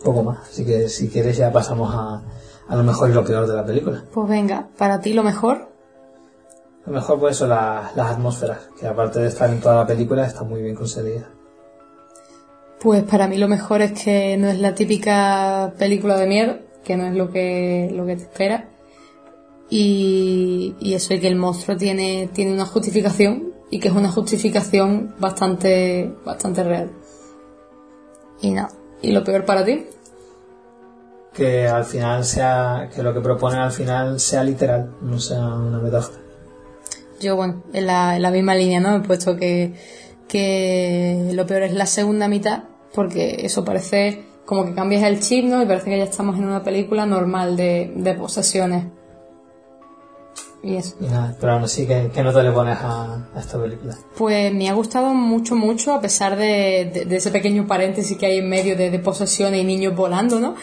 Poco 0.03 0.23
más. 0.23 0.49
Así 0.49 0.65
que 0.65 0.89
si 0.89 1.09
quieres 1.09 1.37
ya 1.37 1.53
pasamos 1.53 1.95
a, 1.95 2.23
a 2.69 2.77
lo 2.77 2.83
mejor 2.83 3.11
y 3.11 3.13
lo 3.13 3.25
peor 3.25 3.47
de 3.47 3.55
la 3.55 3.65
película. 3.65 4.05
Pues 4.13 4.29
venga, 4.29 4.69
para 4.79 5.01
ti 5.01 5.13
lo 5.13 5.23
mejor. 5.23 5.70
Lo 6.87 6.93
mejor 6.93 7.19
pues 7.21 7.37
eso, 7.37 7.47
la- 7.47 7.93
las 7.95 8.13
atmósferas, 8.13 8.59
que 8.79 8.87
aparte 8.87 9.21
de 9.21 9.29
estar 9.29 9.51
en 9.51 9.61
toda 9.61 9.77
la 9.77 9.87
película, 9.87 10.27
está 10.27 10.43
muy 10.45 10.63
bien 10.63 10.75
conseguida. 10.75 11.29
Pues 12.81 13.03
para 13.05 13.29
mí 13.29 13.37
lo 13.37 13.47
mejor 13.49 13.83
es 13.83 13.93
que 13.93 14.37
no 14.39 14.49
es 14.49 14.59
la 14.59 14.75
típica 14.75 15.75
película 15.79 16.17
de 16.17 16.27
miedo, 16.27 16.57
que 16.83 16.97
no 16.97 17.07
es 17.07 17.15
lo 17.15 17.31
que, 17.31 17.91
lo 17.93 18.07
que 18.07 18.17
te 18.17 18.23
espera. 18.23 18.69
Y, 19.69 20.75
y 20.81 20.95
eso, 20.95 21.15
y 21.15 21.21
que 21.21 21.29
el 21.29 21.37
monstruo 21.37 21.77
tiene, 21.77 22.29
tiene 22.33 22.53
una 22.53 22.65
justificación, 22.67 23.53
y 23.71 23.79
que 23.79 23.89
es 23.89 23.95
una 23.95 24.11
justificación 24.11 25.15
bastante, 25.21 26.13
bastante 26.25 26.65
real. 26.65 26.91
Y 28.41 28.51
nada. 28.53 28.71
¿Y 29.03 29.13
lo 29.13 29.23
peor 29.23 29.45
para 29.45 29.65
ti? 29.65 29.87
Que 31.35 31.69
al 31.69 31.85
final 31.85 32.25
sea, 32.25 32.89
que 32.93 33.03
lo 33.03 33.15
que 33.15 33.21
proponen 33.21 33.61
al 33.61 33.71
final 33.71 34.19
sea 34.19 34.43
literal, 34.43 34.95
no 35.03 35.21
sea 35.21 35.39
una 35.55 35.79
metáfora. 35.79 36.19
Yo, 37.21 37.37
bueno, 37.37 37.63
en 37.73 37.87
la, 37.87 38.17
en 38.17 38.23
la 38.23 38.31
misma 38.31 38.55
línea, 38.55 38.81
¿no? 38.81 38.97
He 38.97 39.01
puesto 39.01 39.37
que, 39.37 39.75
que 40.29 41.31
lo 41.35 41.47
peor 41.47 41.63
es 41.65 41.73
la 41.75 41.87
segunda 41.87 42.29
mitad, 42.29 42.65
porque 42.95 43.37
eso 43.45 43.65
parece 43.65 44.25
como 44.47 44.65
que 44.65 44.75
cambias 44.75 45.03
el 45.05 45.21
chip, 45.21 45.45
¿no? 45.45 45.63
Y 45.63 45.67
parece 45.67 45.91
que 45.91 45.99
ya 45.99 46.05
estamos 46.05 46.37
en 46.39 46.45
una 46.45 46.63
película 46.63 47.07
normal 47.07 47.57
de, 47.57 47.93
de 47.95 48.15
posesiones. 48.15 48.85
Y 50.63 50.77
eso. 50.77 50.95
Y 51.01 51.05
nada, 51.07 51.35
pero 51.41 51.53
aún 51.53 51.65
así, 51.65 51.87
que, 51.87 52.11
que 52.13 52.23
no 52.23 52.33
te 52.35 52.43
le 52.43 52.51
pones 52.53 52.77
a, 52.81 53.15
a 53.35 53.41
esta 53.41 53.59
película? 53.61 53.97
Pues 54.17 54.53
me 54.53 54.69
ha 54.69 54.75
gustado 54.75 55.15
mucho, 55.15 55.55
mucho, 55.57 55.95
a 55.95 56.01
pesar 56.03 56.37
de, 56.37 56.91
de- 56.93 57.05
de 57.07 57.17
ese 57.17 57.31
pequeño 57.31 57.67
paréntesis 57.67 58.17
que 58.19 58.27
hay 58.27 58.39
en 58.39 58.49
medio 58.49 58.77
de, 58.77 58.91
de 58.91 58.99
posesiones 58.99 59.61
y 59.63 59.65
niños 59.65 59.97
volando, 59.97 60.39
¿no? 60.39 60.55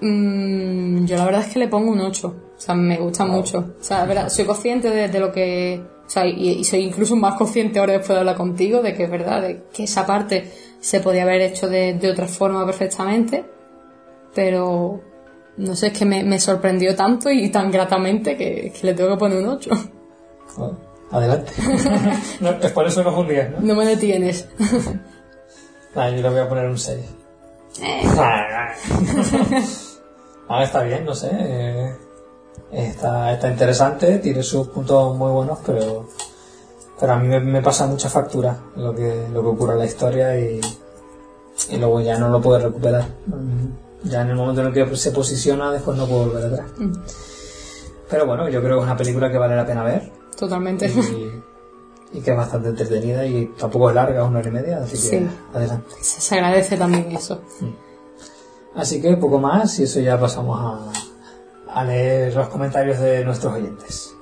Mm, 0.00 1.04
yo 1.06 1.16
la 1.16 1.24
verdad 1.24 1.40
es 1.42 1.52
que 1.52 1.58
le 1.58 1.68
pongo 1.68 1.90
un 1.90 2.00
8. 2.00 2.34
O 2.64 2.66
sea, 2.66 2.74
me 2.74 2.96
gusta 2.96 3.26
mucho. 3.26 3.58
O 3.78 3.84
sea, 3.84 4.06
verdad, 4.06 4.30
soy 4.30 4.46
consciente 4.46 4.88
de, 4.88 5.08
de 5.08 5.20
lo 5.20 5.30
que... 5.30 5.82
O 6.06 6.08
sea, 6.08 6.26
y, 6.26 6.48
y 6.48 6.64
soy 6.64 6.80
incluso 6.80 7.14
más 7.14 7.34
consciente 7.34 7.78
ahora 7.78 7.92
después 7.92 8.14
de 8.14 8.20
hablar 8.20 8.36
contigo 8.36 8.80
de 8.80 8.94
que 8.94 9.04
es 9.04 9.10
verdad, 9.10 9.42
de 9.42 9.64
que 9.70 9.84
esa 9.84 10.06
parte 10.06 10.50
se 10.80 11.00
podía 11.00 11.24
haber 11.24 11.42
hecho 11.42 11.68
de, 11.68 11.92
de 11.92 12.10
otra 12.10 12.26
forma 12.26 12.64
perfectamente. 12.64 13.44
Pero... 14.34 15.02
No 15.58 15.76
sé, 15.76 15.88
es 15.88 15.98
que 15.98 16.06
me, 16.06 16.24
me 16.24 16.40
sorprendió 16.40 16.96
tanto 16.96 17.30
y 17.30 17.50
tan 17.50 17.70
gratamente 17.70 18.34
que, 18.34 18.72
que 18.72 18.86
le 18.86 18.94
tengo 18.94 19.10
que 19.10 19.16
poner 19.18 19.38
un 19.40 19.48
8. 19.50 19.70
Bueno, 20.56 20.78
adelante. 21.10 21.52
no, 22.40 22.50
es 22.50 22.72
por 22.72 22.86
eso 22.86 23.04
no 23.04 23.10
es 23.10 23.16
un 23.18 23.28
10, 23.28 23.50
¿no? 23.50 23.60
No 23.60 23.74
me 23.74 23.84
detienes. 23.84 24.48
Nada, 25.94 26.10
yo 26.10 26.22
le 26.22 26.30
voy 26.30 26.40
a 26.40 26.48
poner 26.48 26.64
un 26.64 26.78
6. 26.78 26.98
Ahora 30.48 30.64
está 30.64 30.82
bien, 30.82 31.04
no 31.04 31.14
sé. 31.14 31.28
eh, 31.30 31.94
está, 32.72 33.32
está 33.32 33.48
interesante, 33.50 34.18
tiene 34.18 34.42
sus 34.42 34.68
puntos 34.68 35.16
muy 35.16 35.30
buenos, 35.30 35.58
pero, 35.64 36.06
pero 36.98 37.12
a 37.12 37.16
mí 37.16 37.28
me, 37.28 37.40
me 37.40 37.62
pasa 37.62 37.86
mucha 37.86 38.08
factura 38.08 38.58
lo 38.76 38.94
que, 38.94 39.28
lo 39.32 39.42
que 39.42 39.48
ocurre 39.48 39.72
en 39.74 39.78
la 39.80 39.84
historia 39.86 40.38
y, 40.38 40.60
y 41.70 41.76
luego 41.76 42.00
ya 42.00 42.18
no 42.18 42.28
lo 42.28 42.40
puedo 42.40 42.58
recuperar. 42.58 43.04
Mm, 43.26 44.08
Ya 44.08 44.20
en 44.22 44.30
el 44.30 44.36
momento 44.36 44.60
en 44.60 44.66
el 44.68 44.72
que 44.74 44.96
se 44.96 45.10
posiciona, 45.12 45.70
después 45.72 45.96
no 45.96 46.06
puedo 46.06 46.26
volver 46.26 46.46
atrás. 46.52 46.66
Pero 48.10 48.26
bueno, 48.26 48.48
yo 48.48 48.60
creo 48.60 48.76
que 48.76 48.80
es 48.80 48.84
una 48.84 48.96
película 48.96 49.30
que 49.30 49.38
vale 49.38 49.56
la 49.56 49.64
pena 49.66 49.82
ver 49.82 50.12
Totalmente. 50.38 50.86
y, 50.88 52.18
y 52.18 52.20
que 52.20 52.30
es 52.32 52.36
bastante 52.36 52.68
entretenida 52.68 53.24
y 53.24 53.46
tampoco 53.58 53.88
es 53.88 53.94
larga, 53.94 54.22
es 54.22 54.28
una 54.28 54.40
hora 54.40 54.48
y 54.48 54.52
media, 54.52 54.78
así 54.78 54.92
que 54.92 55.18
Sí. 55.18 55.28
adelante. 55.54 55.94
Se 56.02 56.20
se 56.20 56.34
agradece 56.34 56.76
también 56.76 57.10
eso. 57.12 57.40
Así 58.74 59.00
que 59.00 59.16
poco 59.16 59.38
más 59.38 59.78
y 59.78 59.84
eso 59.84 60.00
ya 60.00 60.18
pasamos 60.20 60.58
a, 60.60 60.92
a 61.74 61.84
leer 61.84 62.34
los 62.34 62.48
comentarios 62.48 62.98
de 63.00 63.24
nuestros 63.24 63.52
oyentes. 63.52 64.14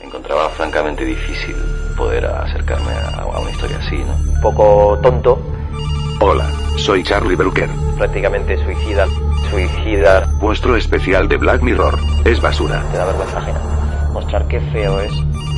Encontraba 0.00 0.48
francamente 0.50 1.04
difícil 1.04 1.56
poder 1.96 2.26
acercarme 2.26 2.90
a, 2.92 3.22
a 3.22 3.38
una 3.40 3.50
historia 3.50 3.78
así, 3.78 3.96
¿no? 3.96 4.14
Un 4.32 4.40
poco 4.40 4.98
tonto, 5.02 5.38
Hola, 6.20 6.46
soy 6.76 7.02
Charlie 7.02 7.34
Brooker. 7.34 7.68
prácticamente 7.98 8.56
suicida. 8.64 9.06
Suicida. 9.50 10.26
Vuestro 10.38 10.76
especial 10.76 11.28
de 11.28 11.36
Black 11.36 11.60
Mirror 11.60 11.98
es 12.24 12.40
basura. 12.40 12.82
Te 12.92 12.98
da 12.98 13.06
vergüenza 13.06 13.38
ajena. 13.38 13.60
Mostrar 14.12 14.46
qué 14.46 14.60
feo 14.60 15.00
es. 15.00 15.12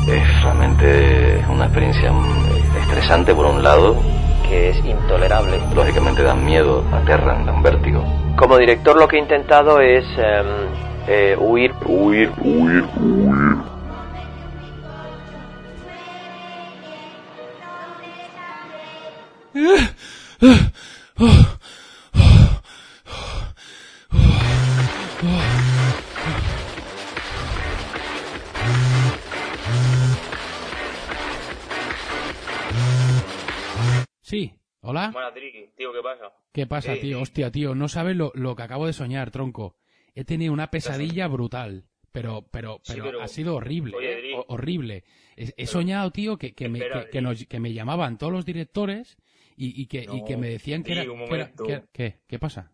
Es 0.09 0.43
realmente 0.43 1.45
una 1.51 1.67
experiencia 1.67 2.11
mm, 2.11 2.79
estresante 2.83 3.35
por 3.35 3.47
un 3.47 3.63
lado. 3.63 3.97
Que 4.49 4.71
es 4.71 4.79
intolerable. 4.85 5.61
Lógicamente 5.75 6.23
dan 6.23 6.45
miedo, 6.45 6.83
aterran, 6.93 7.45
dan 7.45 7.63
vértigo. 7.63 8.03
Como 8.37 8.59
director 8.59 8.97
lo 8.97 9.09
que 9.09 9.17
he 9.17 9.21
intentado 9.21 9.81
es 9.81 10.05
em, 10.19 10.47
eh, 11.09 11.37
huir. 11.39 11.73
Huir, 11.87 12.31
huir, 12.39 12.85
huir. 13.01 13.57
Pasa? 36.19 36.35
¿Qué 36.53 36.67
pasa, 36.67 36.95
Sí, 36.95 37.01
tío? 37.01 37.17
sí. 37.19 37.23
Hostia, 37.23 37.51
tío, 37.51 37.75
no 37.75 37.89
sabes 37.89 38.17
lo, 38.17 38.33
lo 38.35 38.57
que 38.57 38.63
acabo 38.63 38.87
de 38.87 38.93
soñar, 38.93 39.31
tronco. 39.31 39.77
He 40.15 40.25
tenido 40.25 40.53
una 40.53 40.71
pesadilla 40.71 41.29
brutal, 41.29 41.85
pero, 42.13 42.47
pero, 42.51 42.81
Sí, 42.83 42.99
pero, 43.03 43.21
ha 43.21 43.29
sido 43.29 43.57
horrible, 43.57 43.97
Oye, 43.97 44.13
¿eh? 44.13 44.17
Dri. 44.17 44.33
Ho- 44.35 44.47
horrible. 44.49 45.05
He, 45.37 45.53
he 45.57 45.67
soñado, 45.67 46.11
tío, 46.13 46.39
que, 46.39 46.55
que, 46.55 46.69
me, 46.69 46.79
Espera, 46.79 47.05
que, 47.05 47.11
que 47.11 47.21
nos- 47.21 47.47
que 47.47 47.61
me 47.61 47.73
llamaban 47.75 48.17
todos 48.17 48.33
los 48.33 48.47
directores 48.47 49.19
y, 49.57 49.81
y 49.81 49.87
que, 49.87 50.07
y 50.11 50.25
que 50.25 50.37
me 50.39 50.49
decían 50.49 50.83
que 50.83 50.93
era, 50.93 51.03
un 51.03 51.09
que 51.09 51.15
era- 51.25 51.27
momento. 51.45 51.65
que 51.65 51.73
era- 51.73 51.85
¿qué? 51.93 52.21
¿Qué 52.27 52.39
pasa? 52.39 52.73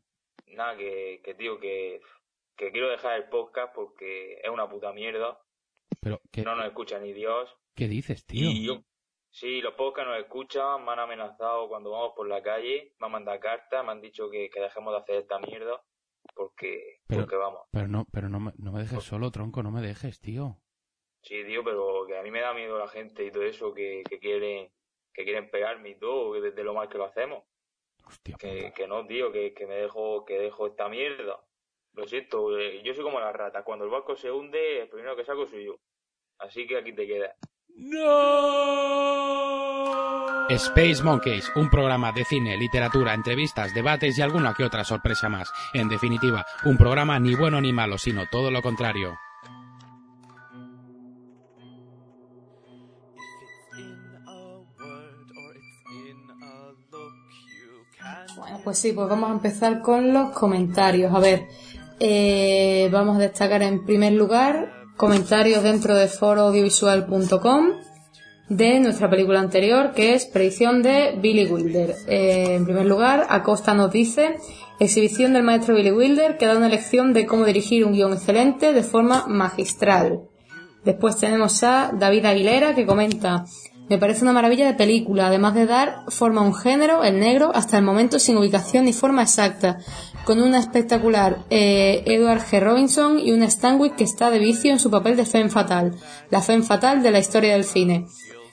Nada, 0.55 0.77
que, 0.77 1.21
que 1.25 1.35
tío, 1.35 1.59
que, 1.59 2.01
que 2.57 2.71
quiero 2.71 2.89
dejar 2.91 3.17
el 3.19 3.29
podcast 3.29 3.75
porque 3.75 4.35
es 4.43 4.51
una 4.51 4.69
puta 4.69 4.93
mierda. 4.93 5.39
Pero, 6.01 6.21
¿qué, 6.31 6.43
No 6.43 6.55
nos 6.55 6.67
escucha 6.67 6.99
ni 7.01 7.13
Dios. 7.13 7.49
¿qué 7.75 7.89
dices, 7.89 8.25
tío? 8.27 8.51
Y 8.51 8.67
yo, 8.67 8.85
sí, 9.33 9.61
los 9.61 9.75
podcasts 9.75 10.09
nos 10.11 10.21
escuchan, 10.21 10.85
me 10.85 10.93
han 10.93 11.01
amenazado 11.01 11.69
cuando 11.69 11.91
vamos 11.91 12.13
por 12.15 12.29
la 12.29 12.41
calle, 12.43 12.95
me 13.01 13.07
han 13.07 13.13
mandado 13.13 13.41
cartas, 13.41 13.85
me 13.85 13.91
han 13.91 14.01
dicho 14.01 14.31
que, 14.31 14.49
que 14.51 14.61
dejemos 14.61 14.93
de 14.95 15.01
hacer 15.01 15.17
esta 15.17 15.39
mierda 15.41 15.83
porque, 16.35 17.01
Pero- 17.09 17.23
porque 17.23 17.37
vamos. 17.37 17.63
Pero 17.73 17.89
no, 17.89 18.07
pero 18.13 18.29
no 18.29 18.39
me, 18.39 18.53
no 18.59 18.71
me 18.73 18.81
dejes 18.83 19.03
solo, 19.03 19.31
tronco, 19.33 19.63
no 19.63 19.71
me 19.73 19.81
dejes, 19.83 20.21
tío. 20.21 20.59
Sí, 21.23 21.45
tío, 21.45 21.63
pero 21.65 22.05
que 22.07 22.19
a 22.19 22.23
mí 22.23 22.31
me 22.31 22.41
da 22.41 22.53
miedo 22.55 22.79
la 22.79 22.89
gente 22.89 23.25
y 23.25 23.31
todo 23.31 23.43
eso 23.45 23.73
que, 23.75 24.03
que 24.09 24.19
quieren 24.19 24.73
que 25.15 25.25
quieren 25.25 25.51
pegarme 25.51 25.91
y 25.91 25.99
todo, 25.99 26.33
que 26.33 26.41
desde 26.41 26.65
lo 26.65 26.73
mal 26.75 26.89
que 26.89 26.97
lo 26.99 27.05
hacemos. 27.05 27.45
Hostia, 28.07 28.35
Que, 28.39 28.73
que 28.75 28.89
no, 28.89 29.07
tío, 29.07 29.31
que, 29.31 29.53
que 29.53 29.67
me 29.67 29.75
dejo, 29.75 30.25
que 30.25 30.39
dejo 30.39 30.67
esta 30.67 30.89
mierda. 30.89 31.39
Lo 31.93 32.07
siento, 32.09 32.59
eh, 32.59 32.83
yo 32.83 32.95
soy 32.95 33.05
como 33.05 33.21
la 33.21 33.31
rata. 33.31 33.63
Cuando 33.63 33.85
el 33.85 33.91
barco 33.91 34.17
se 34.17 34.31
hunde, 34.33 34.81
el 34.81 34.89
primero 34.89 35.15
que 35.15 35.25
saco 35.27 35.47
soy 35.47 35.67
yo. 35.67 35.77
Así 36.39 36.67
que 36.67 36.79
aquí 36.79 36.95
te 36.95 37.07
quedas. 37.07 37.37
Space 40.49 41.03
Monkeys, 41.03 41.51
un 41.57 41.71
programa 41.71 42.13
de 42.13 42.25
cine, 42.25 42.57
literatura, 42.57 43.15
entrevistas, 43.15 43.73
debates 43.73 44.19
y 44.19 44.23
alguna 44.23 44.55
que 44.55 44.65
otra 44.65 44.85
sorpresa 44.85 45.29
más. 45.29 45.51
En 45.73 45.89
definitiva, 45.89 46.45
un 46.65 46.77
programa 46.77 47.19
ni 47.19 47.35
bueno 47.35 47.61
ni 47.61 47.73
malo, 47.73 47.97
sino 47.97 48.27
todo 48.31 48.51
lo 48.51 48.61
contrario. 48.61 49.19
Bueno, 58.37 58.61
pues 58.63 58.79
sí, 58.79 58.93
pues 58.93 59.09
vamos 59.09 59.31
a 59.31 59.33
empezar 59.33 59.81
con 59.81 60.13
los 60.13 60.31
comentarios. 60.31 61.15
A 61.15 61.19
ver, 61.19 61.49
eh, 62.01 62.89
vamos 62.93 63.17
a 63.17 63.21
destacar 63.21 63.63
en 63.63 63.85
primer 63.85 64.13
lugar 64.13 64.72
comentarios 64.97 65.63
dentro 65.63 65.95
de 65.95 66.09
foroaudiovisual.com 66.09 67.73
de 68.49 68.81
nuestra 68.81 69.09
película 69.09 69.41
anterior, 69.41 69.93
que 69.95 70.15
es 70.15 70.27
Predicción 70.27 70.83
de 70.83 71.19
Billy 71.21 71.47
Wilder. 71.47 71.95
Eh, 72.07 72.55
en 72.55 72.65
primer 72.65 72.87
lugar, 72.87 73.27
Acosta 73.31 73.73
nos 73.75 73.91
dice, 73.91 74.37
exhibición 74.79 75.33
del 75.33 75.43
maestro 75.43 75.75
Billy 75.75 75.91
Wilder, 75.91 76.37
que 76.37 76.47
da 76.47 76.57
una 76.57 76.69
lección 76.69 77.13
de 77.13 77.27
cómo 77.27 77.45
dirigir 77.45 77.85
un 77.85 77.93
guion 77.93 78.13
excelente 78.13 78.73
de 78.73 78.83
forma 78.83 79.27
magistral. 79.27 80.21
Después 80.85 81.17
tenemos 81.17 81.63
a 81.63 81.93
David 81.95 82.27
Aguilera, 82.27 82.75
que 82.75 82.87
comenta, 82.87 83.45
Me 83.89 83.99
parece 83.99 84.23
una 84.23 84.33
maravilla 84.33 84.67
de 84.67 84.75
película, 84.75 85.27
además 85.27 85.55
de 85.55 85.67
dar 85.67 86.05
forma 86.09 86.41
a 86.41 86.45
un 86.45 86.55
género, 86.55 87.05
el 87.05 87.19
negro, 87.19 87.53
hasta 87.55 87.77
el 87.79 87.85
momento 87.85 88.19
sin 88.19 88.37
ubicación 88.37 88.85
ni 88.85 88.93
forma 88.93 89.23
exacta, 89.23 89.79
con 90.25 90.41
una 90.41 90.59
espectacular 90.59 91.45
eh, 91.51 92.03
Edward 92.07 92.41
G. 92.41 92.61
Robinson 92.61 93.19
y 93.19 93.33
un 93.33 93.43
Stanwyck 93.43 93.97
que 93.97 94.05
está 94.05 94.31
de 94.31 94.39
vicio 94.39 94.71
en 94.71 94.79
su 94.79 94.91
papel 94.91 95.17
de 95.17 95.27
Femme 95.27 95.51
Fatal, 95.51 95.97
la 96.31 96.41
Femme 96.43 96.63
Fatal 96.63 97.03
de 97.03 97.11
la 97.11 97.19
historia 97.19 97.53
del 97.55 97.65
cine. 97.65 98.07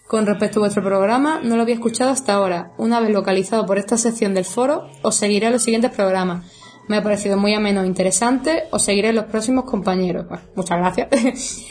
Con 0.07 0.26
respecto 0.26 0.59
a 0.59 0.61
vuestro 0.61 0.84
programa, 0.84 1.39
no 1.43 1.55
lo 1.55 1.61
había 1.61 1.76
escuchado 1.76 2.09
hasta 2.09 2.34
ahora. 2.34 2.72
Una 2.78 2.99
vez 2.99 3.11
localizado 3.11 3.67
por 3.67 3.78
esta 3.78 3.97
sección 3.97 4.34
del 4.34 4.45
foro, 4.45 4.88
os 5.03 5.15
seguiré 5.15 5.51
los 5.51 5.61
siguientes 5.61 5.91
programas. 5.91 6.45
Me 6.88 6.97
ha 6.97 7.03
parecido 7.03 7.38
muy 7.38 7.53
ameno 7.53 7.84
e 7.84 7.88
interesante. 7.88 8.63
Os 8.72 8.82
seguiré 8.82 9.13
los 9.13 9.26
próximos 9.26 9.65
compañeros. 9.65 10.26
Muchas 10.55 10.78
gracias. 10.80 11.61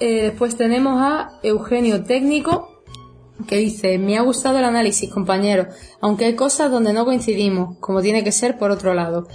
Eh, 0.00 0.24
después 0.24 0.54
tenemos 0.54 1.00
a 1.00 1.38
Eugenio 1.42 2.04
Técnico, 2.04 2.77
que 3.46 3.56
dice, 3.56 3.98
me 3.98 4.18
ha 4.18 4.22
gustado 4.22 4.58
el 4.58 4.64
análisis, 4.64 5.10
compañero, 5.10 5.68
aunque 6.00 6.24
hay 6.24 6.34
cosas 6.34 6.70
donde 6.70 6.92
no 6.92 7.04
coincidimos, 7.04 7.78
como 7.78 8.02
tiene 8.02 8.24
que 8.24 8.32
ser 8.32 8.58
por 8.58 8.70
otro 8.70 8.94
lado. 8.94 9.28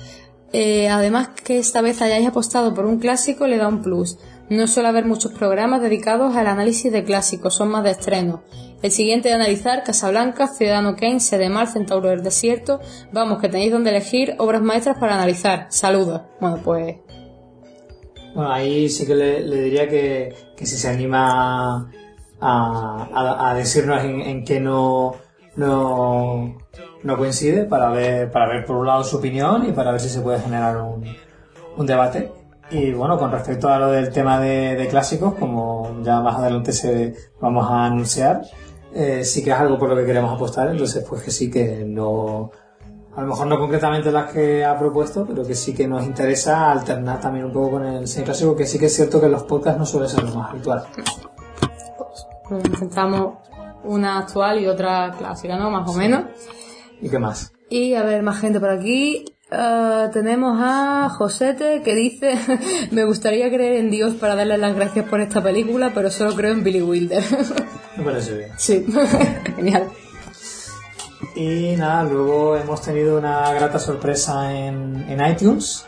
Eh, 0.51 0.87
además 0.89 1.29
que 1.43 1.57
esta 1.57 1.81
vez 1.81 2.01
hayáis 2.01 2.27
apostado 2.27 2.73
por 2.73 2.85
un 2.85 2.99
clásico 2.99 3.47
le 3.47 3.57
da 3.57 3.67
un 3.67 3.81
plus. 3.81 4.17
No 4.49 4.67
suele 4.67 4.89
haber 4.89 5.05
muchos 5.05 5.31
programas 5.31 5.81
dedicados 5.81 6.35
al 6.35 6.47
análisis 6.47 6.91
de 6.91 7.03
clásicos, 7.03 7.55
son 7.55 7.69
más 7.69 7.83
de 7.83 7.91
estreno. 7.91 8.43
El 8.83 8.91
siguiente 8.91 9.29
de 9.29 9.35
analizar, 9.35 9.83
Casablanca, 9.83 10.47
Ciudadano 10.47 10.95
Kane, 10.95 11.21
Sedemar, 11.21 11.67
Centauro 11.67 12.09
del 12.09 12.21
Desierto. 12.21 12.81
Vamos, 13.13 13.39
que 13.39 13.47
tenéis 13.47 13.71
donde 13.71 13.91
elegir 13.91 14.35
obras 14.37 14.61
maestras 14.61 14.97
para 14.99 15.15
analizar. 15.15 15.67
Saludos. 15.69 16.21
Bueno, 16.41 16.59
pues 16.63 16.97
Bueno, 18.35 18.51
ahí 18.51 18.89
sí 18.89 19.07
que 19.07 19.15
le, 19.15 19.39
le 19.39 19.61
diría 19.61 19.87
que, 19.87 20.35
que 20.57 20.65
si 20.65 20.75
se 20.75 20.89
anima 20.89 21.89
a, 22.43 23.49
a- 23.49 23.53
decirnos 23.55 24.03
en, 24.03 24.21
en 24.21 24.43
qué 24.43 24.59
no, 24.59 25.13
no, 25.55 26.57
no 27.03 27.17
coincide 27.17 27.65
para 27.65 27.89
ver, 27.89 28.31
para 28.31 28.47
ver 28.47 28.65
por 28.65 28.77
un 28.77 28.87
lado 28.87 29.03
su 29.03 29.17
opinión 29.17 29.65
y 29.67 29.71
para 29.71 29.91
ver 29.91 30.01
si 30.01 30.09
se 30.09 30.21
puede 30.21 30.39
generar 30.39 30.77
un, 30.77 31.03
un 31.77 31.85
debate. 31.85 32.31
Y 32.71 32.91
bueno, 32.93 33.17
con 33.17 33.31
respecto 33.31 33.69
a 33.69 33.77
lo 33.77 33.91
del 33.91 34.11
tema 34.11 34.39
de, 34.39 34.75
de 34.75 34.87
clásicos, 34.87 35.35
como 35.35 35.97
ya 36.01 36.21
más 36.21 36.35
adelante 36.37 36.71
se 36.73 37.13
vamos 37.39 37.69
a 37.69 37.85
anunciar, 37.85 38.41
eh, 38.93 39.23
sí 39.23 39.43
que 39.43 39.51
es 39.51 39.57
algo 39.57 39.77
por 39.77 39.89
lo 39.89 39.95
que 39.95 40.05
queremos 40.05 40.33
apostar, 40.33 40.69
entonces 40.69 41.05
pues 41.07 41.21
que 41.21 41.29
sí 41.31 41.51
que 41.51 41.83
no, 41.85 42.49
a 43.15 43.21
lo 43.21 43.27
mejor 43.27 43.47
no 43.47 43.59
concretamente 43.59 44.11
las 44.11 44.31
que 44.31 44.65
ha 44.65 44.77
propuesto, 44.79 45.25
pero 45.27 45.43
que 45.43 45.53
sí 45.55 45.73
que 45.75 45.87
nos 45.87 46.03
interesa 46.03 46.71
alternar 46.71 47.19
también 47.19 47.45
un 47.45 47.51
poco 47.53 47.71
con 47.71 47.85
el 47.85 48.07
cine 48.07 48.25
clásico, 48.25 48.55
que 48.55 48.65
sí 48.65 48.79
que 48.79 48.87
es 48.87 48.95
cierto 48.95 49.19
que 49.21 49.29
los 49.29 49.43
podcasts 49.43 49.77
no 49.79 49.85
suele 49.85 50.07
ser 50.07 50.23
lo 50.23 50.33
más 50.33 50.49
habitual. 50.51 50.83
Pues 52.47 52.63
intentamos 52.65 53.37
una 53.83 54.19
actual 54.19 54.59
y 54.59 54.67
otra 54.67 55.13
clásica, 55.17 55.57
¿no? 55.57 55.69
Más 55.69 55.89
o 55.89 55.93
menos. 55.93 56.25
¿Y 57.01 57.09
qué 57.09 57.19
más? 57.19 57.51
Y 57.69 57.95
a 57.95 58.03
ver, 58.03 58.23
más 58.23 58.39
gente 58.39 58.59
por 58.59 58.69
aquí. 58.69 59.25
Ah, 59.51 60.09
tenemos 60.11 60.57
a 60.59 61.09
Josete 61.09 61.81
que 61.83 61.93
dice 61.93 62.39
me 62.91 63.03
gustaría 63.03 63.49
creer 63.49 63.73
en 63.77 63.91
Dios 63.91 64.15
para 64.15 64.35
darle 64.35 64.57
las 64.57 64.75
gracias 64.75 65.07
por 65.07 65.21
esta 65.21 65.43
película, 65.43 65.91
pero 65.93 66.09
solo 66.09 66.33
creo 66.35 66.53
en 66.53 66.63
Billy 66.63 66.81
Wilder. 66.81 67.23
Me 67.97 68.03
parece 68.03 68.37
bien. 68.37 68.51
sí, 68.57 68.85
genial. 69.55 69.89
Y 71.35 71.75
nada, 71.77 72.03
luego 72.03 72.55
hemos 72.57 72.81
tenido 72.81 73.17
una 73.17 73.51
grata 73.53 73.79
sorpresa 73.79 74.53
en, 74.53 75.05
en 75.07 75.25
iTunes, 75.25 75.85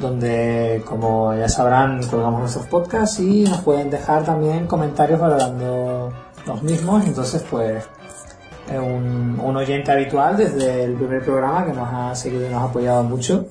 donde 0.00 0.82
como 0.86 1.34
ya 1.34 1.48
sabrán 1.48 2.02
colgamos 2.06 2.40
nuestros 2.40 2.66
podcasts 2.66 3.20
y 3.20 3.44
nos 3.44 3.60
pueden 3.60 3.90
dejar 3.90 4.24
también 4.24 4.66
comentarios 4.66 5.20
valorando 5.20 6.12
los 6.46 6.62
mismos. 6.62 7.04
Entonces 7.06 7.44
pues 7.50 7.84
un, 8.70 9.40
un 9.40 9.56
oyente 9.56 9.92
habitual 9.92 10.36
desde 10.36 10.84
el 10.84 10.94
primer 10.94 11.22
programa 11.22 11.66
que 11.66 11.72
nos 11.72 11.88
ha 11.92 12.14
seguido 12.14 12.46
y 12.46 12.50
nos 12.50 12.62
ha 12.62 12.64
apoyado 12.64 13.02
mucho, 13.02 13.48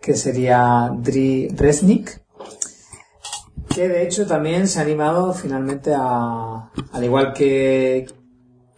que 0.00 0.14
sería 0.14 0.90
Dri 0.96 1.48
Resnick, 1.48 2.22
que 3.68 3.88
de 3.88 4.02
hecho 4.04 4.26
también 4.26 4.68
se 4.68 4.78
ha 4.78 4.82
animado 4.82 5.32
finalmente 5.32 5.92
a, 5.96 6.70
al 6.92 7.04
igual 7.04 7.32
que, 7.32 8.06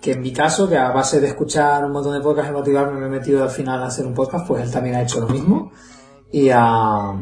que 0.00 0.12
en 0.12 0.20
mi 0.22 0.32
caso, 0.32 0.68
que 0.68 0.78
a 0.78 0.90
base 0.90 1.20
de 1.20 1.26
escuchar 1.26 1.84
un 1.84 1.92
montón 1.92 2.14
de 2.14 2.20
podcasts 2.20 2.50
y 2.50 2.54
motivarme 2.54 2.98
me 2.98 3.06
he 3.06 3.10
metido 3.10 3.42
al 3.42 3.50
final 3.50 3.82
a 3.82 3.86
hacer 3.86 4.06
un 4.06 4.14
podcast, 4.14 4.46
pues 4.46 4.62
él 4.62 4.70
también 4.70 4.96
ha 4.96 5.02
hecho 5.02 5.20
lo 5.20 5.28
mismo 5.28 5.72
y 6.36 6.50
ha, 6.50 7.12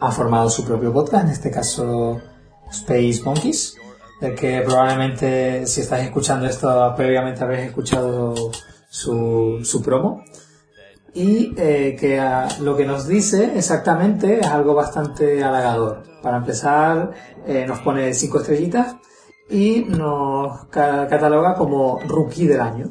ha 0.00 0.10
formado 0.12 0.48
su 0.50 0.64
propio 0.64 0.92
podcast, 0.92 1.24
en 1.24 1.30
este 1.32 1.50
caso 1.50 2.20
Space 2.70 3.22
Monkeys, 3.24 3.76
del 4.20 4.34
que 4.34 4.60
probablemente 4.60 5.66
si 5.66 5.80
estáis 5.80 6.04
escuchando 6.04 6.46
esto 6.46 6.94
previamente 6.96 7.42
habréis 7.42 7.68
escuchado 7.68 8.34
su, 8.88 9.60
su 9.64 9.82
promo 9.82 10.22
y 11.14 11.54
eh, 11.56 11.96
que 11.98 12.20
ah, 12.20 12.46
lo 12.60 12.76
que 12.76 12.84
nos 12.84 13.08
dice 13.08 13.56
exactamente 13.56 14.38
es 14.40 14.46
algo 14.46 14.74
bastante 14.74 15.42
halagador. 15.42 16.02
Para 16.22 16.36
empezar, 16.38 17.12
eh, 17.46 17.64
nos 17.66 17.80
pone 17.80 18.12
cinco 18.14 18.38
estrellitas 18.40 18.96
y 19.50 19.84
nos 19.88 20.66
ca- 20.66 21.06
cataloga 21.08 21.54
como 21.54 21.98
rookie 22.06 22.46
del 22.46 22.60
año. 22.60 22.90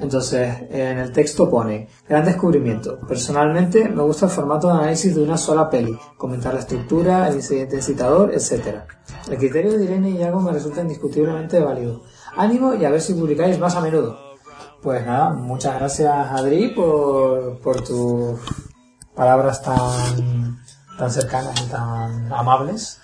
Entonces, 0.00 0.56
en 0.70 0.98
el 0.98 1.12
texto 1.12 1.50
pone, 1.50 1.88
gran 2.08 2.24
descubrimiento. 2.24 3.00
Personalmente 3.00 3.88
me 3.88 4.02
gusta 4.02 4.26
el 4.26 4.32
formato 4.32 4.68
de 4.68 4.74
análisis 4.74 5.14
de 5.14 5.22
una 5.22 5.36
sola 5.36 5.68
peli, 5.68 5.98
comentar 6.16 6.54
la 6.54 6.60
estructura, 6.60 7.28
el 7.28 7.36
incidente 7.36 7.82
citador, 7.82 8.32
etc. 8.32 8.82
El 9.28 9.38
criterio 9.38 9.76
de 9.76 9.84
Irene 9.84 10.10
y 10.10 10.18
Iago 10.18 10.40
me 10.40 10.52
resulta 10.52 10.82
indiscutiblemente 10.82 11.58
válido. 11.60 12.02
Ánimo 12.36 12.74
y 12.74 12.84
a 12.84 12.90
ver 12.90 13.00
si 13.00 13.14
publicáis 13.14 13.58
más 13.58 13.74
a 13.74 13.80
menudo. 13.80 14.16
Pues 14.82 15.04
nada, 15.04 15.30
muchas 15.30 15.74
gracias 15.74 16.14
Adri 16.30 16.68
por, 16.68 17.58
por 17.58 17.82
tus 17.82 18.38
palabras 19.16 19.60
tan, 19.60 20.60
tan 20.96 21.10
cercanas 21.10 21.60
y 21.60 21.68
tan 21.68 22.32
amables. 22.32 23.00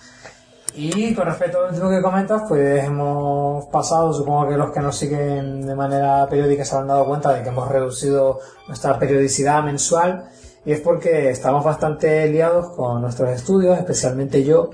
Y 0.77 1.13
con 1.13 1.25
respecto 1.25 1.59
al 1.59 1.69
último 1.69 1.89
que 1.89 2.01
comentas, 2.01 2.43
pues 2.49 2.83
hemos 2.83 3.65
pasado, 3.67 4.13
supongo 4.13 4.49
que 4.49 4.57
los 4.57 4.71
que 4.71 4.81
nos 4.81 4.97
siguen 4.97 5.65
de 5.65 5.73
manera 5.73 6.27
periódica 6.29 6.65
se 6.65 6.75
habrán 6.75 6.89
dado 6.89 7.05
cuenta 7.05 7.31
de 7.31 7.43
que 7.43 7.49
hemos 7.49 7.69
reducido 7.69 8.39
nuestra 8.67 8.99
periodicidad 8.99 9.63
mensual 9.63 10.25
y 10.65 10.73
es 10.73 10.81
porque 10.81 11.29
estamos 11.29 11.63
bastante 11.63 12.27
liados 12.27 12.71
con 12.75 13.01
nuestros 13.01 13.29
estudios, 13.29 13.77
especialmente 13.77 14.43
yo. 14.43 14.71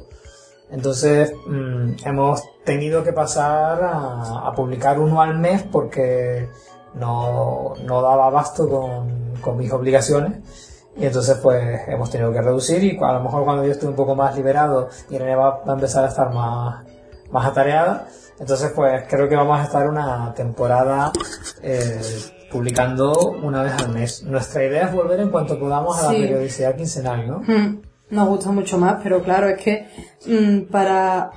Entonces 0.72 1.34
mm, 1.48 1.94
hemos 2.06 2.42
tenido 2.64 3.04
que 3.04 3.14
pasar 3.14 3.84
a, 3.84 4.48
a 4.48 4.54
publicar 4.54 5.00
uno 5.00 5.22
al 5.22 5.38
mes 5.38 5.64
porque 5.72 6.50
no, 6.96 7.76
no 7.86 8.02
daba 8.02 8.28
abasto 8.28 8.68
con, 8.68 9.36
con 9.42 9.58
mis 9.58 9.72
obligaciones. 9.72 10.71
Y 10.98 11.06
entonces 11.06 11.38
pues 11.42 11.82
hemos 11.88 12.10
tenido 12.10 12.32
que 12.34 12.42
reducir 12.42 12.84
y 12.84 12.98
a 13.02 13.14
lo 13.14 13.24
mejor 13.24 13.44
cuando 13.46 13.64
yo 13.66 13.72
esté 13.72 13.88
un 13.88 13.96
poco 13.96 14.14
más 14.16 14.36
liberado 14.36 14.90
y 15.10 15.16
Irene 15.16 15.36
va, 15.36 15.62
a 15.66 15.72
empezar 15.74 16.04
a 16.04 16.08
estar 16.10 16.34
más, 16.34 16.84
más 17.32 17.46
atareada, 17.46 18.08
entonces 18.40 18.72
pues 18.76 19.04
creo 19.08 19.30
que 19.30 19.36
vamos 19.36 19.60
a 19.60 19.64
estar 19.64 19.88
una 19.88 20.34
temporada 20.36 21.12
eh, 21.64 22.02
publicando 22.52 23.14
una 23.42 23.64
vez 23.64 23.74
al 23.82 23.90
mes. 23.90 24.24
Nuestra 24.24 24.66
idea 24.66 24.88
es 24.88 24.94
volver 24.94 25.22
en 25.22 25.30
cuanto 25.30 25.58
podamos 25.58 25.98
a 25.98 26.08
la 26.08 26.10
Sí. 26.10 26.22
periodicidad 26.22 26.76
quincenal, 26.76 27.26
¿no? 27.28 27.40
Mm, 27.48 27.82
Nos 28.10 28.28
gusta 28.28 28.52
mucho 28.52 28.78
más, 28.78 28.98
pero 29.02 29.24
claro, 29.24 29.48
es 29.48 29.58
que 29.64 29.88
mm, 30.28 30.70
para, 30.70 31.32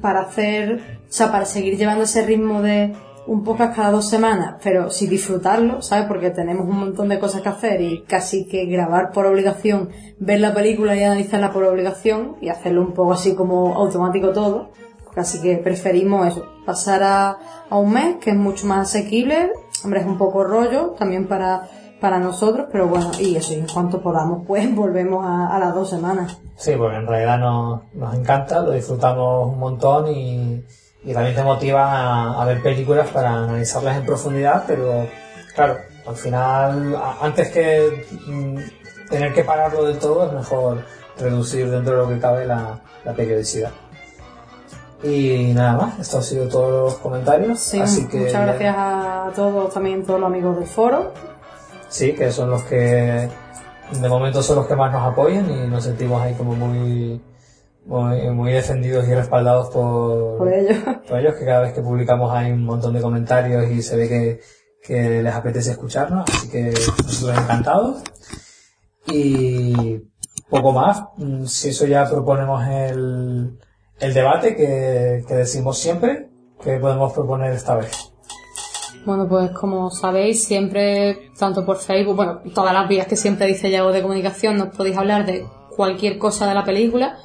para 0.00 0.20
hacer, 0.20 1.00
o 1.08 1.12
sea, 1.12 1.32
para 1.32 1.44
seguir 1.44 1.76
llevando 1.76 2.04
ese 2.04 2.24
ritmo 2.24 2.62
de 2.62 2.94
un 3.28 3.44
podcast 3.44 3.76
cada 3.76 3.90
dos 3.90 4.08
semanas, 4.08 4.56
pero 4.64 4.90
sin 4.90 5.10
disfrutarlo, 5.10 5.82
¿sabes? 5.82 6.06
Porque 6.06 6.30
tenemos 6.30 6.66
un 6.66 6.78
montón 6.78 7.10
de 7.10 7.18
cosas 7.18 7.42
que 7.42 7.50
hacer 7.50 7.80
y 7.82 8.02
casi 8.04 8.46
que 8.46 8.64
grabar 8.64 9.12
por 9.12 9.26
obligación, 9.26 9.90
ver 10.18 10.40
la 10.40 10.54
película 10.54 10.96
y 10.96 11.02
analizarla 11.02 11.52
por 11.52 11.64
obligación 11.64 12.36
y 12.40 12.48
hacerlo 12.48 12.80
un 12.80 12.94
poco 12.94 13.12
así 13.12 13.34
como 13.34 13.76
automático 13.76 14.30
todo. 14.30 14.70
Así 15.14 15.42
que 15.42 15.58
preferimos 15.58 16.26
eso, 16.26 16.46
pasar 16.64 17.02
a, 17.02 17.38
a 17.68 17.76
un 17.76 17.92
mes, 17.92 18.16
que 18.16 18.30
es 18.30 18.36
mucho 18.36 18.66
más 18.66 18.88
asequible, 18.88 19.52
hombre, 19.84 20.00
es 20.00 20.06
un 20.06 20.16
poco 20.16 20.44
rollo 20.44 20.94
también 20.98 21.28
para, 21.28 21.68
para 22.00 22.18
nosotros, 22.18 22.68
pero 22.72 22.88
bueno, 22.88 23.10
y 23.20 23.36
eso, 23.36 23.52
y 23.52 23.56
en 23.56 23.66
cuanto 23.66 24.00
podamos, 24.00 24.46
pues 24.46 24.74
volvemos 24.74 25.26
a, 25.26 25.54
a 25.54 25.58
las 25.58 25.74
dos 25.74 25.90
semanas. 25.90 26.40
Sí, 26.56 26.72
porque 26.78 26.96
en 26.96 27.06
realidad 27.06 27.38
nos, 27.38 27.82
nos 27.92 28.14
encanta, 28.14 28.62
lo 28.62 28.70
disfrutamos 28.70 29.52
un 29.52 29.58
montón 29.58 30.08
y, 30.08 30.64
y 31.10 31.14
también 31.14 31.34
te 31.34 31.42
motiva 31.42 31.84
a, 31.90 32.42
a 32.42 32.44
ver 32.44 32.62
películas 32.62 33.08
para 33.08 33.30
analizarlas 33.34 33.96
en 33.96 34.04
profundidad, 34.06 34.64
pero 34.66 35.06
claro, 35.54 35.78
al 36.06 36.16
final, 36.16 36.94
a- 36.96 37.16
antes 37.24 37.48
que 37.50 38.06
mm, 38.26 38.56
tener 39.08 39.32
que 39.32 39.42
pararlo 39.44 39.84
del 39.84 39.98
todo, 39.98 40.26
es 40.26 40.32
mejor 40.32 40.84
reducir 41.18 41.70
dentro 41.70 41.92
de 41.92 41.98
lo 42.02 42.08
que 42.08 42.18
cabe 42.18 42.46
la, 42.46 42.78
la 43.04 43.12
periodicidad. 43.14 43.70
Y 45.02 45.52
nada 45.54 45.72
más, 45.76 45.98
estos 46.00 46.16
han 46.16 46.22
sido 46.24 46.48
todos 46.48 46.70
los 46.92 46.94
comentarios. 47.00 47.60
Sí, 47.60 47.80
así 47.80 48.06
que 48.08 48.18
muchas 48.18 48.42
gracias 48.46 48.74
a 48.76 49.30
todos, 49.34 49.72
también 49.72 50.04
todos 50.04 50.18
los 50.20 50.26
amigos 50.28 50.56
del 50.58 50.66
foro. 50.66 51.12
Sí, 51.88 52.12
que 52.14 52.30
son 52.32 52.50
los 52.50 52.62
que 52.64 53.28
de 53.92 54.08
momento 54.08 54.42
son 54.42 54.56
los 54.56 54.66
que 54.66 54.74
más 54.76 54.92
nos 54.92 55.10
apoyan 55.12 55.48
y 55.50 55.66
nos 55.68 55.84
sentimos 55.84 56.20
ahí 56.20 56.34
como 56.34 56.52
muy 56.54 57.20
muy, 57.88 58.30
muy 58.30 58.52
defendidos 58.52 59.08
y 59.08 59.14
respaldados 59.14 59.70
por, 59.70 60.38
Por 60.38 60.52
ellos. 60.52 60.76
por 61.08 61.18
ellos, 61.18 61.34
que 61.34 61.44
cada 61.44 61.62
vez 61.62 61.72
que 61.72 61.82
publicamos 61.82 62.32
hay 62.32 62.52
un 62.52 62.64
montón 62.64 62.94
de 62.94 63.00
comentarios 63.00 63.68
y 63.70 63.82
se 63.82 63.96
ve 63.96 64.08
que, 64.08 64.40
que 64.82 65.22
les 65.22 65.34
apetece 65.34 65.72
escucharnos, 65.72 66.24
así 66.28 66.48
que 66.48 66.70
nosotros 67.04 67.36
encantados. 67.36 68.02
Y 69.06 70.02
poco 70.50 70.72
más, 70.72 71.02
Mm, 71.18 71.46
si 71.46 71.70
eso 71.70 71.84
ya 71.86 72.08
proponemos 72.08 72.64
el, 72.68 73.58
el 73.98 74.14
debate 74.14 74.54
que, 74.54 75.24
que 75.26 75.34
decimos 75.34 75.78
siempre, 75.78 76.28
que 76.62 76.78
podemos 76.78 77.12
proponer 77.12 77.52
esta 77.52 77.74
vez. 77.74 78.12
Bueno, 79.04 79.28
pues 79.28 79.50
como 79.50 79.90
sabéis, 79.90 80.44
siempre, 80.44 81.30
tanto 81.38 81.64
por 81.66 81.78
Facebook, 81.78 82.16
bueno, 82.16 82.40
todas 82.54 82.72
las 82.72 82.88
vías 82.88 83.06
que 83.06 83.16
siempre 83.16 83.46
dice 83.46 83.70
Yago 83.70 83.92
de 83.92 84.02
comunicación, 84.02 84.58
nos 84.58 84.76
podéis 84.76 84.96
hablar 84.96 85.26
de 85.26 85.44
cualquier 85.76 86.18
cosa 86.18 86.46
de 86.46 86.54
la 86.54 86.64
película, 86.64 87.18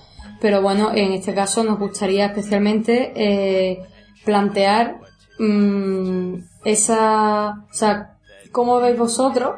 pero 0.44 0.62
bueno, 0.62 0.92
en 0.94 1.14
este 1.14 1.34
caso 1.34 1.64
nos 1.64 1.80
gustaría 1.80 2.26
especialmente 2.26 3.14
eh, 3.16 3.82
plantear 4.26 5.00
mm, 5.40 6.34
esa, 6.66 7.64
o 7.72 7.74
sea, 7.74 8.18
cómo 8.52 8.82
veis 8.82 8.98
vosotros 8.98 9.54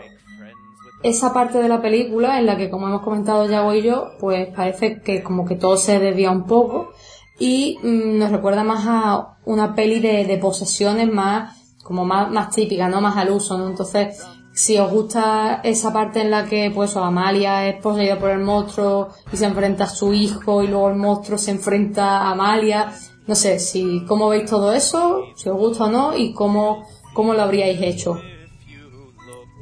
esa 1.01 1.33
parte 1.33 1.57
de 1.57 1.69
la 1.69 1.81
película 1.81 2.37
en 2.37 2.45
la 2.45 2.55
que, 2.55 2.69
como 2.69 2.87
hemos 2.87 3.01
comentado 3.01 3.49
Yago 3.49 3.73
y 3.73 3.81
yo, 3.81 4.11
pues 4.19 4.47
parece 4.55 5.01
que 5.01 5.23
como 5.23 5.43
que 5.43 5.55
todo 5.55 5.75
se 5.75 5.97
desvía 5.97 6.29
un 6.29 6.43
poco 6.43 6.91
y 7.39 7.79
mm, 7.81 8.19
nos 8.19 8.31
recuerda 8.31 8.63
más 8.63 8.85
a 8.87 9.37
una 9.43 9.73
peli 9.73 9.99
de, 9.99 10.25
de 10.25 10.37
posesiones 10.37 11.11
más 11.11 11.63
como 11.81 12.05
más, 12.05 12.29
más 12.29 12.51
típica, 12.51 12.87
¿no? 12.89 13.01
Más 13.01 13.17
al 13.17 13.31
uso, 13.31 13.57
¿no? 13.57 13.69
Entonces, 13.69 14.23
si 14.55 14.77
os 14.79 14.89
gusta 14.89 15.59
esa 15.63 15.91
parte 15.91 16.21
en 16.21 16.31
la 16.31 16.45
que, 16.45 16.71
pues, 16.73 16.95
Amalia 16.95 17.67
es 17.67 17.75
poseída 17.81 18.17
por 18.17 18.29
el 18.29 18.39
monstruo 18.39 19.09
y 19.31 19.37
se 19.37 19.45
enfrenta 19.45 19.83
a 19.83 19.89
su 19.89 20.13
hijo 20.13 20.63
y 20.63 20.67
luego 20.67 20.89
el 20.89 20.95
monstruo 20.95 21.37
se 21.37 21.51
enfrenta 21.51 22.19
a 22.21 22.31
Amalia, 22.31 22.91
no 23.27 23.35
sé, 23.35 23.59
si, 23.59 24.05
cómo 24.07 24.29
veis 24.29 24.49
todo 24.49 24.71
eso, 24.73 25.23
si 25.35 25.49
os 25.49 25.57
gusta 25.57 25.83
o 25.85 25.89
no 25.89 26.15
y 26.17 26.33
cómo, 26.33 26.87
cómo 27.13 27.33
lo 27.33 27.41
habríais 27.41 27.81
hecho. 27.81 28.17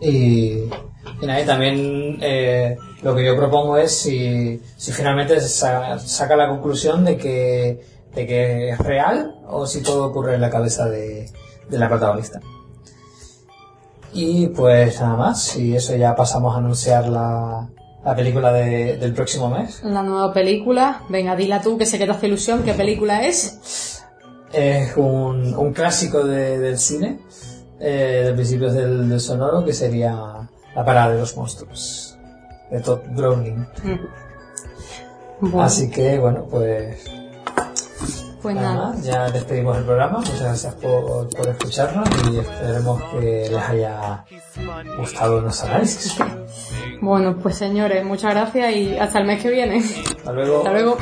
Y, 0.01 0.69
también 1.47 2.19
eh, 2.21 2.77
lo 3.01 3.15
que 3.15 3.25
yo 3.25 3.35
propongo 3.35 3.77
es 3.77 3.91
si, 3.97 4.61
si 4.77 4.91
finalmente 4.91 5.39
se 5.39 5.49
sa- 5.49 5.97
saca 5.97 6.35
la 6.35 6.49
conclusión 6.49 7.03
de 7.03 7.17
que, 7.17 7.81
de 8.13 8.27
que 8.27 8.69
es 8.69 8.77
real 8.77 9.33
o 9.47 9.65
si 9.65 9.81
todo 9.81 10.05
ocurre 10.05 10.35
en 10.35 10.41
la 10.41 10.49
cabeza 10.49 10.85
de, 10.89 11.31
de 11.69 11.79
la 11.79 11.89
protagonista. 11.89 12.41
Y 14.13 14.47
pues 14.47 14.99
nada 15.01 15.15
más, 15.15 15.55
y 15.57 15.75
eso 15.75 15.95
ya 15.95 16.15
pasamos 16.15 16.53
a 16.55 16.59
anunciar 16.59 17.07
la, 17.09 17.67
la 18.05 18.15
película 18.15 18.53
de- 18.53 18.97
del 18.97 19.13
próximo 19.13 19.49
mes. 19.49 19.83
La 19.83 20.03
nueva 20.03 20.31
película, 20.33 21.01
venga, 21.09 21.35
dila 21.35 21.61
tú 21.61 21.77
que 21.77 21.85
sé 21.85 21.97
que 21.97 22.05
te 22.05 22.11
hace 22.11 22.27
ilusión, 22.27 22.61
¿qué 22.63 22.73
película 22.73 23.23
es? 23.25 24.03
Es 24.51 24.95
un, 24.97 25.55
un 25.55 25.73
clásico 25.73 26.23
de- 26.23 26.59
del 26.59 26.77
cine, 26.77 27.19
eh, 27.79 28.21
de 28.25 28.33
principios 28.33 28.73
del, 28.73 29.09
del 29.09 29.19
sonoro, 29.19 29.65
que 29.65 29.73
sería 29.73 30.47
La 30.75 30.85
parada 30.85 31.13
de 31.13 31.19
los 31.19 31.35
monstruos, 31.35 32.17
de 32.71 32.79
Todd 32.81 32.99
Browning. 33.15 33.65
Bueno, 35.41 35.61
Así 35.63 35.89
que, 35.89 36.19
bueno, 36.19 36.45
pues 36.49 37.03
pues 38.43 38.55
nada 38.55 38.93
ya 39.01 39.31
despedimos 39.31 39.77
el 39.77 39.85
programa. 39.85 40.19
Muchas 40.19 40.41
gracias 40.41 40.73
por, 40.75 41.29
por 41.29 41.47
escucharnos 41.47 42.07
y 42.29 42.39
esperemos 42.39 43.01
que 43.03 43.49
les 43.49 43.63
haya 43.69 44.25
gustado 44.97 45.41
nuestro 45.41 45.69
análisis. 45.69 46.17
Bueno, 47.01 47.37
pues 47.37 47.55
señores, 47.55 48.05
muchas 48.05 48.31
gracias 48.31 48.75
y 48.75 48.97
hasta 48.97 49.19
el 49.19 49.25
mes 49.25 49.41
que 49.41 49.49
viene. 49.49 49.77
Hasta 49.77 50.31
luego. 50.33 50.57
Hasta 50.59 50.71
luego. 50.73 50.97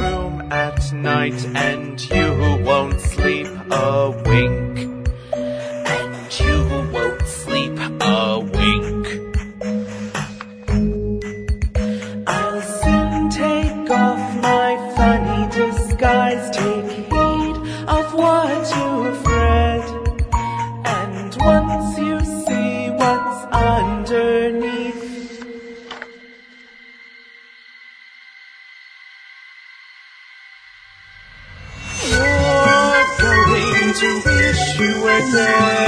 say. 35.31 35.80